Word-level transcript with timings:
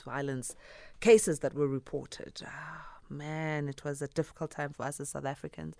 violence 0.00 0.56
cases 1.00 1.40
that 1.40 1.54
were 1.54 1.68
reported. 1.68 2.42
Oh, 2.46 2.84
man, 3.10 3.68
it 3.68 3.84
was 3.84 4.00
a 4.00 4.08
difficult 4.08 4.52
time 4.52 4.72
for 4.72 4.84
us 4.84 5.00
as 5.00 5.10
South 5.10 5.26
Africans 5.26 5.76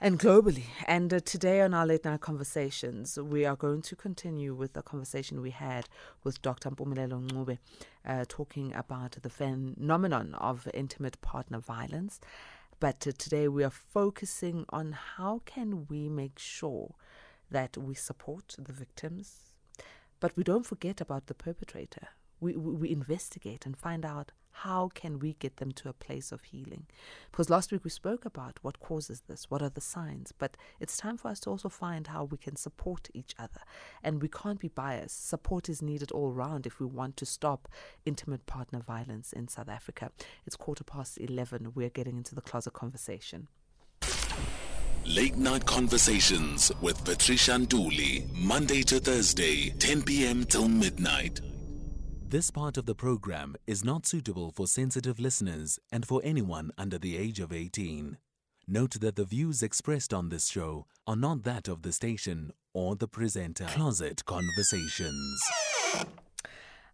and 0.00 0.18
globally. 0.18 0.64
And 0.86 1.12
uh, 1.14 1.20
today 1.20 1.60
on 1.60 1.72
our 1.72 1.86
late 1.86 2.04
night 2.04 2.20
conversations, 2.20 3.18
we 3.18 3.44
are 3.44 3.54
going 3.54 3.82
to 3.82 3.94
continue 3.94 4.54
with 4.54 4.72
the 4.72 4.82
conversation 4.82 5.40
we 5.40 5.50
had 5.50 5.88
with 6.24 6.42
Dr. 6.42 6.70
Mpumelelo 6.70 7.28
Ncube, 7.28 7.58
uh, 8.04 8.24
talking 8.28 8.74
about 8.74 9.18
the 9.22 9.30
phenomenon 9.30 10.34
of 10.34 10.68
intimate 10.74 11.20
partner 11.20 11.60
violence. 11.60 12.18
But 12.80 13.06
uh, 13.06 13.12
today 13.16 13.46
we 13.46 13.62
are 13.62 13.70
focusing 13.70 14.64
on 14.70 14.92
how 15.16 15.42
can 15.44 15.86
we 15.88 16.08
make 16.08 16.38
sure 16.38 16.94
that 17.50 17.76
we 17.76 17.94
support 17.94 18.56
the 18.58 18.72
victims, 18.72 19.52
but 20.18 20.36
we 20.36 20.42
don't 20.42 20.66
forget 20.66 21.00
about 21.00 21.26
the 21.26 21.34
perpetrator 21.34 22.08
we, 22.40 22.56
we 22.56 22.90
investigate 22.90 23.66
and 23.66 23.76
find 23.76 24.04
out 24.04 24.32
how 24.52 24.90
can 24.94 25.18
we 25.18 25.34
get 25.34 25.56
them 25.56 25.72
to 25.72 25.88
a 25.88 25.92
place 25.92 26.32
of 26.32 26.42
healing. 26.42 26.86
Because 27.30 27.48
last 27.48 27.72
week 27.72 27.84
we 27.84 27.90
spoke 27.90 28.24
about 28.24 28.58
what 28.62 28.80
causes 28.80 29.22
this 29.28 29.50
what 29.50 29.62
are 29.62 29.68
the 29.70 29.80
signs 29.80 30.32
but 30.32 30.56
it's 30.78 30.96
time 30.96 31.16
for 31.16 31.28
us 31.28 31.40
to 31.40 31.50
also 31.50 31.68
find 31.68 32.08
how 32.08 32.24
we 32.24 32.36
can 32.36 32.56
support 32.56 33.08
each 33.14 33.34
other. 33.38 33.60
And 34.02 34.20
we 34.20 34.28
can't 34.28 34.60
be 34.60 34.68
biased. 34.68 35.28
Support 35.28 35.68
is 35.68 35.82
needed 35.82 36.10
all 36.10 36.32
round 36.32 36.66
if 36.66 36.80
we 36.80 36.86
want 36.86 37.16
to 37.18 37.26
stop 37.26 37.68
intimate 38.04 38.46
partner 38.46 38.80
violence 38.80 39.32
in 39.32 39.48
south 39.48 39.68
africa. 39.68 40.10
It's 40.46 40.56
quarter 40.56 40.84
past 40.84 41.18
11 41.18 41.72
we're 41.74 41.90
getting 41.90 42.16
into 42.16 42.34
the 42.34 42.42
closet 42.42 42.72
conversation. 42.72 43.48
Late 45.06 45.36
Night 45.36 45.64
Conversations 45.64 46.70
with 46.82 47.02
Patricia 47.04 47.52
Nduli, 47.52 48.30
Monday 48.34 48.82
to 48.82 49.00
Thursday, 49.00 49.70
10 49.70 50.02
p.m. 50.02 50.44
till 50.44 50.68
midnight. 50.68 51.40
This 52.30 52.52
part 52.52 52.76
of 52.76 52.86
the 52.86 52.94
program 52.94 53.56
is 53.66 53.82
not 53.82 54.06
suitable 54.06 54.52
for 54.52 54.68
sensitive 54.68 55.18
listeners 55.18 55.80
and 55.90 56.06
for 56.06 56.20
anyone 56.22 56.70
under 56.78 56.96
the 56.96 57.16
age 57.16 57.40
of 57.40 57.52
18. 57.52 58.18
Note 58.68 59.00
that 59.00 59.16
the 59.16 59.24
views 59.24 59.64
expressed 59.64 60.14
on 60.14 60.28
this 60.28 60.46
show 60.46 60.86
are 61.08 61.16
not 61.16 61.42
that 61.42 61.66
of 61.66 61.82
the 61.82 61.90
station 61.90 62.52
or 62.72 62.94
the 62.94 63.08
presenter. 63.08 63.64
Closet 63.64 64.24
Conversations. 64.26 65.40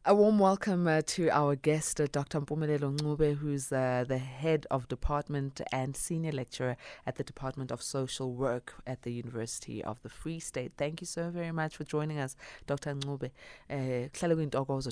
A 0.08 0.14
warm 0.14 0.38
welcome 0.38 0.86
uh, 0.86 1.02
to 1.04 1.28
our 1.30 1.56
guest, 1.56 2.00
uh, 2.00 2.06
Dr. 2.12 2.40
Mpumelelo 2.40 2.96
Ncube, 2.96 3.38
who's 3.38 3.72
uh, 3.72 4.04
the 4.06 4.18
head 4.18 4.64
of 4.70 4.86
department 4.86 5.60
and 5.72 5.96
senior 5.96 6.30
lecturer 6.30 6.76
at 7.04 7.16
the 7.16 7.24
Department 7.24 7.72
of 7.72 7.82
Social 7.82 8.32
Work 8.32 8.74
at 8.86 9.02
the 9.02 9.12
University 9.12 9.82
of 9.82 10.00
the 10.04 10.08
Free 10.08 10.38
State. 10.38 10.74
Thank 10.76 11.00
you 11.00 11.08
so 11.08 11.30
very 11.30 11.50
much 11.50 11.76
for 11.76 11.82
joining 11.82 12.20
us, 12.20 12.36
Dr. 12.68 12.94
Ncube. 12.94 13.32
Uh, 13.68 14.08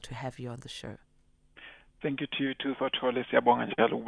to 0.00 0.14
have 0.14 0.40
you 0.40 0.48
on 0.48 0.58
the 0.62 0.68
show. 0.68 0.96
Thank 2.02 2.20
you 2.20 2.26
to 2.36 2.42
you 2.42 2.54
too, 2.54 2.74
Thole. 2.74 3.24
Siyabonga 3.30 3.66
njalo. 3.66 4.02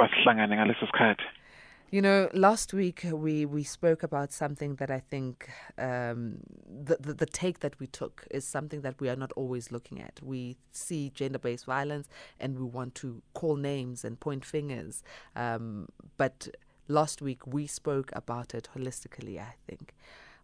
You 1.89 2.03
know, 2.03 2.29
last 2.33 2.75
week 2.75 3.07
we, 3.13 3.47
we 3.47 3.63
spoke 3.63 4.03
about 4.03 4.33
something 4.33 4.75
that 4.77 4.91
I 4.91 4.99
think 4.99 5.49
um, 5.79 6.39
the, 6.69 6.97
the, 6.99 7.15
the 7.15 7.27
take 7.27 7.61
that 7.61 7.79
we 7.79 7.87
took 7.87 8.27
is 8.29 8.45
something 8.45 8.81
that 8.81 9.01
we 9.01 9.09
are 9.09 9.15
not 9.15 9.31
always 9.37 9.71
looking 9.71 10.01
at. 10.01 10.19
We 10.21 10.57
see 10.73 11.11
gender 11.11 11.39
based 11.39 11.65
violence 11.65 12.09
and 12.41 12.59
we 12.59 12.65
want 12.65 12.97
to 12.97 13.23
call 13.35 13.55
names 13.55 14.05
and 14.05 14.19
point 14.19 14.45
fingers. 14.45 15.05
Um, 15.37 15.89
but 16.17 16.49
last 16.89 17.23
week 17.23 17.47
we 17.47 17.69
spoke 17.69 18.11
about 18.15 18.53
it 18.53 18.69
holistically, 18.77 19.39
I 19.39 19.55
think. 19.69 19.95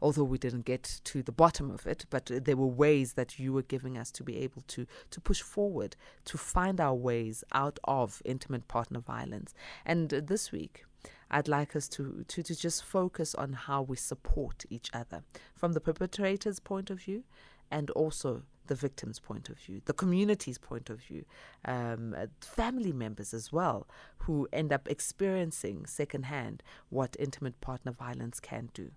Although 0.01 0.25
we 0.25 0.39
didn't 0.39 0.65
get 0.65 1.01
to 1.05 1.25
the 1.25 1.33
bottom 1.33 1.73
of 1.73 1.89
it, 1.89 2.07
but 2.09 2.31
there 2.33 2.57
were 2.57 2.67
ways 2.67 3.15
that 3.15 3.41
you 3.41 3.53
were 3.53 3.63
giving 3.63 3.99
us 3.99 4.13
to 4.13 4.25
be 4.25 4.39
able 4.39 4.63
to 4.69 4.87
to 5.11 5.21
push 5.21 5.43
forward, 5.43 5.95
to 6.25 6.39
find 6.39 6.81
our 6.81 6.95
ways 6.95 7.45
out 7.53 7.79
of 7.85 8.21
intimate 8.25 8.67
partner 8.67 8.99
violence. 8.99 9.55
And 9.87 10.09
this 10.09 10.51
week, 10.51 10.85
I'd 11.33 11.49
like 11.49 11.75
us 11.75 11.89
to, 11.91 12.25
to, 12.29 12.43
to 12.43 12.55
just 12.55 12.85
focus 12.85 13.35
on 13.35 13.55
how 13.55 13.83
we 13.83 13.97
support 13.97 14.65
each 14.71 14.91
other 14.93 15.23
from 15.55 15.73
the 15.73 15.81
perpetrator's 15.81 16.61
point 16.61 16.91
of 16.91 17.01
view 17.01 17.25
and 17.71 17.91
also 17.91 18.43
the 18.67 18.75
victim's 18.75 19.19
point 19.19 19.49
of 19.49 19.59
view, 19.59 19.81
the 19.87 19.93
community's 19.93 20.59
point 20.59 20.89
of 20.91 21.01
view, 21.01 21.25
um, 21.65 22.15
uh, 22.17 22.27
family 22.41 22.93
members 22.93 23.35
as 23.35 23.51
well, 23.51 23.89
who 24.19 24.47
end 24.53 24.73
up 24.73 24.89
experiencing 24.89 25.87
secondhand 25.87 26.63
what 26.91 27.17
intimate 27.19 27.61
partner 27.61 27.93
violence 27.93 28.39
can 28.39 28.71
do. 28.73 28.91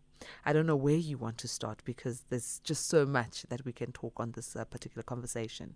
I 0.46 0.54
don't 0.54 0.68
know 0.68 0.76
where 0.76 0.96
you 0.96 1.18
want 1.18 1.38
to 1.40 1.48
start 1.48 1.82
because 1.84 2.26
there's 2.30 2.60
just 2.64 2.88
so 2.88 3.06
much 3.06 3.44
that 3.50 3.66
we 3.66 3.74
can 3.74 3.92
talk 3.92 4.14
on 4.18 4.32
this 4.32 4.56
uh, 4.56 4.66
particular 4.66 5.04
conversation. 5.04 5.76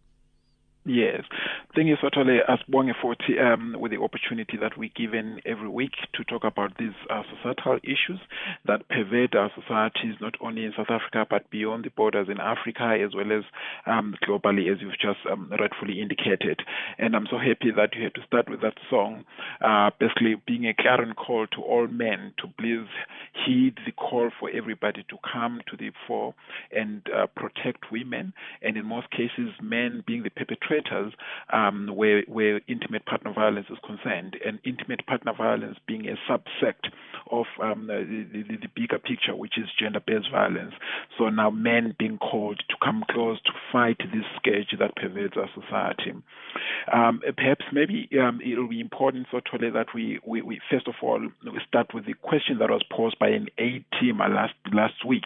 Yes. 0.86 1.24
Thing 1.76 1.88
is, 1.90 2.00
totally 2.02 2.40
asibonge 2.50 2.96
futhi 3.00 3.40
um, 3.40 3.76
with 3.80 3.92
the 3.92 4.02
opportunity 4.02 4.58
that 4.58 4.76
we're 4.76 4.90
given 4.96 5.40
every 5.46 5.70
week 5.70 5.92
to 6.16 6.24
talk 6.24 6.44
about 6.44 6.76
these 6.80 6.98
uh, 7.12 7.22
societal 7.30 7.78
issues 7.84 8.20
that 8.66 8.90
pervade 8.90 9.36
our 9.36 9.52
societies, 9.54 10.16
not 10.20 10.34
only 10.42 10.66
in 10.66 10.74
South 10.76 10.90
Africa 10.90 11.28
but 11.30 11.48
beyond 11.52 11.86
the 11.86 11.92
borders 11.92 12.28
in 12.28 12.40
Africa 12.40 12.98
as 13.00 13.14
well 13.14 13.32
as 13.32 13.44
um, 13.86 14.16
globally, 14.28 14.72
as 14.72 14.82
you've 14.82 14.98
just 15.00 15.20
um, 15.32 15.54
rightfully 15.60 16.02
indicated. 16.02 16.60
And 16.98 17.16
I'm 17.16 17.28
so 17.30 17.38
happy 17.38 17.70
that 17.78 17.94
you 17.94 18.04
had 18.04 18.16
to 18.16 18.26
start 18.26 18.50
with 18.50 18.62
that 18.62 18.74
song, 18.90 19.26
uh, 19.62 19.92
basically 20.00 20.42
being 20.48 20.66
a 20.66 20.74
clarion 20.74 21.14
call 21.14 21.46
to 21.54 21.62
all 21.62 21.86
men 21.88 22.34
to 22.40 22.48
please 22.60 22.90
heed 23.46 23.78
the 23.86 23.92
call 23.92 24.32
for 24.40 24.50
everybody 24.50 25.06
to 25.08 25.18
come 25.32 25.62
to 25.70 25.78
the 25.78 25.92
fore 26.08 26.34
and 26.76 27.04
uh, 27.16 27.28
protect 27.36 27.92
women, 27.92 28.34
and 28.64 28.76
in 28.76 28.88
most 28.88 29.12
cases, 29.12 29.54
men 29.62 30.04
being 30.08 30.24
the 30.24 30.32
perpetrators 30.32 31.14
um, 31.60 31.90
where, 31.94 32.24
where 32.28 32.62
intimate 32.68 33.06
partner 33.06 33.34
violence 33.34 33.68
is 33.70 33.78
concerned, 33.86 34.38
and 34.46 34.60
intimate 34.64 35.06
partner 35.06 35.34
violence 35.38 35.78
being 35.88 36.08
a 36.08 36.16
subsect 36.32 36.92
of 37.32 37.46
um, 37.62 37.88
the, 37.88 38.26
the, 38.32 38.58
the, 38.58 38.68
bigger 38.76 38.98
picture, 38.98 39.36
which 39.36 39.58
is 39.58 39.66
gender-based 39.78 40.32
violence. 40.32 40.74
So 41.18 41.30
now 41.30 41.50
men 41.50 41.96
being 42.00 42.18
called 42.18 42.62
to 42.70 42.76
come 42.84 43.04
close 43.10 43.40
to 43.44 43.52
fight 43.72 43.98
this 44.00 44.26
scourge 44.38 44.74
that 44.80 44.96
pervades 44.96 45.34
our 45.36 45.50
society. 45.54 46.14
Um, 46.92 47.22
perhaps 47.36 47.66
maybe 47.72 48.10
um, 48.20 48.40
it 48.44 48.58
will 48.58 48.70
be 48.70 48.80
important, 48.80 49.28
so 49.32 49.40
Tole, 49.40 49.72
that 49.74 49.88
we, 49.94 50.20
we, 50.26 50.42
we, 50.42 50.60
first 50.72 50.88
of 50.88 50.96
all 51.02 51.20
we 51.20 51.60
start 51.68 51.94
with 51.94 52.06
the 52.06 52.14
question 52.22 52.58
that 52.60 52.70
was 52.70 52.84
posed 52.92 53.20
by 53.20 53.30
an 53.30 53.48
A 53.60 53.84
team 54.00 54.20
last 54.20 54.54
last 54.74 55.06
week. 55.06 55.26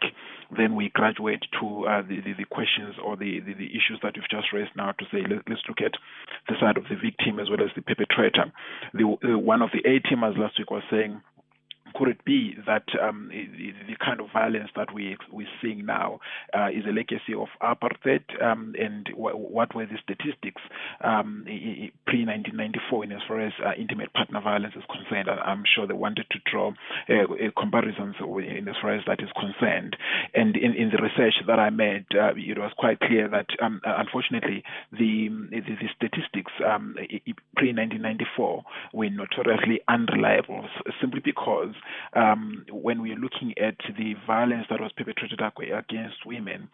Then 0.58 0.76
we 0.76 0.90
graduate 0.90 1.44
to 1.60 1.88
uh, 1.88 2.02
the, 2.02 2.22
the, 2.22 2.34
the 2.38 2.46
questions 2.46 2.96
or 3.04 3.16
the, 3.16 3.40
the, 3.40 3.54
the, 3.54 3.70
issues 3.72 4.00
that 4.04 4.16
you've 4.16 4.30
just 4.30 4.54
raised 4.54 4.72
now 4.76 4.92
to 4.92 5.06
say 5.12 5.22
let, 5.22 5.46
us 5.52 5.64
look 5.68 5.82
at 5.84 5.94
the 6.48 6.56
side 6.60 6.78
of 6.78 6.84
the 6.84 6.96
victim 6.96 7.40
as 7.40 7.50
well 7.50 7.62
as 7.62 7.72
the 7.76 7.82
perpetrator. 7.82 8.52
The, 8.94 9.04
uh, 9.04 9.38
one 9.38 9.62
of 9.62 9.70
the 9.74 9.88
A 9.90 10.00
teamers 10.00 10.38
last 10.38 10.60
week 10.60 10.72
was 10.72 10.84
saying 10.92 11.22
could 11.96 12.10
it 12.10 12.26
be 12.26 12.56
that 12.66 12.84
um, 13.02 13.30
the 13.32 13.96
kind 14.04 14.20
of 14.20 14.28
violence 14.32 14.70
that 14.76 14.94
we 14.94 15.18
we're 15.32 15.48
seeing 15.62 15.86
now 15.86 16.20
uh, 16.54 16.68
is 16.68 16.86
a 16.88 16.92
legacy 16.92 17.34
of 17.38 17.48
apartheid? 17.62 18.24
Um, 18.42 18.76
and 18.80 19.06
w- 19.06 19.38
what 19.38 19.76
were 19.76 19.86
the 19.86 19.98
statistics 20.02 20.62
um, 21.04 21.44
pre 22.06 22.26
1994 22.26 23.04
in 23.06 23.12
as 23.12 23.22
far 23.28 23.40
as 23.42 23.54
uh, 23.66 23.72
intimate 23.78 24.14
partner 24.14 24.42
violence 24.42 24.74
is 24.76 24.84
concerned? 24.92 25.30
I'm 25.30 25.64
sure 25.66 25.88
they 25.88 25.94
wanted 25.94 26.26
to 26.32 26.40
draw 26.50 26.72
uh, 27.10 27.14
comparisons 27.60 28.16
in 28.20 28.68
as 28.68 28.76
far 28.82 28.94
as 28.94 29.04
that 29.08 29.22
is 29.22 29.30
concerned. 29.40 29.96
And 30.34 30.56
in, 30.56 30.74
in 30.74 30.90
the 30.90 31.02
research 31.02 31.36
that 31.48 31.60
I 31.60 31.70
made, 31.70 32.06
uh, 32.14 32.34
it 32.36 32.58
was 32.58 32.72
quite 32.78 33.00
clear 33.00 33.28
that 33.30 33.48
um, 33.62 33.82
unfortunately 33.86 34.64
the, 34.92 35.30
the, 35.52 35.62
the 35.62 35.90
statistics 35.96 36.52
um, 36.66 36.96
pre 37.56 37.74
1994 37.74 38.64
were 38.94 39.10
notoriously 39.10 39.82
unreliable 39.88 40.68
simply 41.00 41.22
because 41.24 41.74
um, 42.14 42.66
when 42.72 43.02
we're 43.02 43.16
looking 43.18 43.54
at 43.58 43.76
the 43.98 44.16
violence 44.26 44.66
that 44.70 44.82
was 44.82 44.92
perpetrated 44.96 45.40
against 45.42 46.26
women, 46.26 46.70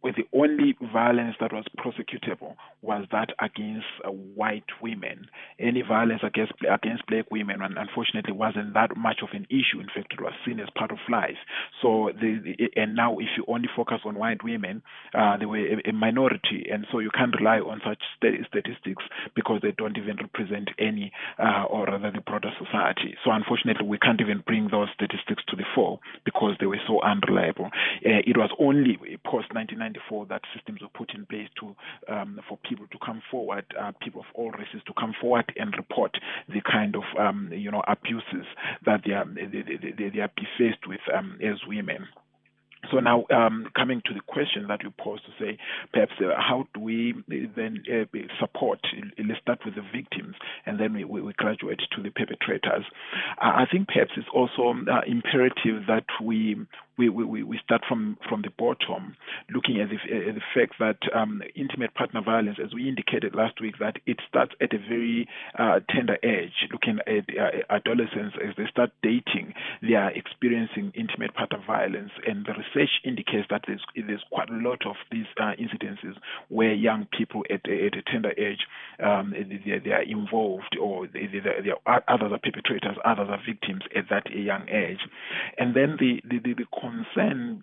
where 0.00 0.12
the 0.12 0.26
only 0.36 0.76
violence 0.92 1.36
that 1.40 1.52
was 1.52 1.64
prosecutable 1.78 2.54
was 2.82 3.06
that 3.10 3.30
against 3.40 3.86
uh, 4.04 4.10
white 4.10 4.64
women. 4.80 5.26
Any 5.58 5.82
violence 5.82 6.22
against 6.22 6.52
against 6.70 7.06
black 7.06 7.30
women, 7.30 7.60
unfortunately, 7.62 8.32
wasn't 8.32 8.74
that 8.74 8.96
much 8.96 9.20
of 9.22 9.30
an 9.32 9.46
issue. 9.50 9.80
In 9.80 9.88
fact, 9.94 10.12
it 10.12 10.20
was 10.20 10.32
seen 10.44 10.60
as 10.60 10.68
part 10.76 10.92
of 10.92 10.98
life. 11.10 11.38
So, 11.82 12.10
the, 12.20 12.70
and 12.76 12.94
now 12.94 13.18
if 13.18 13.28
you 13.36 13.44
only 13.48 13.68
focus 13.74 14.00
on 14.04 14.16
white 14.16 14.44
women, 14.44 14.82
uh, 15.14 15.36
they 15.36 15.46
were 15.46 15.58
a, 15.58 15.88
a 15.88 15.92
minority, 15.92 16.66
and 16.70 16.86
so 16.92 16.98
you 17.00 17.10
can't 17.10 17.34
rely 17.38 17.58
on 17.58 17.80
such 17.84 17.98
statistics 18.16 19.02
because 19.34 19.60
they 19.62 19.72
don't 19.76 19.96
even 19.98 20.16
represent 20.16 20.70
any, 20.78 21.12
uh, 21.38 21.64
or 21.64 21.86
rather, 21.86 22.10
the 22.10 22.20
broader 22.20 22.50
society. 22.58 23.16
So, 23.24 23.30
unfortunately, 23.30 23.86
we 23.86 23.98
can't 23.98 24.20
even 24.20 24.42
bring 24.46 24.68
those 24.70 24.88
statistics 24.94 25.42
to 25.48 25.56
the 25.56 25.64
fore 25.74 25.98
because 26.24 26.54
they 26.60 26.66
were 26.66 26.80
so 26.86 27.02
unreliable. 27.02 27.66
Uh, 28.04 28.22
it 28.26 28.36
was 28.36 28.50
only 28.58 28.96
post 29.24 29.52
1994 29.52 30.26
that 30.26 30.42
systems 30.54 30.80
were 30.80 30.88
put 30.94 31.14
in 31.14 31.26
place 31.26 31.48
to 31.60 31.74
um, 32.12 32.40
for 32.48 32.58
people 32.68 32.86
to 32.90 32.98
come 33.04 33.22
forward, 33.30 33.64
uh, 33.78 33.92
people 34.00 34.20
of 34.20 34.26
all 34.34 34.50
races 34.52 34.80
to 34.86 34.92
come 34.98 35.14
forward 35.20 35.52
and 35.56 35.74
report 35.76 36.16
the 36.48 36.60
kind 36.60 36.96
of 36.96 37.02
um, 37.18 37.50
you 37.52 37.70
know 37.70 37.82
abuses 37.88 38.46
that 38.84 39.02
they 39.04 39.12
are 39.12 39.26
they, 39.26 39.46
they, 39.46 39.92
they, 39.96 40.08
they 40.10 40.20
are 40.20 40.30
faced 40.58 40.86
with 40.86 41.00
um, 41.14 41.38
as 41.42 41.58
women. 41.66 42.06
So 42.90 42.98
now, 42.98 43.24
um, 43.30 43.66
coming 43.74 44.02
to 44.06 44.14
the 44.14 44.20
question 44.26 44.66
that 44.68 44.82
you 44.82 44.92
posed 44.98 45.22
to 45.26 45.32
say, 45.44 45.58
perhaps 45.92 46.12
uh, 46.20 46.34
how 46.36 46.66
do 46.74 46.80
we 46.80 47.14
then 47.28 47.82
uh, 47.90 48.18
support? 48.40 48.80
Let's 49.18 49.40
start 49.40 49.60
with 49.64 49.74
the 49.74 49.84
victims, 49.94 50.36
and 50.64 50.78
then 50.78 50.92
we, 50.94 51.04
we 51.04 51.32
graduate 51.34 51.80
to 51.94 52.02
the 52.02 52.10
perpetrators. 52.10 52.84
Uh, 53.40 53.52
I 53.62 53.66
think 53.70 53.88
perhaps 53.88 54.12
it's 54.16 54.28
also 54.32 54.74
uh, 54.90 55.00
imperative 55.06 55.86
that 55.88 56.04
we 56.22 56.56
we, 56.98 57.08
we, 57.08 57.42
we 57.42 57.60
start 57.62 57.82
from, 57.88 58.16
from 58.28 58.42
the 58.42 58.50
bottom, 58.58 59.16
looking 59.52 59.80
at 59.80 59.88
the, 59.90 59.96
at 59.96 60.34
the 60.34 60.40
fact 60.54 60.74
that 60.78 60.98
um, 61.14 61.42
intimate 61.54 61.94
partner 61.94 62.22
violence, 62.22 62.58
as 62.62 62.72
we 62.74 62.88
indicated 62.88 63.34
last 63.34 63.60
week, 63.60 63.74
that 63.80 63.96
it 64.06 64.18
starts 64.28 64.52
at 64.60 64.72
a 64.72 64.78
very 64.78 65.28
uh, 65.58 65.80
tender 65.90 66.16
age, 66.22 66.68
looking 66.72 66.98
at 67.06 67.24
uh, 67.36 67.50
adolescents 67.70 68.36
as 68.42 68.54
they 68.56 68.66
start 68.70 68.90
dating, 69.02 69.52
they 69.82 69.94
are 69.94 70.10
experiencing 70.12 70.92
intimate 70.94 71.34
partner 71.34 71.58
violence. 71.66 72.12
And 72.26 72.46
the 72.46 72.52
research 72.52 72.90
indicates 73.04 73.46
that 73.50 73.64
there's, 73.66 73.82
there's 73.94 74.24
quite 74.30 74.48
a 74.48 74.54
lot 74.54 74.86
of 74.86 74.96
these 75.10 75.26
uh, 75.38 75.52
incidences 75.60 76.16
where 76.48 76.72
young 76.72 77.06
people 77.16 77.44
at, 77.50 77.68
at 77.68 77.94
a 77.94 78.02
tender 78.10 78.32
age, 78.38 78.66
um, 79.02 79.34
they, 79.36 79.78
they, 79.84 79.90
are 79.90 80.02
involved 80.02 80.76
or 80.80 81.06
they, 81.06 81.26
they, 81.26 81.70
are, 81.86 82.04
others 82.08 82.32
are 82.32 82.38
perpetrators, 82.38 82.96
others 83.04 83.28
are 83.30 83.40
victims 83.46 83.82
at 83.94 84.04
that 84.08 84.30
young 84.30 84.68
age. 84.68 85.00
And 85.58 85.74
then 85.74 85.96
the, 85.98 86.20
the, 86.28 86.38
the, 86.38 86.54
the 86.54 86.66
concern 86.86 87.60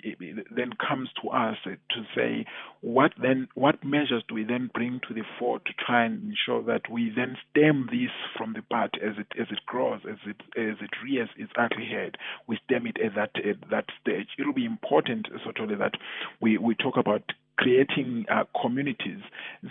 then 0.56 0.72
comes 0.88 1.10
to 1.22 1.30
us 1.30 1.58
to 1.64 2.04
say 2.16 2.46
what 2.82 3.12
then 3.22 3.48
what 3.56 3.84
measures 3.84 4.24
do 4.28 4.36
we 4.36 4.44
then 4.44 4.70
bring 4.74 5.00
to 5.08 5.14
the 5.14 5.24
fore 5.40 5.60
to 5.60 5.74
try 5.86 6.06
and 6.06 6.32
ensure 6.32 6.64
that 6.64 6.90
we 6.92 7.12
then 7.16 7.38
stem 7.50 7.88
this 7.92 8.12
from 8.38 8.54
the 8.54 8.64
bud 8.70 8.92
as 9.02 9.16
it 9.18 9.28
as 9.40 9.48
it 9.52 9.60
grows 9.66 10.02
as 10.10 10.18
it 10.26 10.42
as 10.58 10.78
it 10.82 10.92
rears 11.04 11.30
its 11.38 11.52
ugly 11.58 11.86
head? 11.86 12.16
We 12.48 12.60
stem 12.66 12.88
it 12.88 12.98
at 13.04 13.16
that 13.16 13.32
at 13.46 13.70
that 13.70 13.86
stage. 14.02 14.28
It 14.38 14.46
will 14.46 14.54
be 14.54 14.66
important 14.66 15.28
certainly 15.46 15.76
that 15.76 15.94
we 16.42 16.58
we 16.58 16.76
talk 16.76 16.98
about 16.98 17.24
creating 17.58 18.26
uh, 18.32 18.44
communities 18.60 19.22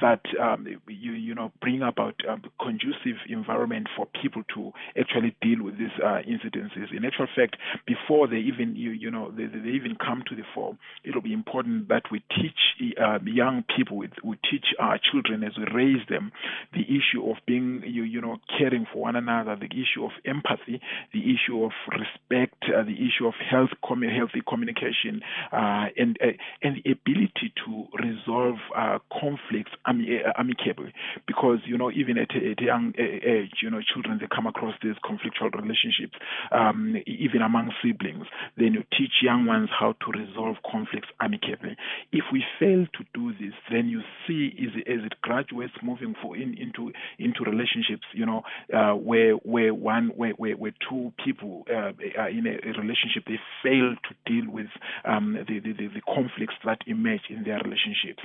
that 0.00 0.20
um, 0.40 0.66
you 0.88 1.12
you 1.12 1.34
know 1.34 1.52
bring 1.60 1.82
about 1.82 2.14
a 2.28 2.32
um, 2.32 2.42
conducive 2.60 3.18
environment 3.28 3.88
for 3.96 4.06
people 4.20 4.42
to 4.54 4.72
actually 4.98 5.34
deal 5.42 5.62
with 5.62 5.78
these 5.78 5.94
uh, 6.02 6.20
incidences. 6.28 6.94
In 6.96 7.04
actual 7.04 7.26
fact, 7.34 7.56
before 7.86 8.28
they 8.28 8.38
even 8.38 8.76
you 8.76 8.90
you 8.90 9.10
know 9.10 9.30
they, 9.30 9.46
they 9.46 9.70
even 9.70 9.96
come 9.96 10.22
to 10.28 10.36
the 10.36 10.42
fore, 10.54 10.76
it'll 11.04 11.22
be 11.22 11.32
important 11.32 11.88
that 11.88 12.04
we 12.10 12.22
teach 12.30 12.96
uh, 13.00 13.18
young 13.24 13.64
people, 13.76 13.96
we, 13.96 14.08
we 14.24 14.36
teach 14.50 14.66
our 14.78 14.98
children 14.98 15.42
as 15.42 15.52
we 15.58 15.64
raise 15.74 16.06
them, 16.08 16.32
the 16.72 16.82
issue 16.82 17.28
of 17.30 17.36
being 17.46 17.82
you 17.84 18.02
you 18.04 18.20
know 18.20 18.36
caring 18.58 18.86
for 18.92 19.00
one 19.00 19.16
another, 19.16 19.56
the 19.56 19.66
issue 19.66 20.04
of 20.04 20.12
empathy, 20.24 20.80
the 21.12 21.20
issue 21.20 21.64
of 21.64 21.72
respect, 21.90 22.62
uh, 22.64 22.82
the 22.84 22.94
issue 22.94 23.26
of 23.26 23.34
health, 23.50 23.70
com- 23.84 24.02
healthy 24.02 24.42
communication, 24.48 25.20
uh, 25.52 25.86
and 25.96 26.16
uh, 26.22 26.32
and 26.62 26.76
the 26.76 26.90
ability 26.90 27.52
to 27.64 27.71
resolve 27.98 28.56
uh, 28.76 28.98
conflicts 29.12 29.72
uh, 29.86 29.92
amicably. 30.38 30.92
Because 31.26 31.58
you 31.64 31.76
know 31.78 31.90
even 31.90 32.18
at 32.18 32.30
a, 32.34 32.50
at 32.52 32.60
a, 32.60 32.64
young 32.64 32.92
age 32.98 33.60
you 33.62 33.70
know 33.70 33.80
children 33.82 34.18
they 34.20 34.26
come 34.34 34.46
across 34.46 34.74
these 34.82 34.96
conflictual 35.04 35.52
relationships 35.54 36.16
um, 36.52 36.96
even 37.06 37.42
among 37.42 37.72
siblings 37.82 38.26
then 38.56 38.72
you 38.74 38.82
teach 38.96 39.22
young 39.22 39.46
ones 39.46 39.68
how 39.78 39.94
to 40.04 40.18
resolve 40.18 40.56
conflicts 40.70 41.08
amicably. 41.20 41.76
If 42.12 42.24
we 42.32 42.44
fail 42.58 42.86
to 42.86 43.04
do 43.14 43.32
this 43.32 43.54
then 43.70 43.88
you 43.88 44.02
see 44.26 44.52
as, 44.62 44.74
as 44.86 45.04
it 45.04 45.14
graduates 45.22 45.74
moving 45.82 46.14
for 46.20 46.36
in, 46.36 46.56
into 46.58 46.92
into 47.18 47.44
relationships 47.44 48.06
you 48.14 48.26
know 48.26 48.42
uh, 48.72 48.92
where 48.94 49.34
where 49.34 49.74
one 49.74 50.10
where, 50.16 50.32
where, 50.32 50.56
where 50.56 50.72
two 50.88 51.12
people 51.24 51.64
uh, 51.70 51.92
are 52.18 52.28
in 52.28 52.46
a, 52.46 52.56
a, 52.68 52.72
relationship 52.80 53.24
they 53.26 53.38
fail 53.62 53.94
to 54.08 54.14
deal 54.26 54.50
with 54.50 54.68
um, 55.04 55.36
the, 55.48 55.60
the, 55.60 55.72
the 55.72 56.00
conflicts 56.06 56.54
that 56.64 56.78
emerge 56.86 57.22
in 57.30 57.44
their 57.44 57.60
relationship. 57.62 58.18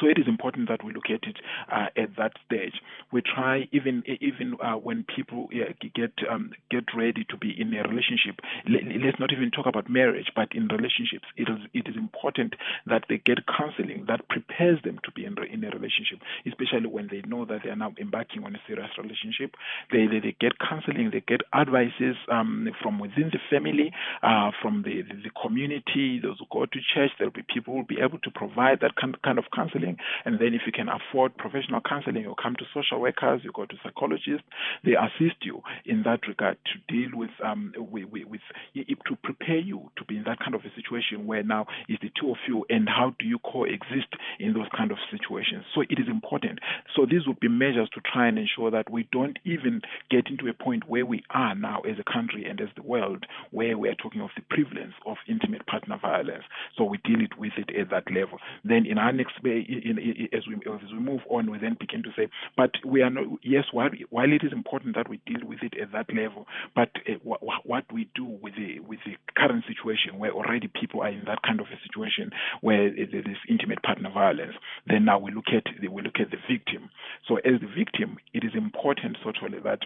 So 0.00 0.06
it 0.06 0.18
is 0.18 0.26
important 0.26 0.68
that 0.68 0.84
we 0.84 0.92
look 0.92 1.10
at 1.10 1.28
it 1.28 1.36
uh, 1.70 1.86
at 1.96 2.16
that 2.16 2.32
stage. 2.46 2.74
We 3.12 3.20
try 3.20 3.68
even 3.72 4.02
even 4.20 4.56
uh, 4.62 4.74
when 4.74 5.04
people 5.04 5.48
uh, 5.52 5.72
get 5.94 6.12
um, 6.30 6.52
get 6.70 6.84
ready 6.96 7.26
to 7.28 7.36
be 7.36 7.52
in 7.52 7.74
a 7.74 7.82
relationship. 7.82 8.40
Let, 8.68 8.84
us 8.84 9.20
not 9.20 9.32
even 9.32 9.50
talk 9.50 9.66
about 9.66 9.90
marriage, 9.90 10.32
but 10.34 10.48
in 10.52 10.68
relationships, 10.68 11.28
it 11.36 11.48
is 11.48 11.58
it 11.74 11.88
is 11.88 11.96
important 11.96 12.54
that 12.86 13.04
they 13.08 13.18
get 13.18 13.44
counseling 13.46 14.06
that 14.08 14.28
prepares 14.28 14.80
them 14.82 14.98
to 15.04 15.12
be 15.12 15.24
in, 15.24 15.36
in 15.52 15.64
a 15.64 15.70
relationship, 15.70 16.24
especially 16.46 16.88
when 16.88 17.08
they 17.10 17.20
know 17.28 17.44
that 17.44 17.60
they 17.64 17.70
are 17.70 17.76
now 17.76 17.92
embarking 18.00 18.44
on 18.44 18.54
a 18.56 18.60
serious 18.66 18.90
relationship. 18.96 19.54
They 19.92 20.06
they, 20.06 20.20
they 20.20 20.36
get 20.40 20.58
counseling, 20.58 21.10
they 21.12 21.20
get 21.20 21.42
advices 21.52 22.16
um, 22.30 22.68
from 22.80 22.98
within 22.98 23.28
the 23.28 23.40
family, 23.50 23.92
uh, 24.22 24.52
from 24.62 24.82
the, 24.84 25.02
the, 25.02 25.28
the 25.28 25.32
community. 25.36 26.18
Those 26.22 26.38
who 26.38 26.46
go 26.50 26.64
to 26.64 26.78
church, 26.94 27.10
there 27.18 27.28
will 27.28 27.36
be 27.36 27.44
people 27.44 27.74
who 27.74 27.78
will 27.84 27.92
be 27.92 28.00
able 28.00 28.18
to 28.20 28.30
provide 28.30 28.80
that 28.80 28.96
kind 28.96 29.20
kind 29.22 29.38
of 29.38 29.44
counseling 29.54 29.81
counseling. 29.82 29.96
And 30.24 30.38
then 30.38 30.54
if 30.54 30.62
you 30.66 30.72
can 30.72 30.88
afford 30.88 31.36
professional 31.36 31.80
counseling, 31.80 32.22
you 32.22 32.34
come 32.40 32.54
to 32.56 32.64
social 32.74 33.00
workers, 33.00 33.40
you 33.44 33.50
go 33.54 33.66
to 33.66 33.74
psychologists. 33.82 34.46
They 34.84 34.92
assist 34.92 35.36
you 35.42 35.62
in 35.84 36.02
that 36.04 36.26
regard 36.26 36.58
to 36.66 36.92
deal 36.92 37.10
with, 37.14 37.30
um, 37.44 37.72
with, 37.76 38.06
with, 38.12 38.40
to 38.74 39.16
prepare 39.22 39.58
you 39.58 39.90
to 39.96 40.04
be 40.04 40.16
in 40.16 40.24
that 40.24 40.38
kind 40.38 40.54
of 40.54 40.62
a 40.62 40.74
situation 40.74 41.26
where 41.26 41.42
now 41.42 41.66
is 41.88 41.98
the 42.02 42.10
two 42.20 42.30
of 42.30 42.36
you 42.48 42.64
and 42.68 42.88
how 42.88 43.14
do 43.18 43.26
you 43.26 43.38
coexist 43.40 44.08
in 44.38 44.52
those 44.52 44.68
kind 44.76 44.90
of 44.90 44.98
situations. 45.10 45.64
So 45.74 45.80
it 45.82 45.98
is 45.98 46.08
important. 46.08 46.60
So 46.96 47.06
these 47.06 47.26
would 47.26 47.40
be 47.40 47.48
measures 47.48 47.88
to 47.94 48.00
try 48.00 48.28
and 48.28 48.38
ensure 48.38 48.70
that 48.70 48.90
we 48.90 49.08
don't 49.12 49.38
even 49.44 49.82
get 50.10 50.28
into 50.28 50.48
a 50.48 50.54
point 50.54 50.88
where 50.88 51.06
we 51.06 51.22
are 51.30 51.54
now 51.54 51.80
as 51.80 51.96
a 51.98 52.12
country 52.12 52.44
and 52.48 52.60
as 52.60 52.68
the 52.76 52.82
world 52.82 53.26
where 53.50 53.76
we 53.76 53.88
are 53.88 53.94
talking 53.94 54.20
of 54.20 54.30
the 54.36 54.42
prevalence 54.50 54.94
of 55.06 55.16
intimate 55.28 55.66
partner 55.66 55.98
violence. 56.00 56.44
So 56.76 56.84
we 56.84 56.98
deal 57.04 57.20
it 57.20 57.38
with 57.38 57.52
it 57.56 57.74
at 57.78 57.90
that 57.90 58.10
level. 58.12 58.38
Then 58.64 58.86
in 58.86 58.98
our 58.98 59.12
next 59.12 59.32
in, 59.78 60.28
as 60.32 60.46
we 60.46 60.54
as 60.54 60.92
we 60.92 60.98
move 60.98 61.20
on, 61.28 61.50
we 61.50 61.58
then 61.58 61.76
begin 61.78 62.02
to 62.02 62.10
say, 62.16 62.28
but 62.56 62.70
we 62.84 63.02
are 63.02 63.10
not. 63.10 63.24
Yes, 63.42 63.64
while 63.72 63.90
while 64.10 64.32
it 64.32 64.42
is 64.44 64.52
important 64.52 64.96
that 64.96 65.08
we 65.08 65.20
deal 65.26 65.46
with 65.46 65.60
it 65.62 65.74
at 65.80 65.92
that 65.92 66.12
level, 66.14 66.46
but 66.74 66.90
uh, 67.08 67.14
what, 67.22 67.40
what 67.64 67.84
we 67.92 68.08
do 68.14 68.24
with 68.24 68.54
the 68.56 68.80
with 68.80 69.00
the 69.06 69.16
current 69.36 69.64
situation 69.66 70.18
where 70.18 70.32
already 70.32 70.68
people 70.68 71.02
are 71.02 71.08
in 71.08 71.24
that 71.26 71.42
kind 71.42 71.60
of 71.60 71.66
a 71.66 71.80
situation 71.86 72.30
where 72.60 72.90
there 72.90 73.20
is 73.20 73.38
intimate 73.48 73.82
partner 73.82 74.10
violence, 74.12 74.54
then 74.86 75.04
now 75.04 75.18
we 75.18 75.32
look 75.32 75.48
at 75.54 75.64
we 75.80 76.02
look 76.02 76.20
at 76.20 76.30
the 76.30 76.38
victim. 76.50 76.90
So 77.28 77.36
as 77.36 77.60
the 77.60 77.68
victim, 77.68 78.18
it 78.34 78.44
is 78.44 78.52
important 78.54 79.16
certainly 79.24 79.58
that 79.64 79.80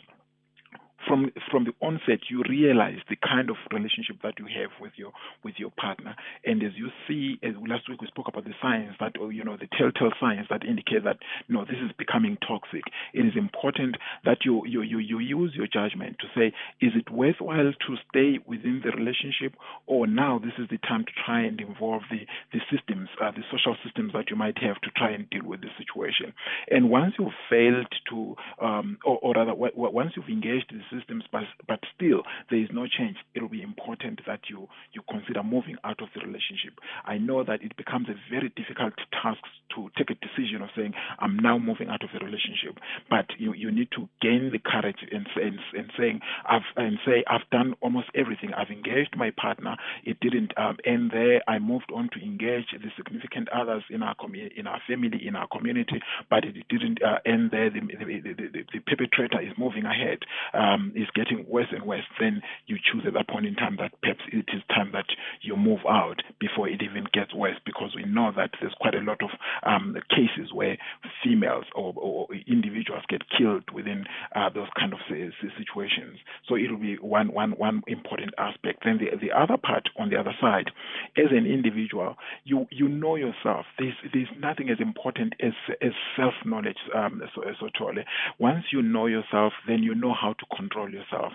from 1.06 1.30
from 1.50 1.64
the 1.64 1.72
onset 1.80 2.20
you 2.28 2.42
realize 2.48 2.98
the 3.08 3.16
kind 3.16 3.50
of 3.50 3.56
relationship 3.72 4.16
that 4.22 4.34
you 4.38 4.46
have 4.46 4.70
with 4.80 4.92
your 4.96 5.12
with 5.44 5.54
your 5.58 5.70
partner. 5.70 6.14
And 6.44 6.62
as 6.62 6.72
you 6.76 6.88
see 7.06 7.38
as 7.42 7.54
last 7.66 7.88
week 7.88 8.00
we 8.00 8.06
spoke 8.08 8.28
about 8.28 8.44
the 8.44 8.54
signs 8.60 8.94
that 9.00 9.18
or 9.20 9.32
you 9.32 9.44
know 9.44 9.56
the 9.56 9.68
telltale 9.78 10.12
signs 10.20 10.46
that 10.50 10.64
indicate 10.64 11.04
that 11.04 11.18
know 11.48 11.64
this 11.64 11.78
is 11.84 11.92
becoming 11.98 12.36
toxic. 12.46 12.82
It 13.14 13.26
is 13.26 13.36
important 13.36 13.96
that 14.24 14.38
you 14.44 14.62
you 14.66 14.82
you, 14.82 14.98
you 14.98 15.18
use 15.18 15.52
your 15.54 15.66
judgment 15.66 16.16
to 16.20 16.26
say 16.34 16.52
is 16.80 16.92
it 16.94 17.10
worthwhile 17.10 17.72
to 17.72 17.96
stay 18.10 18.38
within 18.46 18.82
the 18.84 18.90
relationship 18.90 19.54
or 19.86 20.06
now 20.06 20.38
this 20.38 20.54
is 20.58 20.68
the 20.70 20.78
time 20.78 21.04
to 21.04 21.12
try 21.24 21.42
and 21.42 21.60
involve 21.60 22.02
the 22.10 22.26
the 22.52 22.60
systems 22.70 23.08
uh, 23.22 23.30
the 23.30 23.42
social 23.50 23.76
systems 23.84 24.12
that 24.12 24.30
you 24.30 24.36
might 24.36 24.58
have 24.58 24.80
to 24.82 24.90
try 24.96 25.10
and 25.10 25.28
deal 25.30 25.44
with 25.44 25.60
the 25.60 25.70
situation. 25.78 26.32
And 26.70 26.90
once 26.90 27.14
you've 27.18 27.36
failed 27.50 27.92
to 28.10 28.36
um, 28.60 28.98
or, 29.04 29.18
or 29.22 29.34
rather 29.34 29.52
w- 29.52 29.72
once 29.74 30.12
you've 30.16 30.28
engaged 30.28 30.72
the 30.72 30.80
systems, 30.96 31.24
but, 31.30 31.44
but 31.66 31.80
still 31.94 32.22
there 32.50 32.60
is 32.60 32.68
no 32.72 32.86
change, 32.86 33.16
it 33.34 33.42
will 33.42 33.48
be 33.48 33.62
important 33.62 34.20
that 34.26 34.40
you, 34.48 34.68
you 34.92 35.02
consider 35.10 35.42
moving 35.42 35.76
out 35.84 36.02
of 36.02 36.08
the 36.14 36.20
relationship. 36.20 36.78
I 37.04 37.18
know 37.18 37.44
that 37.44 37.62
it 37.62 37.76
becomes 37.76 38.08
a 38.08 38.16
very 38.30 38.52
difficult 38.56 38.94
task 39.10 39.42
to 39.74 39.90
take 39.96 40.10
a 40.10 40.14
decision 40.14 40.62
of 40.62 40.70
saying, 40.76 40.94
I'm 41.18 41.36
now 41.36 41.58
moving 41.58 41.88
out 41.88 42.02
of 42.02 42.10
the 42.12 42.24
relationship, 42.24 42.78
but 43.10 43.26
you, 43.38 43.52
you 43.54 43.70
need 43.70 43.88
to 43.96 44.08
gain 44.22 44.50
the 44.52 44.58
courage 44.58 45.00
and, 45.12 45.26
and, 45.36 45.58
and 45.74 45.92
saying, 45.98 46.20
I've, 46.48 46.66
and 46.76 46.98
say, 47.04 47.24
I've 47.28 47.48
done 47.50 47.74
almost 47.80 48.08
everything. 48.14 48.52
I've 48.54 48.70
engaged 48.70 49.14
my 49.16 49.30
partner. 49.36 49.76
It 50.04 50.18
didn't 50.20 50.52
um, 50.56 50.76
end 50.84 51.10
there. 51.12 51.42
I 51.48 51.58
moved 51.58 51.90
on 51.94 52.08
to 52.12 52.22
engage 52.22 52.66
the 52.72 52.90
significant 52.96 53.48
others 53.50 53.82
in 53.90 54.02
our 54.02 54.14
in 54.56 54.66
our 54.66 54.80
family, 54.88 55.20
in 55.26 55.36
our 55.36 55.46
community, 55.48 56.00
but 56.30 56.44
it 56.44 56.54
didn't 56.68 57.02
uh, 57.02 57.18
end 57.24 57.50
there. 57.50 57.70
The, 57.70 57.80
the, 57.80 58.34
the, 58.34 58.64
the, 58.72 58.80
perpetrator 58.80 59.40
is 59.40 59.52
moving 59.58 59.84
ahead. 59.84 60.18
Um, 60.54 60.85
is 60.94 61.08
getting 61.14 61.44
worse 61.48 61.68
and 61.72 61.84
worse, 61.84 62.04
then 62.20 62.42
you 62.66 62.76
choose 62.76 63.04
at 63.06 63.14
that 63.14 63.28
point 63.28 63.46
in 63.46 63.54
time 63.54 63.76
that 63.78 63.92
perhaps 64.00 64.20
it 64.32 64.46
is 64.54 64.62
time 64.68 64.90
that 64.92 65.06
you 65.42 65.56
move 65.56 65.80
out 65.88 66.22
before 66.38 66.68
it 66.68 66.82
even 66.82 67.04
gets 67.12 67.34
worse 67.34 67.56
because 67.64 67.92
we 67.94 68.04
know 68.04 68.32
that 68.36 68.50
there's 68.60 68.74
quite 68.80 68.94
a 68.94 69.00
lot 69.00 69.20
of 69.22 69.30
um, 69.64 69.96
cases 70.10 70.52
where 70.52 70.76
females 71.22 71.64
or, 71.74 71.92
or, 71.96 72.26
individuals 72.46 73.02
get 73.08 73.22
killed 73.36 73.64
within 73.72 74.04
uh, 74.34 74.48
those 74.50 74.68
kind 74.78 74.92
of 74.92 74.98
situations. 75.08 76.18
So 76.48 76.54
it 76.54 76.70
will 76.70 76.78
be 76.78 76.96
one, 76.96 77.32
one, 77.32 77.52
one 77.52 77.82
important 77.86 78.32
aspect. 78.38 78.82
Then 78.84 78.98
the, 78.98 79.16
the 79.16 79.32
other 79.32 79.56
part 79.56 79.88
on 79.98 80.10
the 80.10 80.16
other 80.16 80.34
side 80.40 80.70
as 81.16 81.30
an 81.30 81.46
individual, 81.46 82.16
you 82.44 82.66
you 82.70 82.88
know 82.88 83.16
yourself. 83.16 83.66
There's 83.78 83.94
there's 84.12 84.28
nothing 84.38 84.70
as 84.70 84.78
important 84.80 85.34
as 85.40 85.52
as 85.82 85.92
self 86.16 86.34
knowledge. 86.44 86.78
Um, 86.94 87.22
so, 87.34 87.42
so 87.60 87.68
totally. 87.78 88.04
Once 88.38 88.64
you 88.72 88.82
know 88.82 89.06
yourself, 89.06 89.52
then 89.66 89.82
you 89.82 89.94
know 89.94 90.14
how 90.14 90.32
to 90.34 90.44
control 90.68 90.90
yourself 90.90 91.32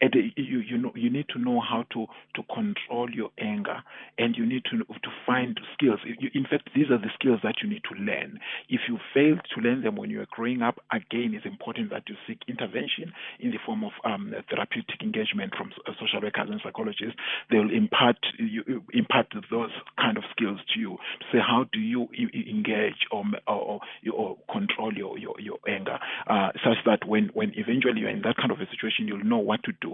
and 0.00 0.14
you 0.36 0.60
you 0.60 0.78
know 0.78 0.92
you 0.94 1.10
need 1.10 1.26
to 1.30 1.38
know 1.38 1.60
how 1.60 1.84
to 1.92 2.06
to 2.34 2.42
control 2.54 3.10
your 3.10 3.30
anger 3.38 3.82
and 4.18 4.36
you 4.36 4.46
need 4.46 4.64
to 4.64 4.78
to 4.78 5.10
find 5.26 5.58
skills. 5.74 6.00
You, 6.04 6.30
in 6.34 6.44
fact 6.44 6.70
these 6.74 6.90
are 6.90 6.98
the 6.98 7.10
skills 7.14 7.40
that 7.42 7.56
you 7.62 7.68
need 7.68 7.82
to 7.92 7.98
learn. 7.98 8.38
If 8.68 8.82
you 8.88 8.98
fail 9.14 9.36
to 9.36 9.60
learn 9.60 9.82
them 9.82 9.96
when 9.96 10.10
you 10.10 10.20
are 10.20 10.28
growing 10.30 10.62
up 10.62 10.80
again 10.92 11.34
it's 11.34 11.46
important 11.46 11.90
that 11.90 12.04
you 12.08 12.16
seek 12.26 12.38
intervention 12.48 13.12
in 13.40 13.50
the 13.50 13.58
form 13.64 13.84
of 13.84 13.92
um, 14.04 14.34
therapeutic 14.50 15.02
engagement 15.02 15.54
from 15.56 15.70
social 16.00 16.20
workers 16.22 16.48
and 16.50 16.60
psychologists. 16.62 17.16
They'll 17.50 17.72
impart 17.72 18.18
you 18.38 18.84
impart 18.92 19.26
those 19.50 19.70
kind 19.98 20.16
of 20.16 20.24
skills 20.30 20.60
to 20.74 20.80
you 20.80 20.96
to 21.20 21.24
say 21.32 21.38
how 21.38 21.66
do 21.72 21.80
you 21.80 22.08
engage 22.14 23.06
or 23.10 23.24
or, 23.46 23.80
or 24.12 24.36
control 24.52 24.92
your 24.94 25.18
your, 25.18 25.34
your 25.40 25.58
anger? 25.68 25.98
Uh, 26.28 26.50
such 26.64 26.78
that 26.86 27.06
when 27.06 27.30
when 27.34 27.52
eventually 27.56 28.00
you're 28.00 28.10
in 28.10 28.22
that 28.22 28.36
kind 28.36 28.52
of 28.52 28.60
a 28.60 28.66
situation 28.70 29.08
you'll 29.08 29.24
know 29.24 29.38
what 29.38 29.62
to 29.64 29.72
do 29.80 29.87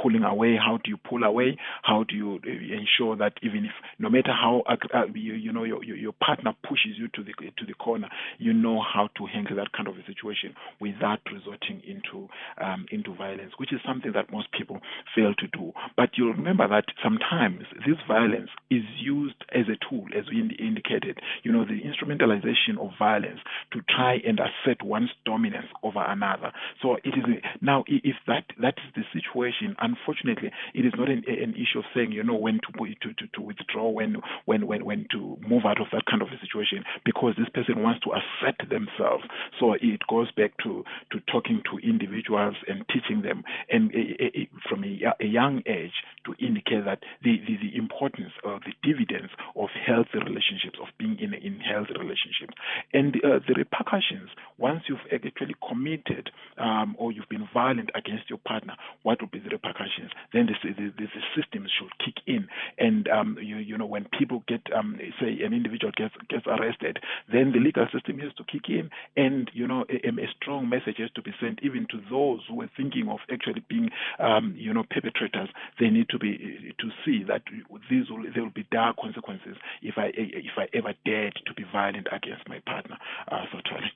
pulling 0.00 0.22
away. 0.22 0.56
How 0.56 0.78
do 0.82 0.90
you 0.90 0.96
pull 0.96 1.24
away? 1.24 1.56
How 1.82 2.04
do 2.04 2.14
you 2.14 2.40
uh, 2.44 2.48
ensure 2.48 3.16
that 3.16 3.34
even 3.42 3.64
if 3.64 3.72
no 3.98 4.08
matter 4.08 4.32
how 4.32 4.62
uh, 4.68 5.06
you, 5.14 5.34
you 5.34 5.52
know 5.52 5.64
your, 5.64 5.82
your 5.84 6.12
partner 6.12 6.52
pushes 6.62 6.96
you 6.96 7.08
to 7.14 7.22
the 7.22 7.32
to 7.56 7.66
the 7.66 7.74
corner, 7.74 8.08
you 8.38 8.52
know 8.52 8.80
how 8.82 9.08
to 9.16 9.26
handle 9.26 9.56
that 9.56 9.72
kind 9.72 9.88
of 9.88 9.94
a 9.96 10.04
situation 10.06 10.54
without 10.80 11.20
resorting 11.32 11.82
into 11.86 12.28
um, 12.62 12.86
into 12.90 13.14
violence, 13.14 13.52
which 13.58 13.72
is 13.72 13.80
something 13.86 14.12
that 14.12 14.32
most 14.32 14.50
people 14.52 14.80
fail 15.14 15.34
to 15.38 15.46
do. 15.48 15.72
But 15.96 16.10
you'll 16.16 16.34
remember 16.34 16.68
that 16.68 16.86
sometimes 17.02 17.64
this 17.86 17.98
violence 18.06 18.50
is 18.70 18.84
used 19.00 19.42
as 19.54 19.66
a 19.68 19.78
tool, 19.88 20.06
as 20.16 20.24
we 20.30 20.40
indicated. 20.58 21.18
You 21.42 21.52
know, 21.52 21.64
the 21.64 21.80
instrumentalization 21.80 22.78
of 22.80 22.90
violence 22.98 23.40
to 23.72 23.80
try 23.88 24.18
and 24.26 24.38
assert 24.40 24.82
one's 24.82 25.10
dominance 25.24 25.68
over 25.82 26.02
another. 26.04 26.52
So 26.82 26.96
it 27.04 27.14
is 27.16 27.24
now 27.60 27.84
if 27.86 28.16
that 28.26 28.44
that 28.60 28.74
is 28.78 28.92
the 28.94 29.02
situation 29.12 29.27
situation, 29.28 29.76
unfortunately, 29.80 30.50
it 30.74 30.84
is 30.84 30.92
not 30.96 31.08
an, 31.08 31.24
an 31.26 31.54
issue 31.54 31.78
of 31.78 31.84
saying 31.94 32.12
you 32.12 32.22
know 32.22 32.34
when 32.34 32.60
to, 32.60 32.72
to 32.72 33.14
to 33.14 33.26
to 33.34 33.40
withdraw, 33.40 33.88
when 33.88 34.16
when 34.46 34.66
when 34.66 34.84
when 34.84 35.06
to 35.12 35.36
move 35.46 35.64
out 35.64 35.80
of 35.80 35.88
that 35.92 36.04
kind 36.08 36.22
of 36.22 36.28
a 36.28 36.40
situation, 36.40 36.84
because 37.04 37.34
this 37.36 37.48
person 37.52 37.82
wants 37.82 38.00
to 38.04 38.12
assert 38.12 38.56
themselves. 38.68 39.24
So 39.60 39.74
it 39.74 40.00
goes 40.08 40.30
back 40.32 40.52
to 40.64 40.84
to 41.12 41.20
talking 41.30 41.62
to 41.70 41.78
individuals 41.78 42.56
and 42.66 42.84
teaching 42.88 43.22
them, 43.22 43.44
and 43.70 43.90
a, 43.94 44.24
a, 44.24 44.48
from 44.68 44.84
a, 44.84 45.14
a, 45.20 45.26
young 45.26 45.62
age 45.66 45.92
to 46.24 46.34
indicate 46.44 46.84
that 46.84 47.00
the, 47.22 47.36
the, 47.46 47.56
the 47.60 47.76
importance 47.76 48.32
or 48.42 48.60
the 48.64 48.72
dividends 48.82 49.30
of 49.56 49.68
healthy 49.86 50.18
relationships, 50.18 50.78
of 50.80 50.88
being 50.98 51.18
in 51.20 51.34
in 51.34 51.60
healthy 51.60 51.92
relationships, 51.98 52.54
and 52.92 53.16
uh, 53.24 53.38
the 53.46 53.54
repercussions 53.56 54.30
once 54.58 54.82
you've 54.88 55.04
actually 55.12 55.54
committed 55.66 56.30
um, 56.58 56.96
or 56.98 57.12
you've 57.12 57.28
been 57.28 57.48
violent 57.52 57.90
against 57.94 58.28
your 58.28 58.38
partner, 58.38 58.74
what 59.02 59.17
will 59.20 59.28
be 59.28 59.38
the 59.38 59.50
repercussions? 59.50 60.10
Then 60.32 60.46
the, 60.46 60.54
the, 60.62 60.92
the 60.96 61.08
systems 61.36 61.70
should 61.78 61.92
kick 61.98 62.22
in, 62.26 62.48
and 62.78 63.08
um, 63.08 63.38
you 63.40 63.56
you 63.56 63.78
know 63.78 63.86
when 63.86 64.06
people 64.18 64.42
get 64.46 64.62
um, 64.74 64.98
say 65.20 65.42
an 65.44 65.52
individual 65.52 65.92
gets 65.96 66.14
gets 66.28 66.46
arrested, 66.46 66.98
then 67.32 67.52
the 67.52 67.60
legal 67.60 67.86
system 67.92 68.18
has 68.18 68.32
to 68.34 68.44
kick 68.44 68.68
in, 68.68 68.90
and 69.16 69.50
you 69.54 69.66
know 69.66 69.84
a, 69.88 70.08
a 70.08 70.28
strong 70.40 70.68
message 70.68 70.96
has 70.98 71.10
to 71.12 71.22
be 71.22 71.32
sent 71.40 71.60
even 71.62 71.86
to 71.90 72.00
those 72.10 72.40
who 72.48 72.60
are 72.62 72.70
thinking 72.76 73.08
of 73.08 73.18
actually 73.32 73.62
being 73.68 73.90
um, 74.18 74.54
you 74.56 74.72
know 74.72 74.84
perpetrators. 74.90 75.48
They 75.80 75.90
need 75.90 76.08
to 76.10 76.18
be 76.18 76.74
to 76.78 76.88
see 77.04 77.24
that 77.24 77.42
these 77.90 78.10
will 78.10 78.24
there 78.34 78.42
will 78.42 78.50
be 78.50 78.66
dire 78.70 78.92
consequences 79.00 79.56
if 79.82 79.94
I 79.96 80.10
if 80.14 80.56
I 80.56 80.66
ever 80.74 80.94
dared 81.04 81.38
to 81.46 81.54
be 81.54 81.64
violent 81.70 82.08
against 82.12 82.48
my 82.48 82.60
partner. 82.66 82.96
Uh, 83.30 83.44
so 83.52 83.58
totally. 83.60 83.92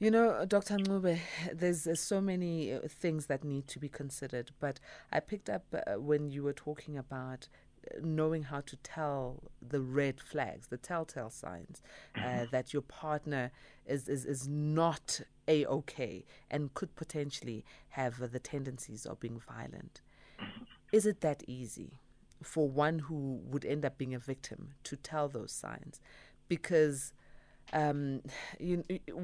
You 0.00 0.12
know, 0.12 0.44
Dr. 0.44 0.76
Ncube, 0.76 1.18
there's 1.52 1.86
uh, 1.86 1.94
so 1.96 2.20
many 2.20 2.72
uh, 2.72 2.80
things 2.88 3.26
that 3.26 3.42
need 3.42 3.66
to 3.68 3.80
be 3.80 3.88
considered, 3.88 4.52
but 4.60 4.78
I 5.12 5.18
picked 5.18 5.50
up 5.50 5.64
uh, 5.74 5.98
when 5.98 6.30
you 6.30 6.44
were 6.44 6.52
talking 6.52 6.96
about 6.96 7.48
uh, 7.84 7.98
knowing 8.00 8.44
how 8.44 8.60
to 8.60 8.76
tell 8.76 9.42
the 9.60 9.80
red 9.80 10.20
flags, 10.20 10.68
the 10.68 10.76
telltale 10.76 11.30
signs 11.30 11.82
uh, 12.14 12.20
mm-hmm. 12.20 12.44
that 12.52 12.72
your 12.72 12.82
partner 12.82 13.50
is, 13.86 14.08
is, 14.08 14.24
is 14.24 14.46
not 14.46 15.20
a 15.48 15.66
okay 15.66 16.24
and 16.48 16.74
could 16.74 16.94
potentially 16.94 17.64
have 17.90 18.30
the 18.30 18.38
tendencies 18.38 19.04
of 19.04 19.18
being 19.18 19.40
violent. 19.40 20.00
Mm-hmm. 20.40 20.64
Is 20.92 21.06
it 21.06 21.22
that 21.22 21.42
easy 21.48 21.98
for 22.40 22.68
one 22.68 23.00
who 23.00 23.40
would 23.44 23.64
end 23.64 23.84
up 23.84 23.98
being 23.98 24.14
a 24.14 24.18
victim 24.20 24.74
to 24.84 24.94
tell 24.94 25.28
those 25.28 25.50
signs? 25.50 26.00
Because 26.46 27.12
um, 27.72 28.22
you, 28.58 28.82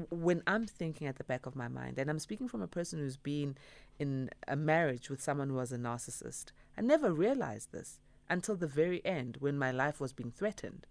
when 0.09 0.43
I'm 0.47 0.65
thinking 0.67 1.07
at 1.07 1.17
the 1.17 1.23
back 1.23 1.45
of 1.45 1.55
my 1.55 1.67
mind, 1.67 1.97
and 1.97 2.09
I'm 2.09 2.19
speaking 2.19 2.47
from 2.47 2.61
a 2.61 2.67
person 2.67 2.99
who's 2.99 3.17
been 3.17 3.57
in 3.99 4.29
a 4.47 4.55
marriage 4.55 5.09
with 5.09 5.21
someone 5.21 5.49
who 5.49 5.55
was 5.55 5.71
a 5.71 5.77
narcissist, 5.77 6.51
I 6.77 6.81
never 6.81 7.11
realized 7.11 7.71
this 7.71 7.99
until 8.29 8.55
the 8.55 8.67
very 8.67 9.03
end 9.05 9.37
when 9.39 9.57
my 9.57 9.71
life 9.71 9.99
was 9.99 10.13
being 10.13 10.31
threatened. 10.31 10.87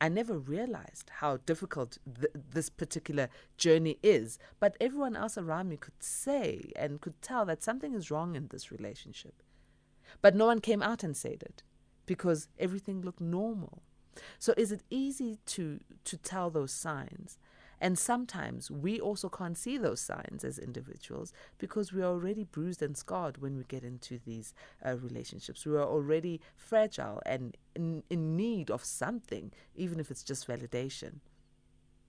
I 0.00 0.08
never 0.08 0.36
realized 0.36 1.10
how 1.20 1.38
difficult 1.38 1.98
th- 2.04 2.32
this 2.50 2.68
particular 2.68 3.28
journey 3.56 3.98
is, 4.02 4.38
but 4.60 4.76
everyone 4.80 5.16
else 5.16 5.38
around 5.38 5.68
me 5.68 5.76
could 5.76 6.02
say 6.02 6.72
and 6.76 7.00
could 7.00 7.20
tell 7.22 7.44
that 7.46 7.62
something 7.62 7.94
is 7.94 8.10
wrong 8.10 8.34
in 8.34 8.48
this 8.48 8.70
relationship. 8.70 9.42
But 10.20 10.34
no 10.34 10.46
one 10.46 10.60
came 10.60 10.82
out 10.82 11.02
and 11.02 11.16
said 11.16 11.42
it 11.42 11.62
because 12.06 12.48
everything 12.58 13.00
looked 13.00 13.20
normal. 13.20 13.82
So 14.38 14.54
is 14.56 14.72
it 14.72 14.82
easy 14.90 15.38
to 15.46 15.80
to 16.04 16.16
tell 16.16 16.50
those 16.50 16.72
signs? 16.72 17.38
And 17.80 17.98
sometimes 17.98 18.70
we 18.70 19.00
also 19.00 19.28
can't 19.28 19.58
see 19.58 19.76
those 19.76 20.00
signs 20.00 20.44
as 20.44 20.58
individuals 20.58 21.32
because 21.58 21.92
we 21.92 22.02
are 22.02 22.06
already 22.06 22.44
bruised 22.44 22.80
and 22.82 22.96
scarred 22.96 23.38
when 23.38 23.56
we 23.58 23.64
get 23.64 23.82
into 23.82 24.18
these 24.24 24.54
uh, 24.84 24.96
relationships. 24.96 25.66
We 25.66 25.76
are 25.76 25.84
already 25.84 26.40
fragile 26.56 27.20
and 27.26 27.56
in, 27.74 28.02
in 28.08 28.36
need 28.36 28.70
of 28.70 28.84
something, 28.84 29.52
even 29.74 30.00
if 30.00 30.10
it's 30.10 30.22
just 30.22 30.48
validation. 30.48 31.20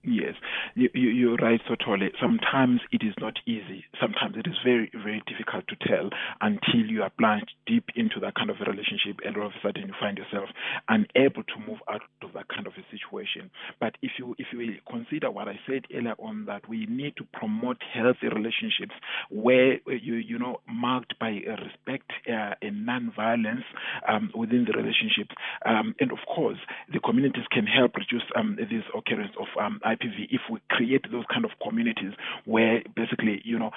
Yes, 0.08 0.34
you, 0.76 0.88
you, 0.94 1.32
are 1.32 1.36
right, 1.42 1.60
totally. 1.66 2.12
Sometimes 2.20 2.80
it 2.92 3.02
is 3.02 3.12
not 3.20 3.40
easy. 3.44 3.84
Sometimes 4.00 4.36
it 4.36 4.46
is 4.46 4.54
very, 4.64 4.88
very 4.94 5.20
difficult 5.26 5.66
to 5.66 5.74
tell 5.84 6.10
until 6.40 6.86
you 6.88 7.02
are 7.02 7.10
plunged 7.18 7.50
deep 7.66 7.86
into 7.96 8.20
that 8.20 8.36
kind 8.36 8.48
of 8.48 8.56
a 8.60 8.70
relationship, 8.70 9.18
and 9.24 9.36
all 9.36 9.46
of 9.46 9.52
a 9.52 9.66
sudden 9.66 9.88
you 9.88 9.94
find 9.98 10.16
yourself 10.16 10.48
unable 10.88 11.42
to 11.42 11.58
move 11.66 11.78
out 11.90 12.02
of 12.22 12.32
that 12.34 12.46
kind 12.46 12.68
of 12.68 12.74
a 12.74 12.86
situation. 12.88 13.50
But 13.80 13.96
if 14.00 14.12
you 14.16 14.36
if 14.38 14.46
you 14.52 14.76
consider 14.88 15.28
what 15.32 15.48
I 15.48 15.58
said 15.66 15.86
earlier 15.92 16.14
on, 16.20 16.44
that 16.46 16.68
we 16.68 16.86
need 16.86 17.16
to 17.16 17.24
promote 17.32 17.78
healthy 17.92 18.28
relationships 18.28 18.94
where 19.28 19.80
you 19.90 20.14
you 20.14 20.38
know 20.38 20.60
marked 20.68 21.18
by 21.18 21.30
respect 21.30 22.12
uh, 22.30 22.54
and 22.62 22.86
non-violence 22.86 23.66
um, 24.08 24.30
within 24.36 24.66
the 24.70 24.78
relationship, 24.78 25.34
um, 25.66 25.96
and 25.98 26.12
of 26.12 26.18
course 26.32 26.58
the 26.92 27.00
communities 27.00 27.50
can 27.50 27.66
help 27.66 27.96
reduce 27.96 28.22
um, 28.36 28.54
this 28.56 28.84
occurrence 28.96 29.34
of 29.40 29.48
um, 29.60 29.80
IPV 29.96 30.28
if 30.30 30.42
we 30.50 30.60
create 30.70 31.10
those 31.10 31.24
kind 31.32 31.44
of 31.44 31.50
communities 31.62 32.12
where 32.44 32.82
basically, 32.94 33.40
you 33.44 33.58
know, 33.58 33.70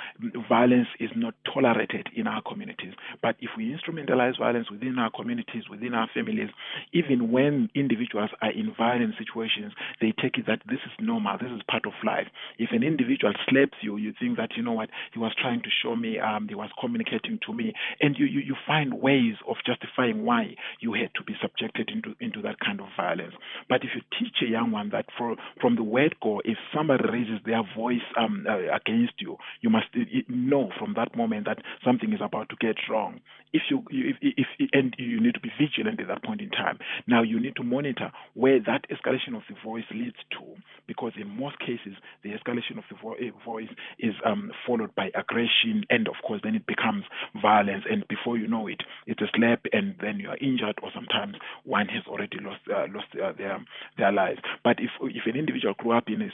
violence 0.47 0.88
is 0.99 1.09
not 1.15 1.33
tolerated 1.51 2.07
in 2.15 2.27
our 2.27 2.41
communities. 2.41 2.93
But 3.21 3.35
if 3.39 3.51
we 3.57 3.73
instrumentalize 3.75 4.38
violence 4.38 4.69
within 4.69 4.99
our 4.99 5.11
communities, 5.11 5.63
within 5.69 5.93
our 5.93 6.09
families, 6.13 6.49
even 6.93 7.31
when 7.31 7.69
individuals 7.75 8.29
are 8.41 8.51
in 8.51 8.73
violent 8.77 9.15
situations, 9.17 9.73
they 10.01 10.13
take 10.21 10.38
it 10.38 10.45
that 10.47 10.61
this 10.67 10.79
is 10.85 10.91
normal, 10.99 11.38
this 11.38 11.51
is 11.51 11.61
part 11.69 11.85
of 11.85 11.93
life. 12.03 12.27
If 12.57 12.71
an 12.71 12.83
individual 12.83 13.33
slaps 13.49 13.77
you, 13.81 13.97
you 13.97 14.13
think 14.19 14.38
that, 14.38 14.51
you 14.55 14.63
know 14.63 14.73
what, 14.73 14.89
he 15.13 15.19
was 15.19 15.33
trying 15.39 15.61
to 15.61 15.69
show 15.69 15.95
me, 15.95 16.19
um, 16.19 16.47
he 16.47 16.55
was 16.55 16.69
communicating 16.79 17.39
to 17.45 17.53
me, 17.53 17.73
and 18.01 18.17
you, 18.17 18.25
you, 18.25 18.39
you 18.41 18.55
find 18.67 19.01
ways 19.01 19.35
of 19.47 19.57
justifying 19.65 20.23
why 20.25 20.55
you 20.79 20.93
had 20.93 21.13
to 21.15 21.23
be 21.23 21.33
subjected 21.41 21.89
into, 21.89 22.15
into 22.19 22.41
that 22.41 22.59
kind 22.59 22.79
of 22.79 22.88
violence. 22.95 23.33
But 23.67 23.83
if 23.83 23.89
you 23.95 24.01
teach 24.17 24.38
a 24.41 24.49
young 24.49 24.71
one 24.71 24.89
that 24.89 25.05
for, 25.17 25.35
from 25.61 25.75
the 25.75 25.83
word 26.10 26.16
go, 26.22 26.42
if 26.46 26.58
somebody 26.75 27.04
raises 27.10 27.39
their 27.46 27.62
voice 27.75 28.01
um, 28.18 28.46
uh, 28.50 28.75
against 28.75 29.13
you, 29.20 29.38
you 29.62 29.70
must 29.70 29.88
know 30.28 30.70
from 30.78 30.94
that 30.96 31.16
moment 31.16 31.46
that 31.46 31.60
something 31.86 32.13
is 32.13 32.20
about 32.24 32.50
to 32.50 32.56
get 32.60 32.75
wrong. 32.89 33.20
If 33.51 33.63
you, 33.72 33.84
if, 33.89 34.18
if, 34.22 34.70
and 34.74 34.94
you 35.00 35.20
need 35.20 35.34
to 35.34 35.39
be 35.39 35.50
vigilant 35.60 36.00
at 36.00 36.08
that 36.08 36.24
point 36.24 36.39
in 36.42 36.50
time. 36.51 36.78
Now 37.08 37.24
you 37.24 37.39
need 37.39 37.56
to 37.56 37.63
monitor 37.63 38.12
where 38.36 38.60
that 38.60 38.86
escalation 38.92 39.36
of 39.36 39.42
the 39.50 39.56
voice 39.66 39.86
leads 39.92 40.18
to, 40.32 40.56
because 40.88 41.13
in 41.20 41.28
most 41.36 41.58
cases 41.60 41.98
the 42.24 42.30
escalation 42.30 42.78
of 42.78 42.84
the 42.92 42.98
vo- 43.01 43.13
eh, 43.16 43.32
voice 43.44 43.70
is 43.98 44.13
um, 44.24 44.51
followed 44.68 44.94
by 44.94 45.10
aggression, 45.16 45.84
and 45.89 46.08
of 46.08 46.16
course 46.25 46.42
then 46.44 46.54
it 46.54 46.68
becomes 46.68 47.06
violence, 47.42 47.86
and 47.89 48.08
before 48.08 48.38
you 48.38 48.48
know 48.48 48.68
it, 48.68 48.82
it's 49.08 49.22
a 49.22 49.28
slap, 49.36 49.62
and 49.74 49.96
then 50.00 50.20
you 50.20 50.30
are 50.30 50.38
injured, 50.38 50.78
or 50.84 50.92
sometimes 50.94 51.36
one 51.63 51.88
has 51.88 52.04
already 52.08 52.38
lost 52.42 52.62
uh, 52.70 52.86
lost 52.94 53.08
uh, 53.16 53.32
their 53.36 53.58
their 53.98 54.12
lives. 54.12 54.39
But 54.63 54.78
if 54.80 54.92
if 55.01 55.25
an 55.25 55.39
individual 55.39 55.74
up 55.91 56.05
in 56.08 56.22
a 56.22 56.29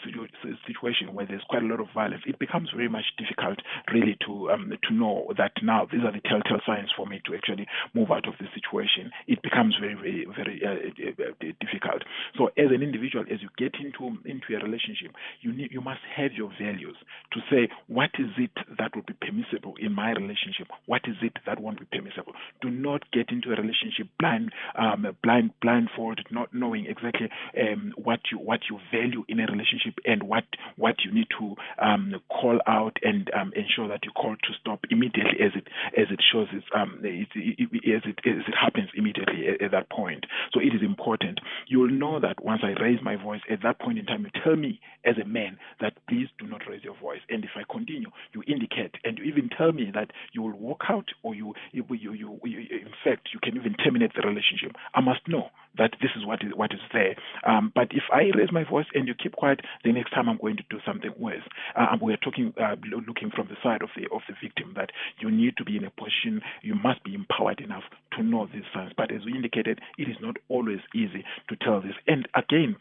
situation 0.68 1.14
where 1.14 1.26
there's 1.26 1.44
quite 1.50 1.64
a 1.64 1.68
lot 1.68 1.80
of 1.80 1.88
violence, 1.94 2.24
it 2.28 2.40
becomes 2.40 2.70
very 2.76 2.90
much 2.90 3.06
difficult 3.18 3.60
really 3.92 4.18
to 4.26 4.52
um, 4.52 4.72
to 4.88 4.94
know 4.94 5.32
that 5.38 5.52
now 5.64 5.88
these 5.92 6.02
are 6.04 6.12
the 6.12 6.22
telltale 6.22 6.62
signs 6.66 6.90
for 6.96 7.06
me 7.06 7.22
to 7.26 7.36
actually 7.36 7.68
move 7.94 8.12
out 8.12 8.28
of 8.28 8.34
the 8.40 8.48
situation, 8.54 9.12
it 9.28 9.42
becomes 9.42 9.76
very, 9.80 9.96
very, 9.96 10.28
very 10.36 10.62
uh, 10.64 11.22
uh, 11.22 11.52
difficult. 11.60 12.04
So, 12.38 12.48
as 12.58 12.72
an 12.72 12.82
individual, 12.82 13.26
as 13.32 13.42
you 13.42 13.50
get 13.58 13.76
into 13.80 14.18
into 14.26 14.56
a 14.56 14.64
relationship, 14.64 15.12
you 15.42 15.54
need 15.54 15.72
you 15.72 15.82
must 15.82 16.02
have 16.16 16.34
your 16.34 16.52
values 16.60 16.96
to 17.34 17.40
say 17.50 17.70
what 17.88 18.12
is 18.20 18.32
it 18.38 18.52
that 18.78 18.96
would 18.96 19.06
be 19.06 19.14
permissible 19.14 19.76
in 19.80 19.94
my 19.94 20.12
relationship, 20.12 20.68
what 20.86 21.02
is 21.06 21.16
it 21.22 21.34
that 21.46 21.60
won't 21.60 21.80
be 21.80 21.86
permissible. 21.92 22.34
Do 22.62 22.70
not 22.70 23.10
get 23.12 23.30
into 23.30 23.50
a 23.52 23.56
relationship 23.56 24.08
blind, 24.20 24.52
um, 24.78 25.06
blind, 25.24 25.52
blindfolded, 25.62 26.28
not 26.32 26.54
knowing 26.54 26.86
exactly 26.86 27.30
um, 27.60 27.94
what 27.98 28.20
you 28.32 28.38
what 28.38 28.62
you 28.70 28.80
value 28.92 29.24
in 29.28 29.40
a 29.40 29.45
relationship 29.52 30.00
and 30.06 30.24
what 30.24 30.44
what 30.78 30.96
you 31.04 31.14
need 31.14 31.28
to 31.40 31.56
um, 31.80 32.16
call 32.30 32.60
out 32.68 32.98
and 33.04 33.30
um, 33.34 33.54
ensure 33.56 33.88
that 33.88 34.04
you 34.04 34.12
call 34.12 34.36
to 34.36 34.52
stop 34.60 34.80
immediately 34.90 35.40
as 35.42 35.52
it 35.56 35.68
as 35.98 36.08
it 36.12 36.20
shows 36.32 36.48
its 36.52 36.66
um, 36.76 37.00
it, 37.04 37.28
it, 37.36 37.96
as 37.96 38.04
it 38.06 38.20
as 38.26 38.44
it 38.48 38.56
happens 38.60 38.90
immediately 38.96 39.48
at, 39.48 39.62
at 39.62 39.72
that 39.72 39.90
point. 39.90 40.26
So 40.54 40.60
it 40.60 40.74
is 40.76 40.82
important. 40.84 41.40
You 41.68 41.80
will 41.80 41.92
know 41.92 42.20
that 42.20 42.44
once 42.44 42.62
I 42.64 42.80
raise 42.82 43.00
my 43.02 43.16
voice 43.16 43.42
at 43.50 43.62
that 43.64 43.80
point 43.80 44.00
in 44.00 44.06
time, 44.06 44.24
you 44.24 44.42
tell 44.44 44.56
me 44.56 44.80
as 45.06 45.16
a 45.22 45.26
man 45.28 45.58
that 45.82 45.94
please 46.10 46.28
do 46.40 46.48
not 46.48 46.62
raise 46.70 46.84
your 46.84 46.98
voice. 46.98 47.22
And 47.30 47.44
if 47.44 47.52
I 47.56 47.64
continue, 47.72 48.10
you 48.34 48.44
indicate 48.48 48.96
and 49.04 49.18
you 49.18 49.26
even 49.26 49.50
tell 49.50 49.72
me 49.72 49.92
that 49.94 50.12
you 50.34 50.42
will 50.42 50.58
walk 50.58 50.84
out 50.90 51.06
or 51.24 51.36
you 51.36 51.54
you, 51.72 51.86
you, 51.90 52.14
you, 52.14 52.40
you 52.44 52.60
in 52.60 52.94
fact 53.04 53.30
you 53.34 53.40
can 53.42 53.56
even 53.58 53.74
terminate 53.76 54.12
the 54.16 54.28
relationship. 54.28 54.76
I 54.94 55.02
must 55.02 55.28
know 55.28 55.50
that 55.78 55.92
this 56.02 56.12
is 56.18 56.26
what 56.26 56.40
is 56.44 56.52
what 56.56 56.72
is 56.74 56.80
there. 56.94 57.16
Um, 57.46 57.72
but 57.74 57.90
if 57.92 58.04
I 58.12 58.32
raise 58.38 58.52
my 58.52 58.64
voice 58.64 58.86
and 58.94 59.08
you 59.08 59.14
keep 59.14 59.35
quiet, 59.36 59.62
the 59.84 59.92
next 59.92 60.12
time 60.12 60.30
I'm 60.30 60.38
going 60.38 60.58
to 60.58 60.64
do 60.70 60.80
something 60.86 61.12
worse. 61.18 61.44
Uh, 61.76 61.98
we're 62.02 62.18
talking, 62.18 62.54
uh, 62.62 62.76
looking 63.08 63.32
from 63.32 63.48
the 63.48 63.56
side 63.64 63.82
of 63.82 63.90
the 63.96 64.04
of 64.14 64.22
the 64.28 64.36
victim 64.42 64.74
that 64.76 64.92
you 65.20 65.30
need 65.32 65.58
to 65.58 65.66
be 65.66 65.78
in 65.78 65.86
a 65.86 65.92
position, 65.92 66.42
you 66.62 66.76
must 66.76 67.04
be 67.04 67.14
empowered 67.14 67.60
enough 67.62 67.84
to 68.18 68.24
know 68.24 68.48
these 68.54 68.64
signs. 68.74 68.92
But 68.96 69.12
as 69.12 69.26
we 69.26 69.34
indicated, 69.34 69.80
it 69.98 70.08
is 70.10 70.18
not 70.22 70.38
always 70.50 70.80
easy 70.94 71.24
to 71.50 71.56
tell 71.56 71.82
this. 71.82 71.96
And 72.08 72.28
again, 72.36 72.76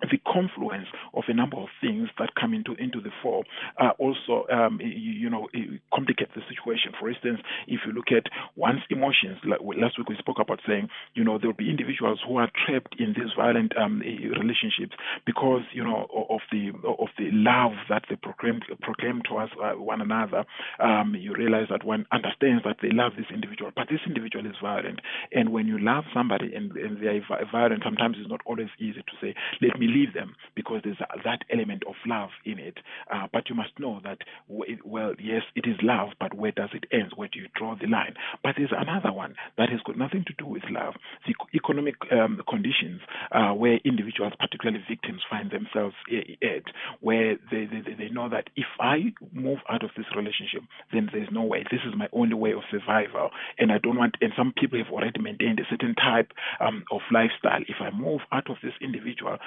the 0.00 0.18
confluence 0.30 0.86
of 1.14 1.24
a 1.28 1.34
number 1.34 1.56
of 1.56 1.68
things 1.80 2.08
that 2.18 2.30
come 2.38 2.54
into 2.54 2.74
into 2.74 3.00
the 3.00 3.10
fore 3.22 3.42
uh, 3.80 3.90
also 3.98 4.46
um, 4.52 4.78
you, 4.80 5.26
you, 5.26 5.30
know 5.30 5.48
complicate 5.92 6.28
the 6.34 6.42
situation. 6.48 6.92
For 6.98 7.10
instance, 7.10 7.40
if 7.66 7.80
you 7.84 7.92
look 7.92 8.12
at 8.14 8.30
one's 8.54 8.82
emotions, 8.90 9.38
like 9.44 9.60
last 9.62 9.98
week 9.98 10.08
we 10.08 10.16
spoke 10.18 10.38
about 10.38 10.60
saying 10.66 10.88
you 11.14 11.24
know 11.24 11.38
there 11.38 11.48
will 11.48 11.58
be 11.58 11.70
individuals 11.70 12.20
who 12.26 12.36
are 12.36 12.50
trapped 12.66 12.94
in 12.98 13.14
these 13.18 13.34
violent 13.36 13.76
um, 13.76 14.00
relationships 14.00 14.94
because 15.26 15.62
you 15.72 15.82
know 15.82 16.06
of 16.30 16.40
the 16.52 16.70
of 16.86 17.08
the 17.18 17.30
love 17.32 17.72
that 17.88 18.04
they 18.08 18.16
proclaim 18.16 18.60
proclaim 18.80 19.22
towards 19.22 19.52
uh, 19.62 19.72
one 19.74 20.00
another. 20.00 20.44
Um, 20.78 21.16
you 21.18 21.34
realize 21.34 21.66
that 21.70 21.84
one 21.84 22.06
understands 22.12 22.62
that 22.64 22.78
they 22.82 22.90
love 22.90 23.12
this 23.16 23.26
individual, 23.34 23.72
but 23.74 23.88
this 23.90 24.00
individual 24.06 24.46
is 24.46 24.54
violent, 24.62 25.00
and 25.32 25.50
when 25.50 25.66
you 25.66 25.78
love 25.78 26.04
somebody 26.14 26.54
and, 26.54 26.70
and 26.72 27.02
they 27.02 27.08
are 27.08 27.50
violent, 27.50 27.82
sometimes 27.84 28.16
it's 28.20 28.30
not 28.30 28.40
always 28.46 28.68
easy 28.78 29.02
to 29.02 29.14
say 29.20 29.34
let 29.60 29.78
me 29.78 29.87
leave 29.88 30.14
them 30.14 30.36
because 30.54 30.80
there's 30.84 30.98
that 31.24 31.40
element 31.52 31.82
of 31.88 31.94
love 32.06 32.30
in 32.44 32.58
it. 32.58 32.78
Uh, 33.12 33.26
but 33.32 33.48
you 33.48 33.54
must 33.54 33.78
know 33.78 34.00
that, 34.04 34.18
well, 34.48 35.14
yes, 35.18 35.42
it 35.54 35.66
is 35.66 35.76
love, 35.82 36.10
but 36.20 36.34
where 36.34 36.52
does 36.52 36.70
it 36.72 36.84
end? 36.92 37.12
Where 37.16 37.28
do 37.32 37.40
you 37.40 37.46
draw 37.54 37.74
the 37.80 37.86
line? 37.86 38.14
But 38.42 38.54
there's 38.56 38.72
another 38.76 39.12
one 39.12 39.34
that 39.56 39.70
has 39.70 39.80
got 39.86 39.96
nothing 39.96 40.24
to 40.26 40.34
do 40.38 40.46
with 40.46 40.62
love. 40.70 40.94
The 41.26 41.34
economic 41.54 41.94
um, 42.12 42.40
conditions 42.48 43.00
uh, 43.32 43.52
where 43.52 43.78
individuals, 43.84 44.32
particularly 44.38 44.84
victims, 44.88 45.22
find 45.28 45.50
themselves 45.50 45.94
at, 46.42 46.64
where 47.00 47.36
they, 47.50 47.66
they, 47.66 47.94
they 47.94 48.08
know 48.10 48.28
that 48.28 48.50
if 48.56 48.66
I 48.80 49.12
move 49.32 49.58
out 49.68 49.84
of 49.84 49.90
this 49.96 50.06
relationship, 50.16 50.62
then 50.92 51.08
there's 51.12 51.28
no 51.32 51.42
way. 51.42 51.64
This 51.70 51.80
is 51.86 51.94
my 51.96 52.08
only 52.12 52.34
way 52.34 52.52
of 52.52 52.62
survival. 52.70 53.30
And 53.58 53.72
I 53.72 53.78
don't 53.78 53.96
want, 53.96 54.16
and 54.20 54.32
some 54.36 54.52
people 54.58 54.78
have 54.78 54.92
already 54.92 55.20
maintained 55.20 55.60
a 55.60 55.68
certain 55.70 55.94
type 55.94 56.32
um, 56.60 56.84
of 56.90 57.00
lifestyle. 57.12 57.62
If 57.68 57.76
I 57.80 57.90
move 57.90 58.20
out 58.32 58.50
of 58.50 58.56
this 58.62 58.74
individual, 58.80 59.38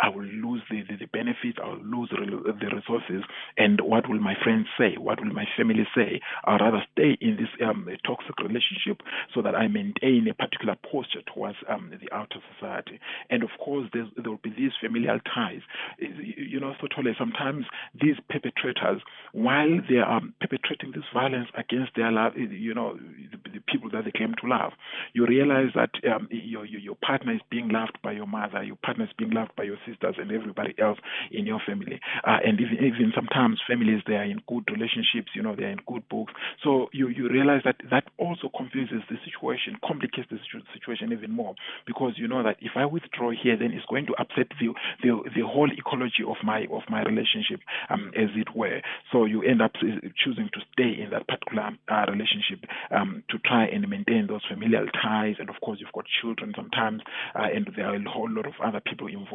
I 0.00 0.08
will 0.08 0.24
lose 0.24 0.62
the, 0.70 0.82
the, 0.88 0.96
the 0.96 1.06
benefits, 1.06 1.58
I 1.62 1.68
will 1.68 1.84
lose 1.84 2.10
the 2.10 2.66
resources, 2.74 3.24
and 3.56 3.80
what 3.80 4.08
will 4.08 4.20
my 4.20 4.34
friends 4.42 4.66
say? 4.78 4.96
What 4.98 5.20
will 5.20 5.32
my 5.32 5.44
family 5.56 5.86
say? 5.94 6.20
I'd 6.44 6.60
rather 6.60 6.82
stay 6.92 7.16
in 7.20 7.36
this 7.36 7.48
um, 7.64 7.88
toxic 8.06 8.38
relationship 8.38 9.02
so 9.34 9.42
that 9.42 9.54
I 9.54 9.68
maintain 9.68 10.26
a 10.28 10.34
particular 10.34 10.76
posture 10.90 11.22
towards 11.32 11.56
um, 11.68 11.90
the 11.90 12.14
outer 12.14 12.40
society. 12.54 13.00
And 13.30 13.42
of 13.42 13.50
course, 13.62 13.88
there 13.92 14.06
will 14.24 14.40
be 14.42 14.50
these 14.50 14.72
familial 14.80 15.18
ties. 15.34 15.62
You 15.98 16.60
know, 16.60 16.74
so 16.80 16.86
totally, 16.88 17.14
sometimes 17.18 17.66
these 17.94 18.16
perpetrators, 18.28 19.02
while 19.32 19.80
they 19.88 19.98
are 19.98 20.20
perpetrating 20.40 20.92
this 20.92 21.04
violence 21.12 21.48
against 21.56 21.92
their 21.96 22.10
love, 22.10 22.32
you 22.36 22.74
know, 22.74 22.96
the, 22.96 23.38
the 23.50 23.60
people 23.68 23.90
that 23.90 24.04
they 24.04 24.12
claim 24.12 24.34
to 24.40 24.48
love, 24.48 24.72
you 25.12 25.26
realize 25.26 25.70
that 25.74 25.90
um, 26.12 26.28
your, 26.30 26.64
your, 26.64 26.80
your 26.80 26.96
partner 26.96 27.34
is 27.34 27.40
being 27.50 27.68
loved 27.68 27.98
by 28.02 28.12
your 28.12 28.26
mother, 28.26 28.62
your 28.62 28.76
partner 28.76 29.04
is 29.04 29.10
being 29.18 29.30
loved 29.30 29.43
by 29.56 29.64
your 29.64 29.78
sisters 29.86 30.16
and 30.18 30.30
everybody 30.30 30.74
else 30.78 30.98
in 31.30 31.46
your 31.46 31.60
family. 31.66 32.00
Uh, 32.26 32.38
and 32.44 32.60
even, 32.60 32.78
even 32.78 33.12
sometimes 33.14 33.60
families, 33.68 34.02
they 34.06 34.14
are 34.14 34.24
in 34.24 34.40
good 34.48 34.64
relationships, 34.70 35.32
you 35.34 35.42
know, 35.42 35.54
they 35.56 35.64
are 35.64 35.74
in 35.76 35.80
good 35.86 36.08
books. 36.08 36.32
So 36.62 36.88
you, 36.92 37.08
you 37.08 37.28
realize 37.28 37.62
that 37.64 37.76
that 37.90 38.04
also 38.18 38.50
confuses 38.56 39.02
the 39.08 39.16
situation, 39.24 39.76
complicates 39.84 40.28
the 40.30 40.38
situation 40.72 41.12
even 41.12 41.30
more 41.30 41.54
because 41.86 42.14
you 42.16 42.28
know 42.28 42.42
that 42.42 42.56
if 42.60 42.72
I 42.76 42.86
withdraw 42.86 43.30
here, 43.30 43.56
then 43.56 43.72
it's 43.72 43.86
going 43.86 44.06
to 44.06 44.14
upset 44.18 44.48
the, 44.60 44.74
the, 45.02 45.12
the 45.34 45.46
whole 45.46 45.70
ecology 45.70 46.24
of 46.26 46.36
my, 46.42 46.66
of 46.70 46.82
my 46.88 47.02
relationship, 47.02 47.60
um, 47.90 48.12
as 48.16 48.30
it 48.36 48.54
were. 48.54 48.80
So 49.12 49.24
you 49.24 49.42
end 49.42 49.62
up 49.62 49.72
choosing 50.16 50.48
to 50.52 50.60
stay 50.72 51.02
in 51.02 51.10
that 51.10 51.26
particular 51.28 51.70
uh, 51.88 52.04
relationship 52.10 52.64
um, 52.90 53.22
to 53.30 53.38
try 53.38 53.66
and 53.66 53.88
maintain 53.88 54.26
those 54.28 54.42
familial 54.48 54.86
ties. 55.02 55.36
And 55.38 55.48
of 55.48 55.56
course, 55.62 55.78
you've 55.80 55.92
got 55.92 56.04
children 56.20 56.52
sometimes, 56.56 57.02
uh, 57.34 57.48
and 57.54 57.68
there 57.76 57.86
are 57.86 57.96
a 57.96 58.02
whole 58.08 58.30
lot 58.30 58.46
of 58.46 58.54
other 58.64 58.80
people 58.80 59.08
involved. 59.08 59.33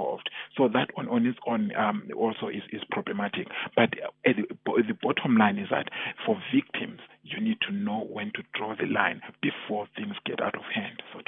So 0.57 0.67
that 0.67 0.89
on, 0.97 1.25
its 1.25 1.39
own 1.47 1.75
um, 1.75 2.03
also 2.17 2.47
is, 2.47 2.63
is 2.71 2.81
problematic. 2.91 3.47
But 3.75 3.93
uh, 4.03 4.09
the, 4.25 4.83
the 4.87 4.97
bottom 5.01 5.37
line 5.37 5.57
is 5.57 5.69
that 5.71 5.89
for 6.25 6.37
victims, 6.53 6.99
you 7.23 7.39
need 7.39 7.57
to 7.67 7.73
know 7.73 8.07
when 8.09 8.31
to 8.35 8.43
draw 8.53 8.75
the 8.75 8.87
line 8.87 9.21
before 9.41 9.87
things 9.95 10.15
get 10.25 10.41
out 10.41 10.55
of 10.55 10.63
hand. 10.73 11.01
So, 11.13 11.19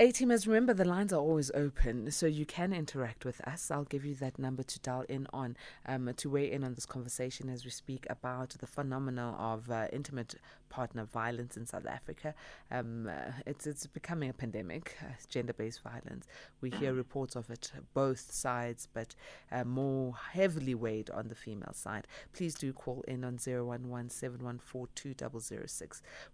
A 0.00 0.10
teamers, 0.10 0.48
remember 0.48 0.74
the 0.74 0.84
lines 0.84 1.12
are 1.12 1.20
always 1.20 1.52
open, 1.54 2.10
so 2.10 2.26
you 2.26 2.44
can 2.44 2.72
interact 2.72 3.24
with 3.24 3.40
us. 3.46 3.70
I'll 3.70 3.84
give 3.84 4.04
you 4.04 4.16
that 4.16 4.40
number 4.40 4.64
to 4.64 4.80
dial 4.80 5.04
in 5.08 5.28
on 5.32 5.56
um, 5.86 6.12
to 6.16 6.28
weigh 6.28 6.50
in 6.50 6.64
on 6.64 6.74
this 6.74 6.84
conversation 6.84 7.48
as 7.48 7.64
we 7.64 7.70
speak 7.70 8.04
about 8.10 8.56
the 8.58 8.66
phenomenon 8.66 9.34
of 9.34 9.70
uh, 9.70 9.86
intimate 9.92 10.34
partner 10.74 11.04
violence 11.04 11.56
in 11.56 11.64
South 11.66 11.86
Africa. 11.86 12.34
Um, 12.68 13.08
uh, 13.08 13.30
it's 13.46 13.64
it's 13.64 13.86
becoming 13.86 14.28
a 14.28 14.32
pandemic, 14.32 14.96
uh, 15.00 15.12
gender-based 15.28 15.82
violence. 15.82 16.26
We 16.60 16.70
hear 16.70 16.92
reports 16.92 17.36
of 17.36 17.48
it 17.48 17.70
both 17.94 18.32
sides, 18.32 18.88
but 18.92 19.14
uh, 19.52 19.62
more 19.62 20.16
heavily 20.32 20.74
weighed 20.74 21.10
on 21.10 21.28
the 21.28 21.36
female 21.36 21.72
side. 21.72 22.08
Please 22.32 22.54
do 22.54 22.72
call 22.72 23.04
in 23.06 23.22
on 23.24 23.38
011 23.38 23.88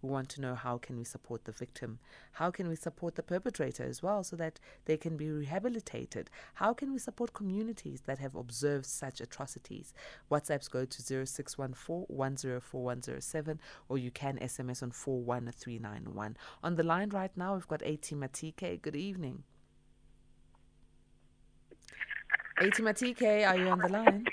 We 0.02 0.08
want 0.08 0.28
to 0.30 0.40
know 0.40 0.54
how 0.54 0.78
can 0.78 0.96
we 0.96 1.04
support 1.04 1.44
the 1.44 1.52
victim, 1.52 1.98
how 2.32 2.50
can 2.50 2.66
we 2.68 2.76
support 2.76 3.16
the 3.16 3.22
perpetrator 3.22 3.84
as 3.84 4.02
well, 4.02 4.24
so 4.24 4.36
that 4.36 4.58
they 4.86 4.96
can 4.96 5.18
be 5.18 5.30
rehabilitated. 5.30 6.30
How 6.54 6.72
can 6.72 6.92
we 6.92 6.98
support 6.98 7.34
communities 7.34 8.00
that 8.06 8.18
have 8.18 8.34
observed 8.34 8.86
such 8.86 9.20
atrocities? 9.20 9.92
WhatsApps 10.30 10.70
go 10.70 10.86
to 10.86 11.02
0614 11.26 12.06
104107 12.08 13.60
or 13.88 13.98
you 13.98 14.10
can 14.10 14.29
SMS 14.38 14.82
on 14.82 14.90
41391. 14.90 16.36
On 16.62 16.74
the 16.76 16.82
line 16.82 17.10
right 17.10 17.36
now, 17.36 17.54
we've 17.54 17.68
got 17.68 17.82
AT 17.82 18.02
Matike. 18.02 18.82
Good 18.82 18.96
evening. 18.96 19.44
AT 22.60 22.74
Matike, 22.74 23.48
are 23.48 23.56
you 23.56 23.68
on 23.68 23.78
the 23.78 23.88
line? 23.88 24.26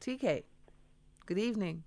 TK, 0.00 0.42
good 1.26 1.38
evening. 1.38 1.84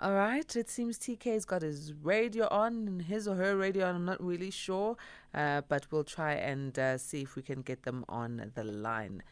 All 0.00 0.12
right, 0.12 0.56
it 0.56 0.70
seems 0.70 0.98
TK's 0.98 1.44
got 1.44 1.62
his 1.62 1.92
radio 1.94 2.46
on, 2.48 3.00
his 3.00 3.26
or 3.26 3.34
her 3.34 3.56
radio 3.56 3.88
on, 3.88 3.96
I'm 3.96 4.04
not 4.04 4.22
really 4.22 4.50
sure, 4.50 4.96
uh, 5.34 5.62
but 5.68 5.86
we'll 5.90 6.04
try 6.04 6.34
and 6.34 6.78
uh, 6.78 6.98
see 6.98 7.22
if 7.22 7.34
we 7.34 7.42
can 7.42 7.62
get 7.62 7.82
them 7.82 8.04
on 8.08 8.52
the 8.54 8.62
line. 8.62 9.22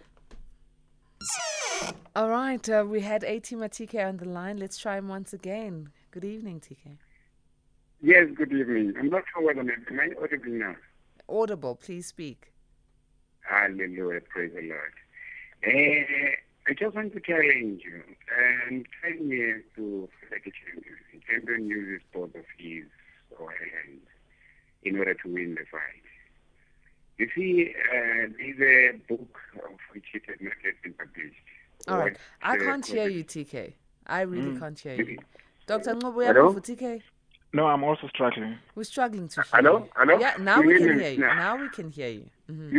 All 2.15 2.31
right, 2.31 2.67
uh, 2.69 2.85
we 2.89 3.01
had 3.01 3.25
AT 3.25 3.43
TK 3.43 4.09
on 4.09 4.17
the 4.17 4.25
line. 4.25 4.57
Let's 4.57 4.79
try 4.79 4.97
him 4.97 5.09
once 5.09 5.33
again. 5.33 5.91
Good 6.11 6.25
evening, 6.25 6.61
TK. 6.61 6.97
Yes, 8.01 8.29
good 8.35 8.53
evening. 8.53 8.95
I'm 8.99 9.11
not 9.11 9.25
sure 9.33 9.45
whether 9.45 9.61
I'm 9.61 10.15
audible 10.23 10.51
now. 10.51 10.77
Audible, 11.29 11.75
please 11.75 12.07
speak. 12.07 12.53
Hallelujah, 13.41 14.21
praise 14.29 14.53
the 14.55 14.63
Lord. 14.63 14.95
Uh, 15.67 16.31
I 16.69 16.75
just 16.79 16.95
want 16.95 17.13
to 17.13 17.21
challenge 17.21 17.83
you 17.85 18.03
and 18.71 18.87
tell 19.03 19.27
me 19.27 19.55
to 19.77 20.09
like 20.31 20.47
a 20.47 20.53
champion. 20.53 20.97
Champion 21.29 21.67
uses 21.67 22.01
both 22.13 22.35
of 22.35 22.45
his 22.59 22.85
or 23.39 23.51
her 23.51 23.57
hands 23.57 24.07
in 24.83 24.99
order 24.99 25.15
to 25.15 25.29
win 25.29 25.55
the 25.55 25.65
fight. 25.71 26.03
You 27.19 27.29
see, 27.35 27.75
uh, 27.91 28.29
there's 28.39 28.61
a 28.61 28.99
book 29.09 29.39
of 29.65 29.79
which 29.93 30.05
it 30.15 30.23
has 30.29 30.37
not 30.41 30.55
yet 30.65 30.75
been 30.83 30.95
published 30.95 31.37
All 31.89 31.99
right. 31.99 32.17
I 32.43 32.57
can't 32.57 32.85
hear 32.85 33.09
you, 33.09 33.25
TK. 33.25 33.75
I 34.07 34.23
really 34.23 34.53
mm. 34.53 34.59
can't 34.59 34.79
hear 34.79 34.95
you. 34.95 35.19
Dr. 35.67 35.95
Ngobuya 35.95 36.35
for 36.55 36.61
TK. 36.61 37.03
No, 37.53 37.67
I'm 37.67 37.85
also 37.85 38.09
struggling. 38.09 38.59
We're 38.75 38.85
struggling 38.85 39.29
to 39.29 39.43
hear 39.43 39.45
Hello? 39.53 39.79
you. 39.79 39.89
Hello? 39.97 40.19
Yeah, 40.19 40.35
now 40.41 40.61
we 40.61 40.79
can 40.79 40.99
hear 40.99 41.11
you. 41.11 41.21
Now, 41.21 41.35
now 41.35 41.57
we 41.57 41.69
can 41.69 41.91
hear 41.91 42.09
you. 42.09 42.27
Mm-hmm. 42.51 42.79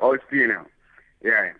Oh, 0.00 0.12
it's 0.12 0.24
clear 0.28 0.48
now. 0.48 0.66
Yeah. 1.22 1.52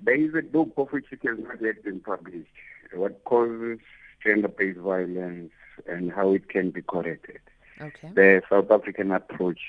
There 0.00 0.14
is 0.14 0.34
a 0.34 0.42
book 0.42 0.72
of 0.76 0.88
which 0.92 1.06
it 1.10 1.20
has 1.24 1.38
not 1.38 1.60
yet 1.60 1.82
been 1.84 2.00
published. 2.00 2.48
What 2.94 3.24
causes 3.24 3.78
gender-based 4.22 4.78
violence 4.78 5.52
and 5.86 6.12
how 6.12 6.32
it 6.32 6.48
can 6.48 6.70
be 6.70 6.82
corrected. 6.82 7.40
Okay. 7.80 8.10
The 8.14 8.42
South 8.48 8.70
African 8.70 9.10
approach 9.10 9.60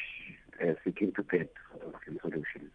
uh, 0.62 0.74
seeking 0.84 1.12
to 1.14 1.24
get 1.24 1.52
solutions. 2.22 2.72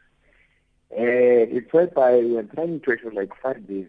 Uh, 0.90 1.44
it's 1.52 1.70
whereby 1.70 2.16
we 2.16 2.38
are 2.38 2.44
trying 2.44 2.80
to 2.80 2.92
actually 2.92 3.14
like 3.14 3.32
fight 3.42 3.68
this, 3.68 3.86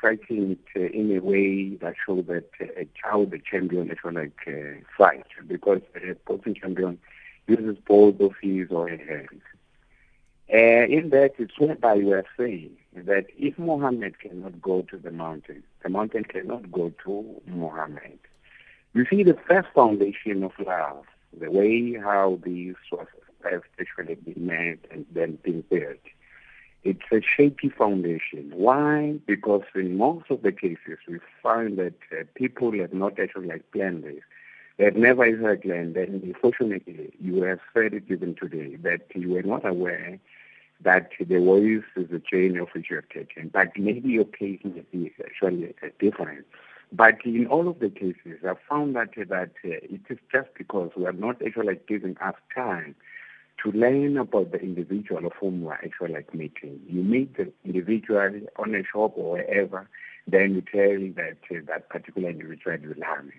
fighting 0.00 0.58
it 0.74 0.92
in 0.92 1.16
a 1.16 1.20
way 1.20 1.76
that 1.76 1.94
shows 2.04 2.24
that 2.26 2.50
uh, 2.60 2.82
how 3.04 3.24
the 3.24 3.38
champion 3.38 3.88
actually 3.90 4.14
like 4.22 4.40
uh, 4.48 4.80
fight 4.96 5.26
because 5.46 5.80
the 5.94 6.16
boxing 6.26 6.54
champion 6.54 6.98
uses 7.46 7.76
both 7.86 8.18
of 8.20 8.32
his 8.42 8.68
or 8.70 8.88
her 8.88 8.96
hands. 8.96 9.42
Uh, 10.52 10.86
in 10.92 11.10
that, 11.10 11.34
it's 11.38 11.56
whereby 11.58 11.94
we 11.94 12.12
are 12.12 12.24
saying 12.36 12.70
that 12.94 13.26
if 13.36 13.56
Muhammad 13.58 14.18
cannot 14.18 14.60
go 14.60 14.82
to 14.82 14.96
the 14.96 15.12
mountain, 15.12 15.62
the 15.84 15.88
mountain 15.88 16.24
cannot 16.24 16.72
go 16.72 16.92
to 17.04 17.40
Muhammad. 17.46 18.18
You 18.92 19.06
see, 19.08 19.22
the 19.22 19.38
first 19.46 19.68
foundation 19.74 20.42
of 20.42 20.52
love, 20.66 21.04
the 21.38 21.50
way 21.50 21.94
how 21.94 22.40
these 22.42 22.74
was 22.90 23.06
have 23.44 23.62
actually 23.80 24.14
been 24.16 24.46
made 24.46 24.78
and 24.90 25.06
then 25.12 25.38
been 25.42 25.62
built, 25.70 25.98
it's 26.84 27.02
a 27.12 27.20
shaky 27.20 27.68
foundation. 27.68 28.52
Why? 28.54 29.18
Because 29.26 29.62
in 29.74 29.96
most 29.96 30.30
of 30.30 30.42
the 30.42 30.52
cases, 30.52 30.98
we 31.08 31.18
find 31.42 31.76
that 31.78 31.94
uh, 32.12 32.24
people 32.34 32.72
have 32.78 32.92
not 32.92 33.18
actually 33.18 33.48
like 33.48 33.70
planned 33.72 34.04
this. 34.04 34.22
They 34.78 34.84
have 34.84 34.96
never 34.96 35.24
heard 35.36 35.64
land, 35.64 35.96
and 35.96 36.22
unfortunately, 36.22 37.12
you 37.20 37.42
have 37.42 37.58
said 37.74 37.94
it 37.94 38.04
even 38.08 38.34
today 38.36 38.76
that 38.82 39.02
you 39.14 39.30
were 39.30 39.42
not 39.42 39.66
aware 39.66 40.18
that 40.80 41.10
there 41.20 41.40
was 41.40 41.82
the 41.96 42.22
chain 42.30 42.58
of 42.58 42.68
which 42.74 42.90
you 42.90 42.96
have 42.96 43.08
taken. 43.08 43.48
But 43.52 43.76
maybe 43.76 44.10
your 44.10 44.24
case 44.24 44.60
may 44.64 44.84
be 44.92 45.12
actually 45.24 45.74
different. 45.98 46.46
But 46.92 47.24
in 47.24 47.46
all 47.48 47.68
of 47.68 47.80
the 47.80 47.90
cases, 47.90 48.38
I 48.46 48.54
found 48.68 48.94
that 48.96 49.10
that 49.16 49.50
uh, 49.64 49.82
it 49.82 50.02
is 50.08 50.18
just 50.32 50.48
because 50.56 50.90
we 50.96 51.06
are 51.06 51.12
not 51.12 51.42
actually 51.44 51.78
giving 51.88 52.16
us 52.18 52.34
time 52.54 52.94
to 53.62 53.72
learn 53.72 54.16
about 54.16 54.52
the 54.52 54.60
individual 54.60 55.26
of 55.26 55.32
whom 55.40 55.62
we 55.62 55.68
are 55.68 55.80
actually 55.84 56.12
like 56.14 56.32
meeting. 56.34 56.80
You 56.86 57.02
meet 57.02 57.36
the 57.36 57.52
individual 57.64 58.40
on 58.56 58.74
a 58.74 58.84
shop 58.84 59.14
or 59.16 59.32
wherever, 59.32 59.88
then 60.26 60.54
you 60.54 60.60
tell 60.60 61.24
that 61.24 61.38
uh, 61.50 61.60
that 61.66 61.88
particular 61.88 62.30
individual 62.30 62.76
is 62.76 62.96
loving. 62.98 63.32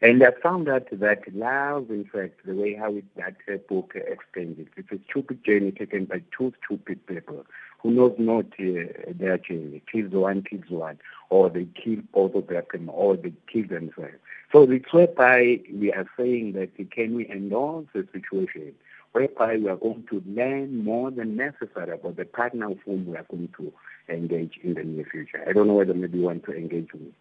And 0.00 0.20
I 0.24 0.32
found 0.42 0.68
out 0.68 0.88
that 0.90 1.32
love, 1.32 1.90
in 1.90 2.04
fact, 2.04 2.44
the 2.44 2.54
way 2.56 2.74
how 2.74 2.92
it, 2.92 3.04
that 3.16 3.36
uh, 3.48 3.58
book 3.68 3.92
explains 3.94 4.58
it, 4.58 4.66
it's 4.76 4.90
a 4.90 4.98
stupid 5.08 5.44
journey 5.44 5.70
taken 5.70 6.06
by 6.06 6.22
two 6.36 6.52
stupid 6.64 7.06
people 7.06 7.46
who 7.78 7.92
knows 7.92 8.14
not 8.18 8.46
uh, 8.58 9.12
their 9.14 9.38
journey. 9.38 9.80
Kills 9.90 10.10
one, 10.10 10.42
kills 10.42 10.68
one, 10.68 10.98
or 11.30 11.50
they 11.50 11.66
kill 11.66 11.98
both 12.12 12.34
of 12.34 12.48
them, 12.48 12.90
or 12.92 13.16
they 13.16 13.32
kill 13.52 13.68
themselves. 13.68 14.16
So 14.50 14.62
it's 14.62 14.92
whereby 14.92 15.60
we 15.72 15.92
are 15.92 16.08
saying 16.18 16.54
that 16.54 16.70
can 16.90 17.14
we 17.14 17.30
endorse 17.30 17.86
the 17.94 18.06
situation 18.12 18.74
whereby 19.12 19.56
we 19.56 19.68
are 19.68 19.76
going 19.76 20.04
to 20.10 20.22
learn 20.26 20.84
more 20.84 21.10
than 21.10 21.36
necessary 21.36 21.92
about 21.92 22.16
the 22.16 22.24
partner 22.24 22.70
of 22.70 22.78
whom 22.84 23.06
we 23.06 23.16
are 23.16 23.26
going 23.30 23.48
to 23.56 23.72
engage 24.08 24.58
in 24.62 24.74
the 24.74 24.82
near 24.82 25.04
future. 25.10 25.44
I 25.46 25.52
don't 25.52 25.66
know 25.66 25.74
whether 25.74 25.94
maybe 25.94 26.18
you 26.18 26.24
want 26.24 26.44
to 26.44 26.52
engage 26.52 26.92
with 26.92 27.02
me. 27.02 27.12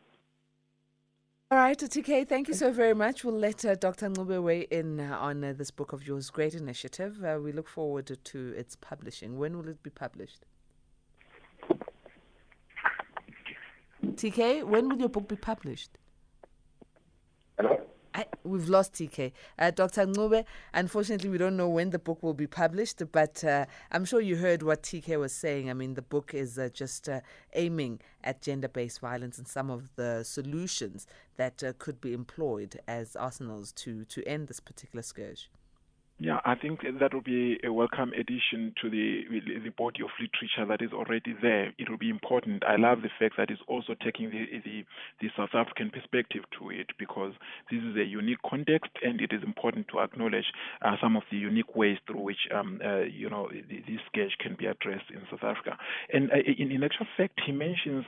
All 1.51 1.57
right, 1.57 1.77
TK, 1.77 2.29
thank 2.29 2.47
you 2.47 2.53
so 2.53 2.71
very 2.71 2.93
much. 2.93 3.25
We'll 3.25 3.37
let 3.37 3.65
uh, 3.65 3.75
Dr. 3.75 4.09
Ncube 4.09 4.41
weigh 4.41 4.61
in 4.71 5.01
uh, 5.01 5.17
on 5.19 5.43
uh, 5.43 5.51
this 5.51 5.69
book 5.69 5.91
of 5.91 6.07
yours. 6.07 6.29
Great 6.29 6.53
initiative. 6.53 7.21
Uh, 7.21 7.39
we 7.43 7.51
look 7.51 7.67
forward 7.67 8.17
to 8.23 8.53
its 8.55 8.77
publishing. 8.77 9.37
When 9.37 9.57
will 9.57 9.67
it 9.67 9.83
be 9.83 9.89
published? 9.89 10.45
TK, 14.05 14.63
when 14.63 14.87
will 14.87 14.97
your 14.97 15.09
book 15.09 15.27
be 15.27 15.35
published? 15.35 15.97
Hello? 17.57 17.81
I, 18.13 18.25
we've 18.43 18.67
lost 18.67 18.93
TK. 18.93 19.31
Uh, 19.57 19.71
Dr. 19.71 20.05
Ncube, 20.05 20.43
unfortunately, 20.73 21.29
we 21.29 21.37
don't 21.37 21.55
know 21.55 21.69
when 21.69 21.91
the 21.91 21.99
book 21.99 22.21
will 22.21 22.33
be 22.33 22.47
published, 22.47 23.01
but 23.11 23.43
uh, 23.43 23.65
I'm 23.91 24.05
sure 24.05 24.19
you 24.19 24.35
heard 24.35 24.63
what 24.63 24.83
TK 24.83 25.19
was 25.19 25.33
saying. 25.33 25.69
I 25.69 25.73
mean, 25.73 25.93
the 25.93 26.01
book 26.01 26.33
is 26.33 26.59
uh, 26.59 26.69
just 26.73 27.07
uh, 27.07 27.21
aiming 27.53 28.01
at 28.23 28.41
gender 28.41 28.67
based 28.67 28.99
violence 28.99 29.37
and 29.37 29.47
some 29.47 29.69
of 29.69 29.89
the 29.95 30.23
solutions 30.23 31.07
that 31.37 31.63
uh, 31.63 31.73
could 31.77 32.01
be 32.01 32.13
employed 32.13 32.79
as 32.87 33.15
arsenals 33.15 33.71
to, 33.73 34.03
to 34.05 34.23
end 34.27 34.47
this 34.47 34.59
particular 34.59 35.03
scourge. 35.03 35.49
Yeah, 36.21 36.37
I 36.45 36.53
think 36.53 36.81
that 36.99 37.15
will 37.15 37.25
be 37.25 37.57
a 37.63 37.73
welcome 37.73 38.13
addition 38.13 38.75
to 38.79 38.91
the 38.91 39.23
the 39.65 39.71
body 39.75 40.03
of 40.03 40.11
literature 40.21 40.67
that 40.69 40.85
is 40.85 40.93
already 40.93 41.33
there. 41.41 41.73
It 41.79 41.89
will 41.89 41.97
be 41.97 42.11
important. 42.11 42.61
I 42.63 42.75
love 42.75 43.01
the 43.01 43.09
fact 43.17 43.37
that 43.37 43.49
it's 43.49 43.63
also 43.67 43.95
taking 43.95 44.29
the 44.29 44.45
the, 44.63 44.85
the 45.19 45.29
South 45.35 45.55
African 45.55 45.89
perspective 45.89 46.43
to 46.59 46.69
it 46.69 46.93
because 46.99 47.33
this 47.71 47.81
is 47.81 47.95
a 47.97 48.05
unique 48.05 48.37
context, 48.47 48.91
and 49.01 49.19
it 49.19 49.33
is 49.33 49.41
important 49.41 49.87
to 49.87 49.99
acknowledge 49.99 50.45
uh, 50.85 50.93
some 51.01 51.17
of 51.17 51.23
the 51.31 51.37
unique 51.37 51.75
ways 51.75 51.97
through 52.05 52.21
which 52.21 52.45
um, 52.53 52.79
uh, 52.85 52.99
you 52.99 53.27
know 53.27 53.49
this 53.49 54.01
sketch 54.05 54.37
can 54.39 54.53
be 54.53 54.67
addressed 54.67 55.09
in 55.09 55.21
South 55.31 55.43
Africa. 55.43 55.75
And 56.13 56.29
uh, 56.29 56.35
in, 56.45 56.69
in 56.69 56.83
actual 56.83 57.07
fact, 57.17 57.41
he 57.43 57.51
mentions 57.51 58.05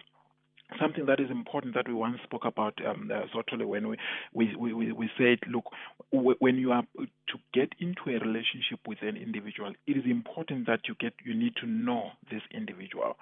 something 0.79 1.05
that 1.05 1.19
is 1.19 1.29
important 1.29 1.75
that 1.75 1.87
we 1.87 1.93
once 1.93 2.17
spoke 2.23 2.45
about 2.45 2.73
um, 2.85 3.11
uh, 3.13 3.65
when 3.65 3.87
we, 3.87 3.97
we, 4.33 4.55
we, 4.55 4.91
we 4.91 5.09
said, 5.17 5.39
look, 5.49 5.65
w- 6.11 6.35
when 6.39 6.57
you 6.57 6.71
are 6.71 6.83
to 6.97 7.37
get 7.53 7.69
into 7.79 8.01
a 8.07 8.19
relationship 8.19 8.79
with 8.87 8.99
an 9.01 9.17
individual, 9.17 9.73
it 9.87 9.97
is 9.97 10.03
important 10.05 10.67
that 10.67 10.81
you 10.87 10.95
get 10.99 11.13
you 11.23 11.33
need 11.33 11.55
to 11.61 11.67
know 11.67 12.11
this 12.29 12.41
individual. 12.51 13.15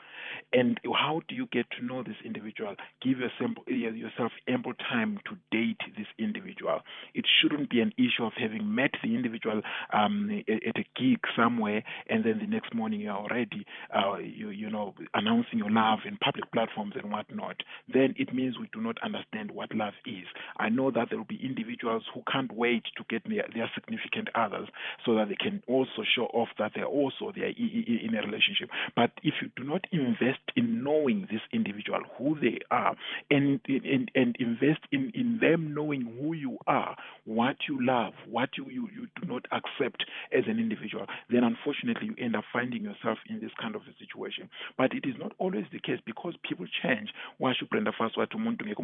And 0.54 0.80
how 0.94 1.22
do 1.28 1.36
you 1.36 1.48
get 1.52 1.66
to 1.80 1.86
know 1.86 2.04
this 2.04 2.16
individual? 2.24 2.76
Give 3.02 3.20
yourself, 3.20 3.52
yourself 3.68 4.32
ample 4.48 4.74
time 4.74 5.20
to 5.26 5.36
date 5.52 5.80
this 5.98 6.08
individual. 6.18 6.82
It 7.14 7.26
shouldn't 7.42 7.70
be 7.70 7.82
an 7.82 7.94
issue 7.98 8.26
of 8.26 8.34
having 8.38 8.74
met 8.74 8.92
the 9.04 9.16
individual 9.16 9.62
um, 9.94 10.44
at 10.48 10.78
a 10.78 10.86
gig 11.00 11.20
somewhere 11.36 11.84
and 12.10 12.24
then 12.24 12.40
the 12.40 12.48
next 12.48 12.74
morning 12.74 13.02
you're 13.02 13.16
already, 13.16 13.66
uh, 13.96 14.18
you, 14.18 14.50
you 14.50 14.70
know, 14.70 14.94
announcing 15.14 15.60
your 15.60 15.72
love 15.72 16.00
in 16.06 16.18
public 16.18 16.52
platforms 16.52 16.94
and 16.96 17.12
whatnot 17.12 17.41
not, 17.42 17.64
then 17.92 18.14
it 18.18 18.34
means 18.34 18.58
we 18.60 18.70
do 18.74 18.82
not 18.82 18.98
understand 19.04 19.52
what 19.52 19.74
love 19.74 19.94
is. 20.06 20.26
I 20.58 20.70
know 20.70 20.92
that 20.92 21.10
there 21.10 21.18
will 21.18 21.26
be 21.26 21.40
individuals 21.44 22.04
who 22.14 22.22
can't 22.32 22.52
wait 22.52 22.84
to 22.98 23.04
get 23.10 23.24
their, 23.28 23.46
their 23.54 23.70
significant 23.74 24.30
others 24.36 24.68
so 25.06 25.16
that 25.16 25.30
they 25.30 25.36
can 25.36 25.62
also 25.68 26.04
show 26.16 26.26
off 26.34 26.50
that 26.60 26.72
they're 26.76 26.86
also 26.86 27.32
they 27.36 27.42
are 27.42 27.54
in 27.58 28.16
a 28.16 28.22
relationship. 28.22 28.70
But 28.96 29.12
if 29.24 29.36
you 29.42 29.50
do 29.56 29.64
not 29.64 29.86
invest 29.92 30.42
in 30.56 30.84
knowing 30.84 31.28
this 31.32 31.42
individual, 31.52 32.02
who 32.18 32.40
they 32.40 32.60
are, 32.70 32.96
and 33.30 33.60
and, 33.68 34.12
and 34.16 34.36
invest 34.40 34.82
in, 34.92 35.12
in 35.16 35.40
them 35.42 35.74
knowing 35.74 36.02
who 36.20 36.34
you 36.34 36.58
are, 36.68 36.96
what 37.26 37.58
you 37.68 37.78
love, 37.82 38.14
what 38.30 38.50
you, 38.58 38.66
you, 38.70 38.88
you 38.94 39.08
do 39.22 39.28
not 39.28 39.46
accept 39.52 40.06
as 40.36 40.44
an 40.48 40.60
individual, 40.60 41.06
then 41.30 41.44
unfortunately 41.44 42.08
you 42.08 42.16
end 42.24 42.36
up 42.36 42.44
finding 42.52 42.84
yourself 42.84 43.18
in 43.30 43.40
this 43.40 43.52
kind 43.60 43.76
of 43.76 43.82
a 43.84 43.94
situation. 44.00 44.50
But 44.78 44.94
it 44.94 45.06
is 45.08 45.16
not 45.20 45.34
always 45.38 45.66
the 45.72 45.80
case 45.80 46.00
because 46.06 46.34
people 46.48 46.66
change 46.84 47.10
washo 47.40 47.66
ubrenda 47.66 47.92
fast 47.92 48.18
umuntu 48.34 48.66
ngeke 48.66 48.82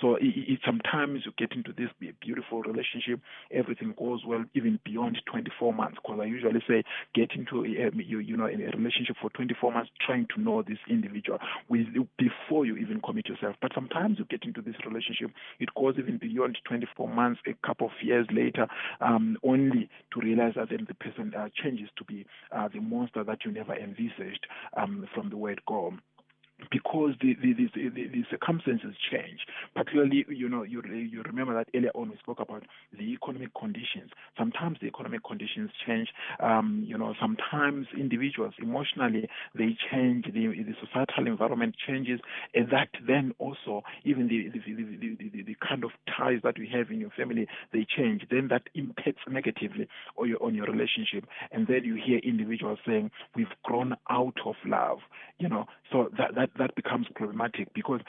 so 0.00 0.16
it, 0.20 0.60
sometimes 0.64 1.24
you 1.24 1.32
get 1.36 1.52
into 1.52 1.72
this 1.72 1.90
beautiful 2.20 2.62
relationship 2.62 3.20
everything 3.50 3.94
goes 3.96 4.24
well 4.26 4.44
even 4.54 4.78
beyond 4.84 5.20
24 5.26 5.72
months. 5.72 5.98
Because 6.02 6.20
i 6.20 6.24
usually 6.24 6.62
say 6.68 6.84
get 7.14 7.32
into 7.34 7.64
a, 7.64 7.90
you, 7.96 8.18
you 8.18 8.36
know 8.36 8.46
a 8.46 8.56
relationship 8.76 9.16
for 9.20 9.30
24 9.30 9.72
months 9.72 9.90
trying 10.04 10.26
to 10.34 10.40
know 10.40 10.62
this 10.62 10.78
individual 10.88 11.38
with 11.68 11.86
before 12.18 12.66
you 12.66 12.76
even 12.76 13.00
commit 13.00 13.28
yourself. 13.28 13.56
But 13.60 13.72
sometimes 13.74 14.18
you 14.18 14.24
get 14.26 14.44
into 14.44 14.62
this 14.62 14.76
relationship 14.86 15.30
it 15.58 15.68
goes 15.74 15.94
even 15.98 16.18
beyond 16.18 16.58
24 16.64 17.08
months 17.08 17.40
a 17.46 17.54
couple 17.66 17.86
of 17.86 17.92
years 18.02 18.26
later 18.32 18.66
um, 19.00 19.36
only 19.42 19.88
to 20.12 20.20
realize 20.20 20.54
that 20.56 20.70
then 20.70 20.86
the 20.88 20.94
person 20.94 21.32
uh, 21.36 21.48
changes 21.62 21.88
to 21.96 22.04
be 22.04 22.26
uh, 22.52 22.68
the 22.72 22.80
monster 22.80 23.24
that 23.24 23.44
you 23.44 23.52
never 23.52 23.74
envisaged 23.74 24.46
um, 24.76 25.06
from 25.14 25.30
the 25.30 25.36
word 25.36 25.60
go 25.66 25.92
because 26.70 27.12
the 27.20 27.34
the, 27.40 27.52
the, 27.54 27.88
the, 27.88 28.08
the 28.08 28.24
circumstances 28.30 28.94
change. 29.10 29.40
Particularly, 29.74 30.24
you 30.28 30.48
know, 30.48 30.62
you 30.62 30.82
you 30.84 31.22
remember 31.22 31.54
that 31.54 31.68
earlier 31.74 31.90
on 31.94 32.10
we 32.10 32.16
spoke 32.18 32.40
about 32.40 32.64
the 32.96 33.04
economic 33.04 33.50
conditions. 33.54 34.10
Sometimes 34.36 34.78
the 34.80 34.86
economic 34.88 35.24
conditions 35.24 35.70
change. 35.86 36.08
Um, 36.40 36.84
you 36.86 36.98
know, 36.98 37.14
sometimes 37.20 37.86
individuals 37.96 38.54
emotionally 38.60 39.28
they 39.54 39.76
change. 39.90 40.26
The 40.26 40.48
the 40.48 40.74
societal 40.84 41.26
environment 41.26 41.76
changes, 41.86 42.20
and 42.54 42.68
that 42.70 42.88
then 43.06 43.32
also 43.38 43.82
even 44.04 44.28
the 44.28 44.48
the, 44.48 44.60
the, 45.30 45.42
the, 45.42 45.56
kind 45.66 45.84
of 45.84 45.90
ties 46.16 46.40
that 46.44 46.58
we 46.58 46.68
have 46.72 46.90
in 46.90 47.00
your 47.00 47.10
family 47.10 47.46
they 47.72 47.86
change. 47.96 48.22
Then 48.30 48.48
that 48.48 48.62
impacts 48.74 49.22
negatively 49.28 49.88
on 50.16 50.28
your 50.28 50.42
on 50.42 50.54
your 50.54 50.66
relationship, 50.66 51.24
and 51.52 51.66
then 51.66 51.84
you 51.84 51.94
hear 51.94 52.18
individuals 52.18 52.78
saying, 52.86 53.10
"We've 53.34 53.46
grown 53.62 53.96
out 54.10 54.36
of 54.44 54.54
love." 54.64 54.98
You 55.38 55.48
know, 55.48 55.66
so 55.92 56.10
that 56.18 56.34
that 56.34 56.47
that 56.56 56.68
that 56.68 56.74
becomes 56.74 57.06
problematic 57.14 57.72
because 57.74 58.00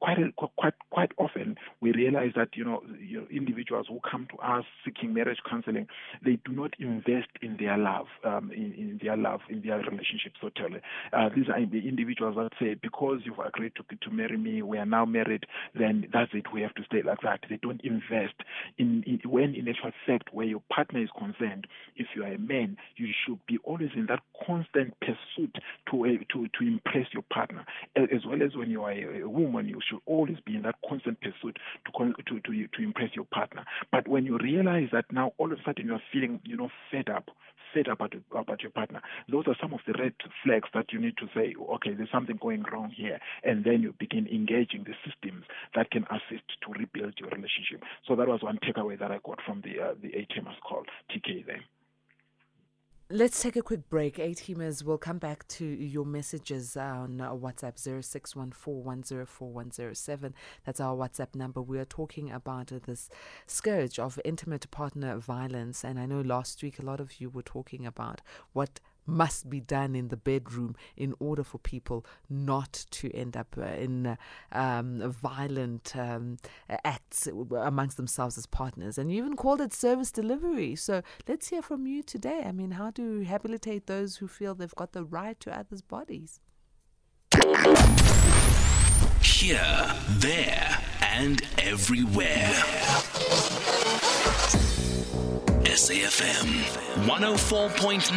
quite 0.00 0.18
quite 0.56 0.74
quite 0.90 1.12
often 1.18 1.56
we 1.80 1.92
realize 1.92 2.32
that 2.36 2.48
you 2.54 2.64
know, 2.64 2.82
you 3.00 3.20
know 3.20 3.26
individuals 3.30 3.86
who 3.88 4.00
come 4.08 4.26
to 4.30 4.38
us 4.38 4.64
seeking 4.84 5.14
marriage 5.14 5.38
counseling, 5.48 5.86
they 6.24 6.38
do 6.44 6.52
not 6.52 6.74
invest 6.78 7.28
in 7.42 7.56
their 7.58 7.76
love, 7.76 8.06
um, 8.24 8.50
in, 8.52 8.72
in 8.74 9.00
their 9.02 9.16
love, 9.16 9.40
in 9.48 9.62
their 9.62 9.78
relationship 9.78 10.32
totally. 10.40 10.80
Uh, 11.12 11.28
these 11.34 11.48
are 11.48 11.64
the 11.66 11.88
individuals 11.88 12.36
that 12.36 12.50
say 12.60 12.74
because 12.74 13.20
you've 13.24 13.38
agreed 13.38 13.72
to 13.76 13.84
to 13.96 14.10
marry 14.10 14.36
me, 14.36 14.62
we 14.62 14.78
are 14.78 14.86
now 14.86 15.04
married, 15.04 15.44
then 15.74 16.06
that's 16.12 16.30
it. 16.34 16.46
We 16.52 16.62
have 16.62 16.74
to 16.74 16.84
stay 16.84 17.02
like 17.02 17.20
that. 17.22 17.40
They 17.48 17.58
don't 17.62 17.80
invest 17.82 18.34
in, 18.78 19.02
in 19.06 19.20
when 19.28 19.54
in 19.54 19.68
actual 19.68 19.92
fact 20.06 20.32
where 20.32 20.46
your 20.46 20.62
partner 20.72 21.02
is 21.02 21.08
concerned. 21.18 21.66
If 21.96 22.08
you 22.14 22.24
are 22.24 22.32
a 22.32 22.38
man, 22.38 22.76
you 22.96 23.08
should 23.26 23.38
be 23.46 23.58
always 23.64 23.90
in 23.94 24.06
that 24.06 24.20
constant 24.46 24.94
pursuit 25.00 25.56
to 25.90 26.04
uh, 26.04 26.08
to 26.32 26.48
to 26.48 26.66
impress 26.66 27.06
your 27.12 27.24
partner, 27.32 27.64
as 27.96 28.26
well 28.26 28.42
as 28.42 28.56
when 28.56 28.70
you 28.70 28.82
are 28.82 28.92
a, 28.92 29.28
woman, 29.28 29.68
you 29.68 29.80
should 29.88 30.00
always 30.06 30.38
be 30.44 30.56
in 30.56 30.62
that 30.62 30.76
constant 30.88 31.20
pursuit 31.20 31.58
to 31.86 32.12
to 32.24 32.40
to 32.40 32.68
to 32.68 32.82
impress 32.82 33.10
your 33.14 33.24
partner. 33.26 33.64
But 33.90 34.08
when 34.08 34.24
you 34.24 34.38
realize 34.38 34.88
that 34.92 35.06
now 35.12 35.32
all 35.38 35.52
of 35.52 35.58
a 35.58 35.62
sudden 35.64 35.86
you 35.86 35.94
are 35.94 36.02
feeling 36.12 36.40
you 36.44 36.56
know 36.56 36.70
fed 36.90 37.08
up, 37.08 37.30
fed 37.74 37.88
up 37.88 38.00
about, 38.00 38.14
about 38.32 38.62
your 38.62 38.70
partner, 38.70 39.00
those 39.30 39.46
are 39.46 39.56
some 39.60 39.72
of 39.72 39.80
the 39.86 39.94
red 39.98 40.14
flags 40.44 40.68
that 40.74 40.92
you 40.92 41.00
need 41.00 41.16
to 41.18 41.26
say, 41.34 41.54
okay, 41.74 41.94
there's 41.94 42.10
something 42.10 42.38
going 42.40 42.64
wrong 42.72 42.90
here, 42.94 43.18
and 43.44 43.64
then 43.64 43.82
you 43.82 43.94
begin 43.98 44.26
engaging 44.26 44.84
the 44.84 44.94
systems 45.04 45.44
that 45.74 45.90
can 45.90 46.04
assist 46.10 46.44
to 46.62 46.72
rebuild 46.78 47.14
your 47.18 47.30
relationship. 47.30 47.82
So 48.06 48.16
that 48.16 48.28
was 48.28 48.42
one 48.42 48.58
takeaway 48.58 48.98
that 48.98 49.10
I 49.10 49.18
got 49.24 49.40
from 49.44 49.62
the 49.62 49.80
uh, 49.82 49.94
the 50.00 50.08
A 50.16 50.26
teamers 50.26 50.58
call 50.66 50.84
TK 51.10 51.46
there. 51.46 51.62
Let's 53.10 53.42
take 53.42 53.56
a 53.56 53.62
quick 53.62 53.88
break. 53.88 54.18
Teamers 54.18 54.84
will 54.84 54.98
come 54.98 55.16
back 55.16 55.48
to 55.48 55.64
your 55.64 56.04
messages 56.04 56.76
on 56.76 57.22
uh, 57.22 57.32
WhatsApp 57.32 57.78
0614104107. 57.78 60.34
That's 60.66 60.78
our 60.78 60.94
WhatsApp 60.94 61.34
number. 61.34 61.62
We 61.62 61.78
are 61.78 61.86
talking 61.86 62.30
about 62.30 62.70
uh, 62.70 62.80
this 62.84 63.08
scourge 63.46 63.98
of 63.98 64.20
intimate 64.26 64.70
partner 64.70 65.16
violence. 65.16 65.84
And 65.84 65.98
I 65.98 66.04
know 66.04 66.20
last 66.20 66.62
week 66.62 66.78
a 66.78 66.84
lot 66.84 67.00
of 67.00 67.18
you 67.18 67.30
were 67.30 67.40
talking 67.40 67.86
about 67.86 68.20
what 68.52 68.78
must 69.08 69.48
be 69.48 69.60
done 69.60 69.94
in 69.94 70.08
the 70.08 70.16
bedroom 70.16 70.76
in 70.96 71.14
order 71.18 71.42
for 71.42 71.58
people 71.58 72.04
not 72.28 72.84
to 72.90 73.10
end 73.12 73.36
up 73.36 73.56
uh, 73.58 73.64
in 73.64 74.06
uh, 74.06 74.16
um, 74.52 75.10
violent 75.10 75.96
um, 75.96 76.36
acts 76.84 77.26
amongst 77.26 77.96
themselves 77.96 78.36
as 78.38 78.46
partners. 78.46 78.98
And 78.98 79.10
you 79.10 79.18
even 79.18 79.36
called 79.36 79.60
it 79.60 79.72
service 79.72 80.12
delivery. 80.12 80.76
So 80.76 81.02
let's 81.26 81.48
hear 81.48 81.62
from 81.62 81.86
you 81.86 82.02
today. 82.02 82.44
I 82.46 82.52
mean, 82.52 82.72
how 82.72 82.90
to 82.92 83.18
rehabilitate 83.20 83.86
those 83.86 84.16
who 84.16 84.28
feel 84.28 84.54
they've 84.54 84.74
got 84.74 84.92
the 84.92 85.04
right 85.04 85.38
to 85.40 85.58
others' 85.58 85.82
bodies? 85.82 86.40
Here, 89.22 89.94
there, 90.18 90.78
and 91.00 91.42
everywhere. 91.58 93.07
SAFM 95.78 96.48
104.9 97.06 98.10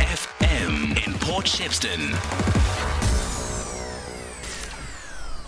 FM 0.00 1.06
in 1.06 1.12
Port 1.18 1.44
Shepstone. 1.44 2.08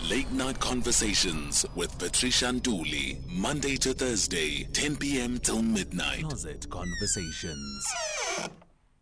Late 0.07 0.31
Night 0.31 0.59
Conversations 0.59 1.65
with 1.73 1.97
Patricia 1.97 2.45
Nduli, 2.45 3.17
Monday 3.27 3.77
to 3.77 3.95
Thursday, 3.95 4.65
10 4.73 4.97
p.m. 4.97 5.39
till 5.39 5.63
midnight. 5.63 6.21
Closet 6.21 6.69
Conversations. 6.69 7.83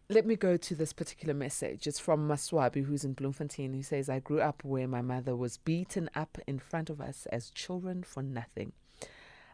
Let 0.07 0.25
me 0.25 0.37
go 0.37 0.55
to 0.55 0.73
this 0.73 0.93
particular 0.93 1.33
message. 1.33 1.85
It's 1.85 1.99
from 1.99 2.29
Maswabi, 2.29 2.85
who's 2.85 3.03
in 3.03 3.11
Bloemfontein, 3.11 3.73
who 3.73 3.83
says, 3.83 4.07
I 4.07 4.19
grew 4.19 4.39
up 4.39 4.63
where 4.63 4.87
my 4.87 5.01
mother 5.01 5.35
was 5.35 5.57
beaten 5.57 6.09
up 6.15 6.37
in 6.47 6.59
front 6.59 6.89
of 6.89 7.01
us 7.01 7.27
as 7.29 7.49
children 7.49 8.03
for 8.03 8.23
nothing. 8.23 8.71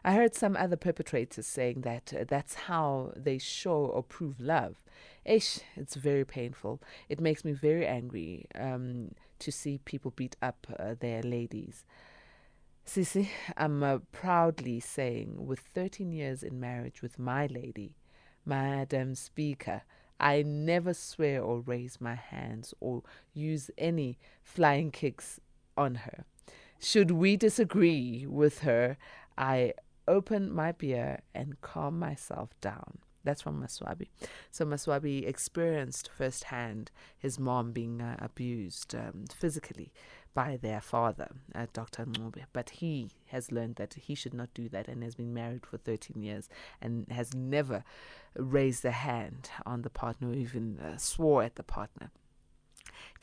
I 0.06 0.12
heard 0.12 0.34
some 0.34 0.54
other 0.54 0.76
perpetrators 0.76 1.46
saying 1.46 1.80
that 1.80 2.12
uh, 2.14 2.24
that's 2.28 2.54
how 2.54 3.12
they 3.16 3.38
show 3.38 3.86
or 3.86 4.02
prove 4.02 4.38
love. 4.38 4.76
Ish, 5.24 5.60
it's 5.76 5.94
very 5.94 6.26
painful. 6.26 6.82
It 7.08 7.20
makes 7.20 7.42
me 7.42 7.52
very 7.52 7.86
angry 7.86 8.46
um, 8.54 9.12
to 9.38 9.50
see 9.50 9.78
people 9.78 10.12
beat 10.14 10.36
up 10.42 10.66
uh, 10.78 10.94
their 11.00 11.22
ladies. 11.22 11.86
Sisi, 12.86 13.28
I'm 13.56 13.82
uh, 13.82 13.98
proudly 14.12 14.78
saying, 14.78 15.46
with 15.46 15.60
13 15.74 16.12
years 16.12 16.42
in 16.42 16.60
marriage 16.60 17.00
with 17.00 17.18
my 17.18 17.46
lady, 17.46 17.96
Madam 18.44 19.14
Speaker, 19.14 19.82
I 20.20 20.42
never 20.42 20.92
swear 20.92 21.42
or 21.42 21.60
raise 21.60 21.98
my 21.98 22.14
hands 22.14 22.74
or 22.80 23.02
use 23.32 23.70
any 23.78 24.18
flying 24.42 24.90
kicks 24.90 25.40
on 25.78 25.94
her. 25.94 26.26
Should 26.78 27.10
we 27.10 27.38
disagree 27.38 28.26
with 28.28 28.60
her, 28.60 28.98
I 29.38 29.72
open 30.06 30.52
my 30.52 30.72
beer 30.72 31.20
and 31.34 31.60
calm 31.60 31.98
myself 31.98 32.50
down. 32.60 32.98
That's 33.24 33.42
from 33.42 33.62
Maswabi. 33.62 34.08
So 34.50 34.66
Maswabi 34.66 35.26
experienced 35.26 36.10
firsthand 36.14 36.90
his 37.18 37.38
mom 37.38 37.72
being 37.72 38.00
uh, 38.00 38.16
abused 38.18 38.94
um, 38.94 39.24
physically 39.34 39.92
by 40.34 40.58
their 40.60 40.80
father, 40.80 41.28
uh, 41.54 41.66
Dr. 41.72 42.04
Ncube. 42.04 42.44
But 42.52 42.70
he 42.70 43.12
has 43.26 43.50
learned 43.50 43.76
that 43.76 43.94
he 43.94 44.14
should 44.14 44.34
not 44.34 44.52
do 44.52 44.68
that 44.68 44.88
and 44.88 45.02
has 45.02 45.14
been 45.14 45.32
married 45.32 45.64
for 45.64 45.78
13 45.78 46.22
years 46.22 46.48
and 46.82 47.08
has 47.10 47.34
never 47.34 47.84
raised 48.36 48.84
a 48.84 48.90
hand 48.90 49.48
on 49.64 49.82
the 49.82 49.90
partner 49.90 50.30
or 50.30 50.34
even 50.34 50.78
uh, 50.80 50.98
swore 50.98 51.42
at 51.42 51.56
the 51.56 51.62
partner. 51.62 52.10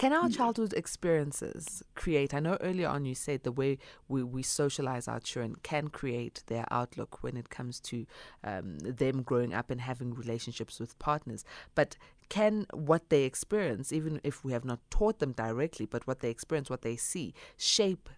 Can 0.01 0.13
our 0.13 0.29
childhood 0.29 0.73
experiences 0.73 1.83
create? 1.93 2.33
I 2.33 2.39
know 2.39 2.57
earlier 2.59 2.87
on 2.87 3.05
you 3.05 3.13
said 3.13 3.43
the 3.43 3.51
way 3.51 3.77
we, 4.07 4.23
we 4.23 4.41
socialize 4.41 5.07
our 5.07 5.19
children 5.19 5.57
can 5.61 5.89
create 5.89 6.41
their 6.47 6.65
outlook 6.71 7.21
when 7.21 7.37
it 7.37 7.51
comes 7.51 7.79
to 7.81 8.07
um, 8.43 8.79
them 8.79 9.21
growing 9.21 9.53
up 9.53 9.69
and 9.69 9.79
having 9.79 10.15
relationships 10.15 10.79
with 10.79 10.97
partners. 10.97 11.45
But 11.75 11.97
can 12.29 12.65
what 12.73 13.11
they 13.11 13.25
experience, 13.25 13.93
even 13.93 14.19
if 14.23 14.43
we 14.43 14.53
have 14.53 14.65
not 14.65 14.79
taught 14.89 15.19
them 15.19 15.33
directly, 15.33 15.85
but 15.85 16.07
what 16.07 16.21
they 16.21 16.31
experience, 16.31 16.67
what 16.67 16.81
they 16.81 16.95
see, 16.95 17.35
shape 17.55 18.09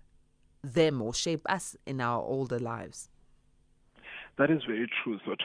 them 0.63 1.01
or 1.01 1.13
shape 1.13 1.41
us 1.49 1.75
in 1.85 1.99
our 1.99 2.23
older 2.23 2.59
lives? 2.59 3.09
That 4.39 4.49
is 4.49 4.63
very 4.67 4.89
true, 5.03 5.19
so 5.25 5.35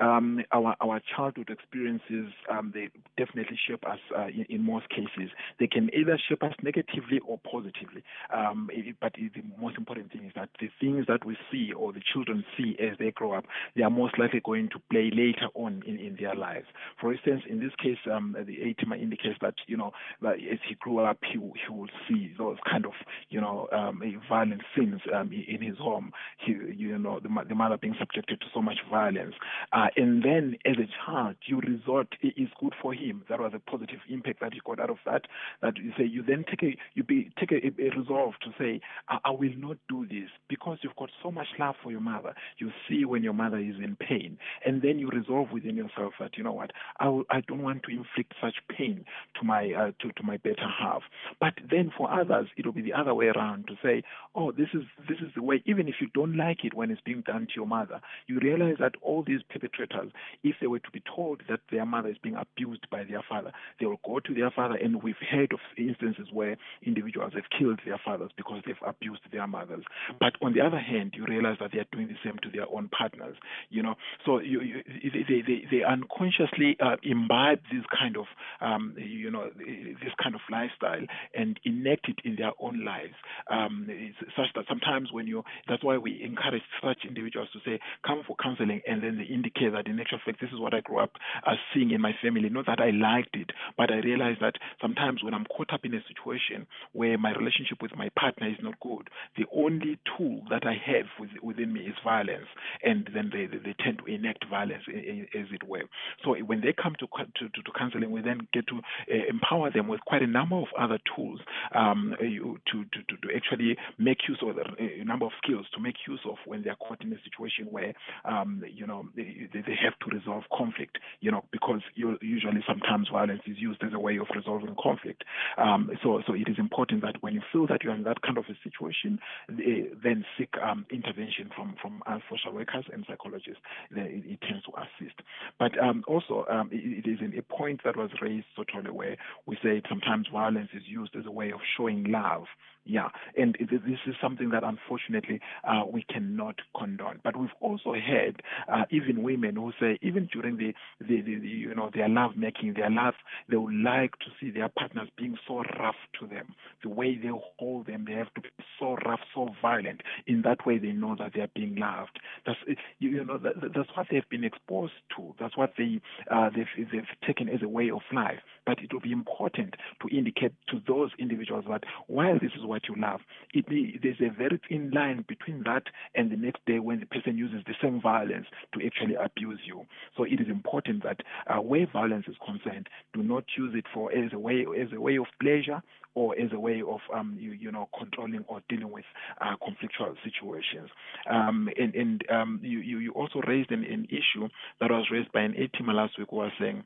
Um, 0.00 0.42
our 0.52 0.74
our 0.80 1.00
childhood 1.14 1.50
experiences 1.50 2.32
um, 2.50 2.72
they 2.74 2.88
definitely 3.18 3.58
shape 3.68 3.86
us 3.86 3.98
uh, 4.16 4.28
in, 4.28 4.46
in, 4.48 4.64
most 4.64 4.88
cases. 4.88 5.30
They 5.60 5.66
can 5.66 5.90
either 5.94 6.18
shape 6.28 6.42
us 6.42 6.54
negatively 6.62 7.18
or 7.26 7.38
positively. 7.38 8.02
Um, 8.34 8.70
it, 8.72 8.96
but 9.00 9.12
it, 9.18 9.34
the 9.34 9.42
most 9.60 9.76
important 9.76 10.12
thing 10.12 10.24
is 10.24 10.32
that 10.34 10.48
the 10.60 10.70
things 10.80 11.06
that 11.08 11.26
we 11.26 11.36
see 11.50 11.72
or 11.72 11.92
the 11.92 12.00
children 12.12 12.42
see 12.56 12.74
as 12.80 12.96
they 12.98 13.10
grow 13.10 13.32
up, 13.34 13.44
they 13.76 13.82
are 13.82 13.90
most 13.90 14.18
likely 14.18 14.40
going 14.40 14.70
to 14.70 14.78
play 14.90 15.10
later 15.12 15.48
on 15.54 15.82
in, 15.86 15.98
in 15.98 16.16
their 16.18 16.34
lives. 16.34 16.66
For 17.00 17.12
instance, 17.12 17.42
in 17.48 17.60
this 17.60 17.72
case, 17.82 17.98
um, 18.10 18.34
the 18.34 18.56
ATM 18.56 18.98
indicates 19.00 19.38
that 19.42 19.54
you 19.66 19.76
know 19.76 19.92
that 20.22 20.36
as 20.36 20.58
he 20.66 20.74
grew 20.76 21.00
up, 21.00 21.18
he 21.22 21.34
he 21.38 21.68
will 21.70 21.88
see 22.08 22.32
those 22.38 22.56
kind 22.68 22.86
of 22.86 22.92
you 23.28 23.42
know 23.42 23.68
um, 23.72 24.00
violent 24.26 24.62
scenes 24.74 25.02
um, 25.14 25.30
in 25.32 25.60
his 25.60 25.76
home. 25.76 26.12
He, 26.38 26.52
you 26.52 26.98
know 26.98 27.20
the, 27.20 27.28
the 27.46 27.54
mother 27.54 27.76
being 27.76 27.94
subject 27.98 28.21
subjected 28.22 28.40
to 28.40 28.46
so 28.54 28.62
much 28.62 28.78
violence. 28.90 29.34
Uh, 29.72 29.86
and 29.96 30.22
then 30.22 30.56
as 30.64 30.76
a 30.76 30.88
child, 31.04 31.36
you 31.46 31.60
resort, 31.60 32.08
it 32.20 32.34
is 32.36 32.48
good 32.60 32.74
for 32.80 32.92
him. 32.94 33.22
That 33.28 33.40
was 33.40 33.52
a 33.54 33.58
positive 33.70 33.98
impact 34.08 34.40
that 34.40 34.52
he 34.54 34.60
got 34.64 34.80
out 34.80 34.90
of 34.90 34.98
that. 35.06 35.22
That 35.60 35.76
you 35.76 35.92
say, 35.96 36.04
you 36.04 36.22
then 36.22 36.44
take 36.48 36.62
a, 36.62 36.76
you 36.94 37.02
be, 37.02 37.30
take 37.38 37.52
a, 37.52 37.56
a 37.56 37.98
resolve 37.98 38.34
to 38.44 38.50
say, 38.58 38.80
I, 39.08 39.18
I 39.24 39.30
will 39.30 39.54
not 39.56 39.76
do 39.88 40.06
this 40.06 40.28
because 40.48 40.78
you've 40.82 40.96
got 40.96 41.10
so 41.22 41.30
much 41.30 41.46
love 41.58 41.74
for 41.82 41.90
your 41.90 42.00
mother. 42.00 42.34
You 42.58 42.70
see 42.88 43.04
when 43.04 43.22
your 43.22 43.32
mother 43.32 43.58
is 43.58 43.76
in 43.82 43.96
pain. 43.96 44.38
And 44.64 44.82
then 44.82 44.98
you 44.98 45.08
resolve 45.08 45.48
within 45.52 45.76
yourself 45.76 46.14
that, 46.20 46.36
you 46.36 46.44
know 46.44 46.52
what, 46.52 46.72
I 47.00 47.04
w- 47.04 47.24
I 47.30 47.40
don't 47.42 47.62
want 47.62 47.82
to 47.84 47.90
inflict 47.90 48.34
such 48.40 48.54
pain 48.76 49.04
to 49.38 49.46
my, 49.46 49.72
uh, 49.72 49.90
to, 50.00 50.12
to 50.12 50.22
my 50.22 50.36
better 50.38 50.66
half. 50.80 51.02
But 51.40 51.54
then 51.70 51.92
for 51.96 52.10
others, 52.10 52.48
it 52.56 52.66
will 52.66 52.72
be 52.72 52.82
the 52.82 52.92
other 52.92 53.14
way 53.14 53.26
around 53.26 53.66
to 53.68 53.74
say, 53.82 54.02
oh, 54.34 54.52
this 54.52 54.68
is, 54.74 54.82
this 55.08 55.18
is 55.18 55.32
the 55.34 55.42
way, 55.42 55.62
even 55.66 55.88
if 55.88 55.96
you 56.00 56.08
don't 56.14 56.36
like 56.36 56.64
it 56.64 56.74
when 56.74 56.90
it's 56.90 57.00
being 57.00 57.22
done 57.26 57.46
to 57.46 57.52
your 57.56 57.66
mother, 57.66 58.00
you 58.26 58.38
realize 58.40 58.76
that 58.80 58.94
all 59.02 59.22
these 59.26 59.40
perpetrators, 59.48 60.12
if 60.42 60.56
they 60.60 60.66
were 60.66 60.78
to 60.78 60.90
be 60.90 61.02
told 61.14 61.42
that 61.48 61.60
their 61.70 61.86
mother 61.86 62.08
is 62.08 62.16
being 62.22 62.36
abused 62.36 62.88
by 62.90 63.04
their 63.04 63.22
father, 63.28 63.52
they 63.80 63.86
will 63.86 64.00
go 64.04 64.20
to 64.20 64.34
their 64.34 64.50
father. 64.50 64.76
And 64.76 65.02
we've 65.02 65.14
heard 65.30 65.52
of 65.52 65.60
instances 65.76 66.28
where 66.32 66.56
individuals 66.82 67.32
have 67.34 67.44
killed 67.56 67.80
their 67.84 68.00
fathers 68.04 68.30
because 68.36 68.62
they've 68.66 68.76
abused 68.86 69.22
their 69.32 69.46
mothers. 69.46 69.84
But 70.20 70.34
on 70.42 70.52
the 70.54 70.60
other 70.60 70.78
hand, 70.78 71.14
you 71.16 71.24
realize 71.24 71.56
that 71.60 71.70
they 71.72 71.78
are 71.78 71.81
doing 72.02 72.14
the 72.14 72.28
same 72.28 72.38
to 72.42 72.50
their 72.50 72.66
own 72.72 72.88
partners. 72.88 73.36
You 73.70 73.82
know, 73.82 73.94
so 74.26 74.38
you, 74.40 74.60
you, 74.60 74.82
they, 75.28 75.42
they, 75.46 75.64
they 75.70 75.84
unconsciously 75.84 76.76
uh, 76.80 76.96
imbibe 77.02 77.60
this 77.70 77.84
kind 77.96 78.16
of, 78.16 78.26
um, 78.60 78.94
you 78.96 79.30
know, 79.30 79.50
this 79.56 80.12
kind 80.22 80.34
of 80.34 80.40
lifestyle 80.50 81.04
and 81.34 81.58
enact 81.64 82.08
it 82.08 82.18
in 82.24 82.36
their 82.36 82.52
own 82.60 82.84
lives. 82.84 83.14
Um, 83.50 83.88
such 84.36 84.46
that 84.54 84.64
sometimes 84.68 85.12
when 85.12 85.26
you, 85.26 85.42
that's 85.68 85.84
why 85.84 85.98
we 85.98 86.22
encourage 86.22 86.62
such 86.82 86.98
individuals 87.06 87.48
to 87.52 87.58
say, 87.64 87.80
come 88.06 88.22
for 88.26 88.36
counseling 88.42 88.80
and 88.86 89.02
then 89.02 89.18
they 89.18 89.32
indicate 89.32 89.72
that 89.72 89.86
in 89.86 90.00
actual 90.00 90.18
fact 90.24 90.40
this 90.40 90.50
is 90.52 90.60
what 90.60 90.74
I 90.74 90.80
grew 90.80 90.98
up 90.98 91.12
uh, 91.46 91.54
seeing 91.74 91.90
in 91.90 92.00
my 92.00 92.12
family. 92.22 92.48
Not 92.48 92.66
that 92.66 92.80
I 92.80 92.90
liked 92.90 93.36
it, 93.36 93.50
but 93.76 93.90
I 93.90 93.96
realized 93.96 94.40
that 94.40 94.54
sometimes 94.80 95.22
when 95.22 95.34
I'm 95.34 95.44
caught 95.44 95.72
up 95.72 95.84
in 95.84 95.94
a 95.94 96.00
situation 96.08 96.66
where 96.92 97.18
my 97.18 97.32
relationship 97.32 97.78
with 97.80 97.96
my 97.96 98.08
partner 98.18 98.48
is 98.48 98.56
not 98.62 98.78
good, 98.80 99.08
the 99.36 99.44
only 99.54 99.98
tool 100.16 100.42
that 100.50 100.66
I 100.66 100.74
have 100.86 101.06
with, 101.18 101.30
within 101.42 101.72
me 101.72 101.91
violence, 102.04 102.46
and 102.82 103.08
then 103.14 103.30
they, 103.32 103.46
they, 103.46 103.58
they 103.58 103.74
tend 103.82 103.98
to 103.98 104.06
enact 104.06 104.44
violence, 104.48 104.82
as 104.88 105.46
it 105.52 105.66
were. 105.66 105.82
So 106.24 106.34
when 106.36 106.60
they 106.60 106.72
come 106.72 106.94
to 107.00 107.06
to, 107.06 107.48
to, 107.48 107.72
counseling, 107.78 108.10
we 108.10 108.22
then 108.22 108.46
get 108.52 108.66
to 108.68 108.78
uh, 108.78 109.24
empower 109.28 109.70
them 109.70 109.88
with 109.88 110.00
quite 110.06 110.22
a 110.22 110.26
number 110.26 110.56
of 110.56 110.68
other 110.78 110.98
tools 111.14 111.40
um, 111.74 112.14
to, 112.20 112.58
to, 112.66 112.84
to, 112.84 113.16
to 113.22 113.36
actually 113.36 113.76
make 113.98 114.18
use 114.28 114.38
of 114.42 114.56
a 114.58 115.04
number 115.04 115.26
of 115.26 115.32
skills 115.42 115.66
to 115.74 115.80
make 115.80 115.96
use 116.06 116.20
of 116.28 116.36
when 116.46 116.62
they 116.62 116.70
are 116.70 116.76
caught 116.76 117.02
in 117.02 117.12
a 117.12 117.16
situation 117.22 117.66
where 117.70 117.94
um, 118.24 118.62
you 118.72 118.86
know 118.86 119.08
they, 119.16 119.48
they 119.52 119.76
have 119.82 119.98
to 120.00 120.14
resolve 120.14 120.44
conflict. 120.56 120.98
You 121.20 121.30
know 121.30 121.44
because 121.50 121.80
usually 121.94 122.62
sometimes 122.66 123.08
violence 123.10 123.42
is 123.46 123.56
used 123.58 123.82
as 123.82 123.92
a 123.92 123.98
way 123.98 124.18
of 124.18 124.26
resolving 124.34 124.74
conflict. 124.82 125.24
Um, 125.58 125.90
so 126.02 126.22
so 126.26 126.34
it 126.34 126.48
is 126.48 126.58
important 126.58 127.02
that 127.02 127.16
when 127.20 127.34
you 127.34 127.42
feel 127.52 127.66
that 127.68 127.82
you're 127.82 127.94
in 127.94 128.04
that 128.04 128.22
kind 128.22 128.38
of 128.38 128.44
a 128.48 128.56
situation, 128.62 129.18
then 129.48 130.24
seek 130.38 130.50
um, 130.62 130.86
intervention 130.90 131.50
from 131.54 131.71
from 131.80 132.02
uh, 132.06 132.18
social 132.30 132.52
workers 132.52 132.84
and 132.92 133.04
psychologists. 133.08 133.62
It, 133.90 134.24
it, 134.26 134.40
tends 134.42 134.64
to 134.64 134.72
assist. 134.76 135.20
But 135.58 135.78
um, 135.78 136.04
also 136.06 136.44
um, 136.50 136.68
it, 136.72 137.06
it 137.06 137.10
is 137.10 137.18
a 137.36 137.42
point 137.42 137.80
that 137.84 137.96
was 137.96 138.10
raised 138.20 138.46
sort 138.54 138.68
totally 138.72 138.92
where 138.92 139.16
we 139.46 139.56
say 139.62 139.82
sometimes 139.88 140.26
violence 140.32 140.70
is 140.74 140.82
used 140.86 141.16
as 141.16 141.26
a 141.26 141.30
way 141.30 141.52
of 141.52 141.60
showing 141.76 142.04
love 142.04 142.44
yeah, 142.84 143.08
and 143.38 143.56
this 143.60 143.98
is 144.06 144.14
something 144.20 144.50
that 144.50 144.64
unfortunately 144.64 145.40
uh, 145.62 145.84
we 145.90 146.02
cannot 146.02 146.56
condone. 146.76 147.20
But 147.22 147.36
we've 147.36 147.50
also 147.60 147.94
had 147.94 148.42
uh, 148.72 148.86
even 148.90 149.22
women 149.22 149.54
who 149.54 149.72
say, 149.80 149.98
even 150.02 150.28
during 150.32 150.56
the, 150.56 150.74
the, 151.00 151.20
the, 151.20 151.36
the, 151.38 151.48
you 151.48 151.74
know 151.76 151.90
their 151.94 152.08
love 152.08 152.32
making, 152.36 152.74
their 152.74 152.90
love, 152.90 153.14
they 153.48 153.56
would 153.56 153.74
like 153.74 154.18
to 154.18 154.26
see 154.40 154.50
their 154.50 154.68
partners 154.68 155.08
being 155.16 155.38
so 155.46 155.62
rough 155.78 155.94
to 156.18 156.26
them. 156.26 156.54
The 156.82 156.88
way 156.88 157.16
they 157.16 157.30
hold 157.58 157.86
them, 157.86 158.04
they 158.06 158.14
have 158.14 158.34
to 158.34 158.40
be 158.40 158.48
so 158.80 158.96
rough, 159.06 159.20
so 159.32 159.50
violent. 159.62 160.00
In 160.26 160.42
that 160.42 160.66
way, 160.66 160.78
they 160.78 160.92
know 160.92 161.14
that 161.20 161.32
they 161.34 161.40
are 161.40 161.50
being 161.54 161.76
loved. 161.76 162.18
That's 162.44 162.58
you 162.98 163.24
know 163.24 163.38
that, 163.38 163.54
that's 163.74 163.90
what 163.94 164.08
they've 164.10 164.28
been 164.28 164.44
exposed 164.44 164.94
to. 165.16 165.34
That's 165.38 165.56
what 165.56 165.74
they 165.78 166.00
uh, 166.32 166.50
they've, 166.50 166.88
they've 166.90 167.02
taken 167.24 167.48
as 167.48 167.62
a 167.62 167.68
way 167.68 167.90
of 167.90 168.00
life. 168.12 168.40
But 168.66 168.80
it 168.80 168.92
will 168.92 169.00
be 169.00 169.12
important 169.12 169.74
to 170.00 170.16
indicate 170.16 170.52
to 170.68 170.80
those 170.88 171.10
individuals 171.18 171.64
that 171.68 171.84
while 172.08 172.34
this 172.40 172.52
is 172.58 172.64
what 172.72 172.88
you 172.88 172.94
love. 172.98 173.20
It, 173.54 173.66
there's 174.02 174.20
a 174.20 174.34
very 174.36 174.60
thin 174.68 174.90
line 174.90 175.24
between 175.28 175.62
that 175.64 175.84
and 176.14 176.30
the 176.30 176.36
next 176.36 176.64
day 176.66 176.78
when 176.78 177.00
the 177.00 177.06
person 177.06 177.36
uses 177.36 177.62
the 177.66 177.74
same 177.82 178.00
violence 178.00 178.46
to 178.74 178.84
actually 178.84 179.14
abuse 179.14 179.60
you. 179.64 179.84
So 180.16 180.24
it 180.24 180.40
is 180.40 180.48
important 180.48 181.02
that 181.04 181.20
uh, 181.46 181.60
where 181.60 181.86
violence 181.92 182.26
is 182.28 182.36
concerned, 182.44 182.88
do 183.14 183.22
not 183.22 183.44
use 183.56 183.74
it 183.76 183.84
for 183.92 184.12
as 184.12 184.32
a 184.32 184.38
way 184.38 184.64
as 184.80 184.88
a 184.92 185.00
way 185.00 185.16
of 185.16 185.26
pleasure 185.40 185.82
or 186.14 186.38
as 186.38 186.50
a 186.52 186.60
way 186.60 186.82
of 186.86 187.00
um, 187.14 187.36
you, 187.38 187.52
you 187.52 187.72
know 187.72 187.88
controlling 187.98 188.44
or 188.48 188.62
dealing 188.68 188.90
with 188.90 189.04
uh, 189.40 189.54
conflictual 189.62 190.14
situations. 190.24 190.90
Um, 191.30 191.68
and 191.78 191.94
and 191.94 192.24
um, 192.30 192.60
you, 192.62 192.78
you 192.80 193.12
also 193.12 193.40
raised 193.46 193.70
an, 193.70 193.84
an 193.84 194.06
issue 194.10 194.48
that 194.80 194.90
was 194.90 195.06
raised 195.10 195.32
by 195.32 195.40
an 195.40 195.54
A 195.56 195.68
teamer 195.76 195.94
last 195.94 196.18
week 196.18 196.28
who 196.30 196.36
was 196.36 196.52
saying 196.60 196.84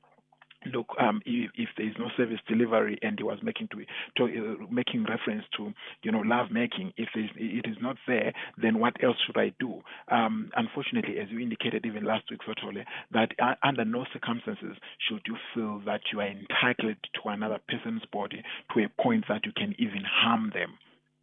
look, 0.73 0.89
um, 0.99 1.21
if, 1.25 1.51
if, 1.57 1.69
there 1.77 1.87
is 1.87 1.95
no 1.99 2.07
service 2.17 2.41
delivery, 2.49 2.99
and 3.03 3.19
he 3.19 3.25
was 3.25 3.39
making 3.43 3.69
to, 3.69 3.85
to 4.17 4.25
uh, 4.25 4.67
making 4.71 5.05
reference 5.05 5.45
to, 5.57 5.73
you 6.03 6.13
know, 6.13 6.21
love 6.21 6.51
making. 6.51 6.93
If 6.97 7.09
it 7.15 7.67
is 7.69 7.77
not 7.81 7.97
there, 8.07 8.33
then 8.61 8.79
what 8.79 9.03
else 9.03 9.17
should 9.27 9.39
I 9.39 9.53
do? 9.61 9.81
Um, 10.09 10.51
unfortunately, 10.57 11.19
as 11.19 11.29
you 11.31 11.41
indicated 11.41 11.85
even 11.87 12.05
last 12.05 12.25
week, 12.31 12.41
Sotole, 12.47 12.85
that 13.13 13.31
uh, 13.43 13.55
under 13.63 13.85
no 13.85 14.05
circumstances 14.13 14.77
should 15.09 15.23
you 15.27 15.37
feel 15.55 15.83
that 15.87 16.01
you 16.13 16.21
are 16.21 16.29
entitled 16.29 16.97
to 17.15 17.29
another 17.29 17.59
person's 17.69 18.03
body 18.13 18.43
to 18.75 18.85
a 18.85 19.03
point 19.03 19.25
that 19.29 19.47
you 19.47 19.53
can 19.57 19.75
even 19.79 20.03
harm 20.05 20.51
them 20.55 20.79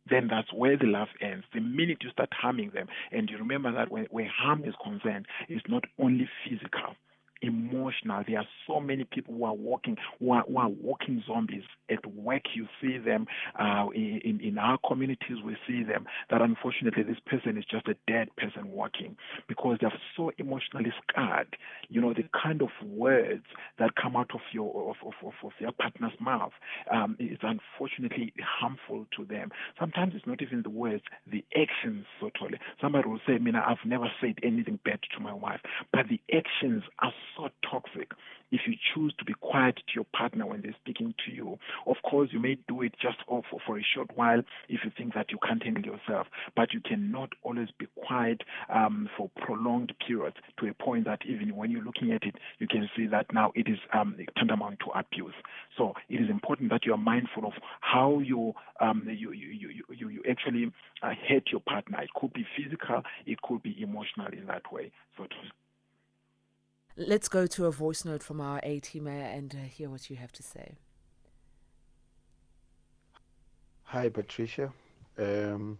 then 0.09 0.27
that's 0.29 0.51
where 0.53 0.77
the 0.77 0.85
love 0.85 1.07
ends. 1.21 1.45
The 1.53 1.61
minute 1.61 1.99
you 2.01 2.09
start 2.09 2.29
harming 2.33 2.71
them, 2.73 2.87
and 3.11 3.29
you 3.29 3.37
remember 3.37 3.71
that 3.71 3.89
when, 3.89 4.05
where 4.11 4.27
harm 4.27 4.63
is 4.65 4.73
concerned, 4.83 5.25
it's 5.47 5.63
not 5.69 5.85
only 5.97 6.27
physical 6.43 6.95
emotional. 7.43 8.23
There 8.27 8.39
are 8.39 8.47
so 8.67 8.79
many 8.79 9.03
people 9.03 9.35
who 9.35 9.43
are 9.43 9.53
walking, 9.53 9.97
who 10.19 10.31
are, 10.31 10.43
who 10.47 10.57
are 10.57 10.69
walking 10.69 11.23
zombies 11.27 11.63
at 11.89 12.05
work. 12.15 12.43
You 12.55 12.67
see 12.81 12.97
them 12.97 13.27
uh, 13.59 13.87
in 13.93 14.39
in 14.41 14.57
our 14.57 14.77
communities. 14.87 15.37
We 15.45 15.55
see 15.67 15.83
them. 15.83 16.05
That 16.29 16.41
unfortunately, 16.41 17.03
this 17.03 17.17
person 17.25 17.57
is 17.57 17.65
just 17.69 17.87
a 17.87 17.95
dead 18.07 18.29
person 18.37 18.71
walking 18.71 19.17
because 19.47 19.77
they're 19.81 19.93
so 20.15 20.31
emotionally 20.37 20.93
scarred. 21.07 21.55
You 21.89 22.01
know 22.01 22.13
the 22.13 22.23
kind 22.41 22.61
of 22.61 22.69
words 22.85 23.43
that 23.79 23.95
come 24.01 24.15
out 24.15 24.31
of 24.33 24.41
your 24.53 24.89
of 24.91 24.95
of, 25.05 25.13
of, 25.27 25.33
of 25.43 25.51
your 25.59 25.71
partner's 25.73 26.13
mouth 26.19 26.53
um, 26.91 27.17
is 27.19 27.39
unfortunately 27.41 28.33
harmful 28.41 29.05
to 29.17 29.25
them. 29.25 29.51
Sometimes 29.79 30.13
it's 30.15 30.25
not 30.27 30.41
even 30.41 30.61
the 30.63 30.69
words, 30.69 31.03
the 31.29 31.43
actions. 31.55 32.05
Totally. 32.19 32.57
Somebody 32.81 33.07
will 33.09 33.19
say, 33.27 33.37
"Mina, 33.37 33.63
I've 33.67 33.85
never 33.85 34.09
said 34.21 34.35
anything 34.43 34.79
bad 34.85 34.99
to 35.15 35.19
my 35.19 35.33
wife," 35.33 35.59
but 35.91 36.07
the 36.07 36.19
actions 36.33 36.83
are 36.99 37.13
so 37.35 37.49
toxic 37.69 38.11
if 38.53 38.61
you 38.67 38.75
choose 38.93 39.13
to 39.17 39.25
be 39.25 39.33
quiet 39.41 39.75
to 39.75 39.93
your 39.95 40.05
partner 40.15 40.45
when 40.45 40.61
they're 40.61 40.75
speaking 40.79 41.13
to 41.25 41.33
you. 41.33 41.57
Of 41.87 41.95
course, 42.07 42.29
you 42.31 42.39
may 42.39 42.55
do 42.67 42.83
it 42.83 42.93
just 43.01 43.17
for, 43.27 43.41
for 43.65 43.79
a 43.79 43.83
short 43.95 44.11
while 44.15 44.39
if 44.69 44.81
you 44.85 44.91
think 44.95 45.15
that 45.15 45.31
you 45.31 45.39
can't 45.45 45.63
handle 45.63 45.83
yourself, 45.83 46.27
but 46.55 46.71
you 46.71 46.79
cannot 46.79 47.29
always 47.41 47.69
be 47.79 47.87
quiet 48.05 48.41
um, 48.73 49.09
for 49.17 49.31
prolonged 49.37 49.91
periods 50.05 50.37
to 50.59 50.67
a 50.67 50.73
point 50.73 51.05
that 51.05 51.19
even 51.25 51.55
when 51.55 51.71
you're 51.71 51.83
looking 51.83 52.11
at 52.11 52.23
it, 52.23 52.35
you 52.59 52.67
can 52.67 52.87
see 52.95 53.07
that 53.07 53.25
now 53.33 53.51
it 53.55 53.67
is 53.67 53.79
um, 53.91 54.15
tantamount 54.37 54.79
to 54.81 54.91
abuse. 54.97 55.33
So 55.75 55.93
it 56.09 56.21
is 56.21 56.29
important 56.29 56.69
that 56.69 56.85
you 56.85 56.93
are 56.93 56.97
mindful 56.97 57.47
of 57.47 57.53
how 57.81 58.19
you 58.19 58.53
um, 58.79 59.03
you, 59.07 59.31
you, 59.31 59.47
you, 59.47 59.83
you, 59.89 60.09
you 60.09 60.23
actually 60.29 60.71
uh, 61.01 61.13
hurt 61.27 61.43
your 61.51 61.61
partner. 61.61 62.01
It 62.01 62.09
could 62.15 62.33
be 62.33 62.45
physical, 62.55 63.01
it 63.25 63.41
could 63.41 63.63
be 63.63 63.75
emotional 63.81 64.27
in 64.31 64.45
that 64.47 64.71
way. 64.71 64.91
So 65.17 65.23
to 65.23 65.35
Let's 66.95 67.27
go 67.27 67.47
to 67.47 67.65
a 67.65 67.71
voice 67.71 68.05
note 68.05 68.21
from 68.21 68.39
our 68.39 68.59
A 68.61 68.79
teamer 68.79 69.35
and 69.35 69.55
uh, 69.55 69.67
hear 69.67 69.89
what 69.89 70.11
you 70.11 70.15
have 70.17 70.31
to 70.33 70.43
say. 70.43 70.75
Hi, 73.85 74.09
Patricia. 74.09 74.71
Um, 75.17 75.79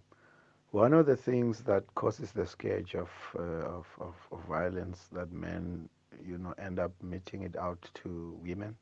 one 0.71 0.91
of 0.91 1.05
the 1.05 1.15
things 1.15 1.59
that 1.61 1.83
causes 1.93 2.31
the 2.31 2.47
scourge 2.47 2.95
of, 2.95 3.09
uh, 3.37 3.41
of, 3.41 3.85
of, 3.99 4.15
of, 4.31 4.39
violence 4.45 5.07
that 5.11 5.31
men, 5.31 5.87
you 6.25 6.39
know, 6.39 6.55
end 6.57 6.79
up 6.79 6.91
meting 7.03 7.43
it 7.43 7.55
out 7.57 7.87
to 7.93 8.35
women 8.43 8.75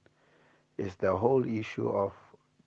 is 0.77 0.95
the 0.95 1.13
whole 1.13 1.45
issue 1.45 1.89
of 1.89 2.13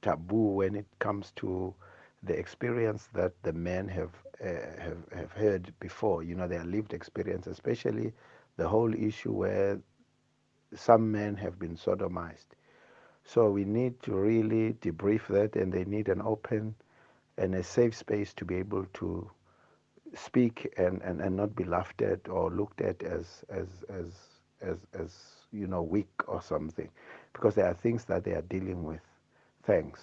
taboo 0.03 0.57
when 0.57 0.75
it 0.75 0.87
comes 0.99 1.33
to 1.37 1.75
the 2.23 2.35
experience 2.39 3.09
that 3.15 3.33
the 3.43 3.53
men 3.53 3.89
have 3.89 4.11
uh, 4.43 4.49
have 4.79 4.99
have 5.15 5.33
heard 5.33 5.73
before. 5.81 6.23
You 6.23 6.35
know, 6.35 6.49
their 6.49 6.65
lived 6.65 6.93
experience, 6.93 7.47
especially 7.47 8.13
the 8.57 8.69
whole 8.69 8.95
issue 8.95 9.33
where 9.33 9.81
some 10.75 11.11
men 11.13 11.37
have 11.37 11.59
been 11.59 11.77
sodomized. 11.77 12.47
So 13.25 13.51
we 13.51 13.65
need 13.65 14.03
to 14.03 14.15
really 14.15 14.75
debrief 14.75 15.27
that, 15.29 15.57
and 15.57 15.73
they 15.73 15.85
need 15.85 16.09
an 16.09 16.23
open 16.23 16.75
and 17.39 17.55
a 17.55 17.63
safe 17.63 17.97
space 17.97 18.35
to 18.35 18.45
be 18.45 18.57
able 18.57 18.87
to 18.95 19.31
speak 20.15 20.73
and, 20.77 21.03
and, 21.03 21.21
and 21.21 21.37
not 21.37 21.57
be 21.57 21.65
laughed 21.65 22.03
at 22.03 22.29
or 22.29 22.51
looked 22.51 22.81
at 22.81 23.03
as, 23.03 23.45
as, 23.49 23.69
as, 23.89 24.13
as, 24.63 24.79
as, 24.99 25.15
you 25.53 25.67
know, 25.67 25.83
weak 25.83 26.11
or 26.29 26.43
something, 26.43 26.91
because 27.33 27.55
there 27.55 27.67
are 27.67 27.75
things 27.75 28.05
that 28.07 28.25
they 28.25 28.33
are 28.33 28.43
dealing 28.43 28.85
with. 28.85 29.01
Thanks. 29.65 30.01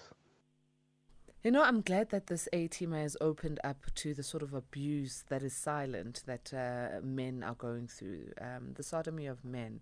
You 1.42 1.50
know, 1.50 1.64
I'm 1.64 1.80
glad 1.80 2.10
that 2.10 2.28
this 2.28 2.48
A 2.52 2.68
team 2.68 2.92
has 2.92 3.16
opened 3.20 3.58
up 3.64 3.86
to 3.96 4.14
the 4.14 4.22
sort 4.22 4.44
of 4.44 4.54
abuse 4.54 5.24
that 5.28 5.42
is 5.42 5.52
silent 5.52 6.22
that 6.26 6.54
uh, 6.54 7.04
men 7.04 7.42
are 7.42 7.56
going 7.56 7.88
through. 7.88 8.26
Um, 8.40 8.74
the 8.74 8.84
sodomy 8.84 9.26
of 9.26 9.44
men, 9.44 9.80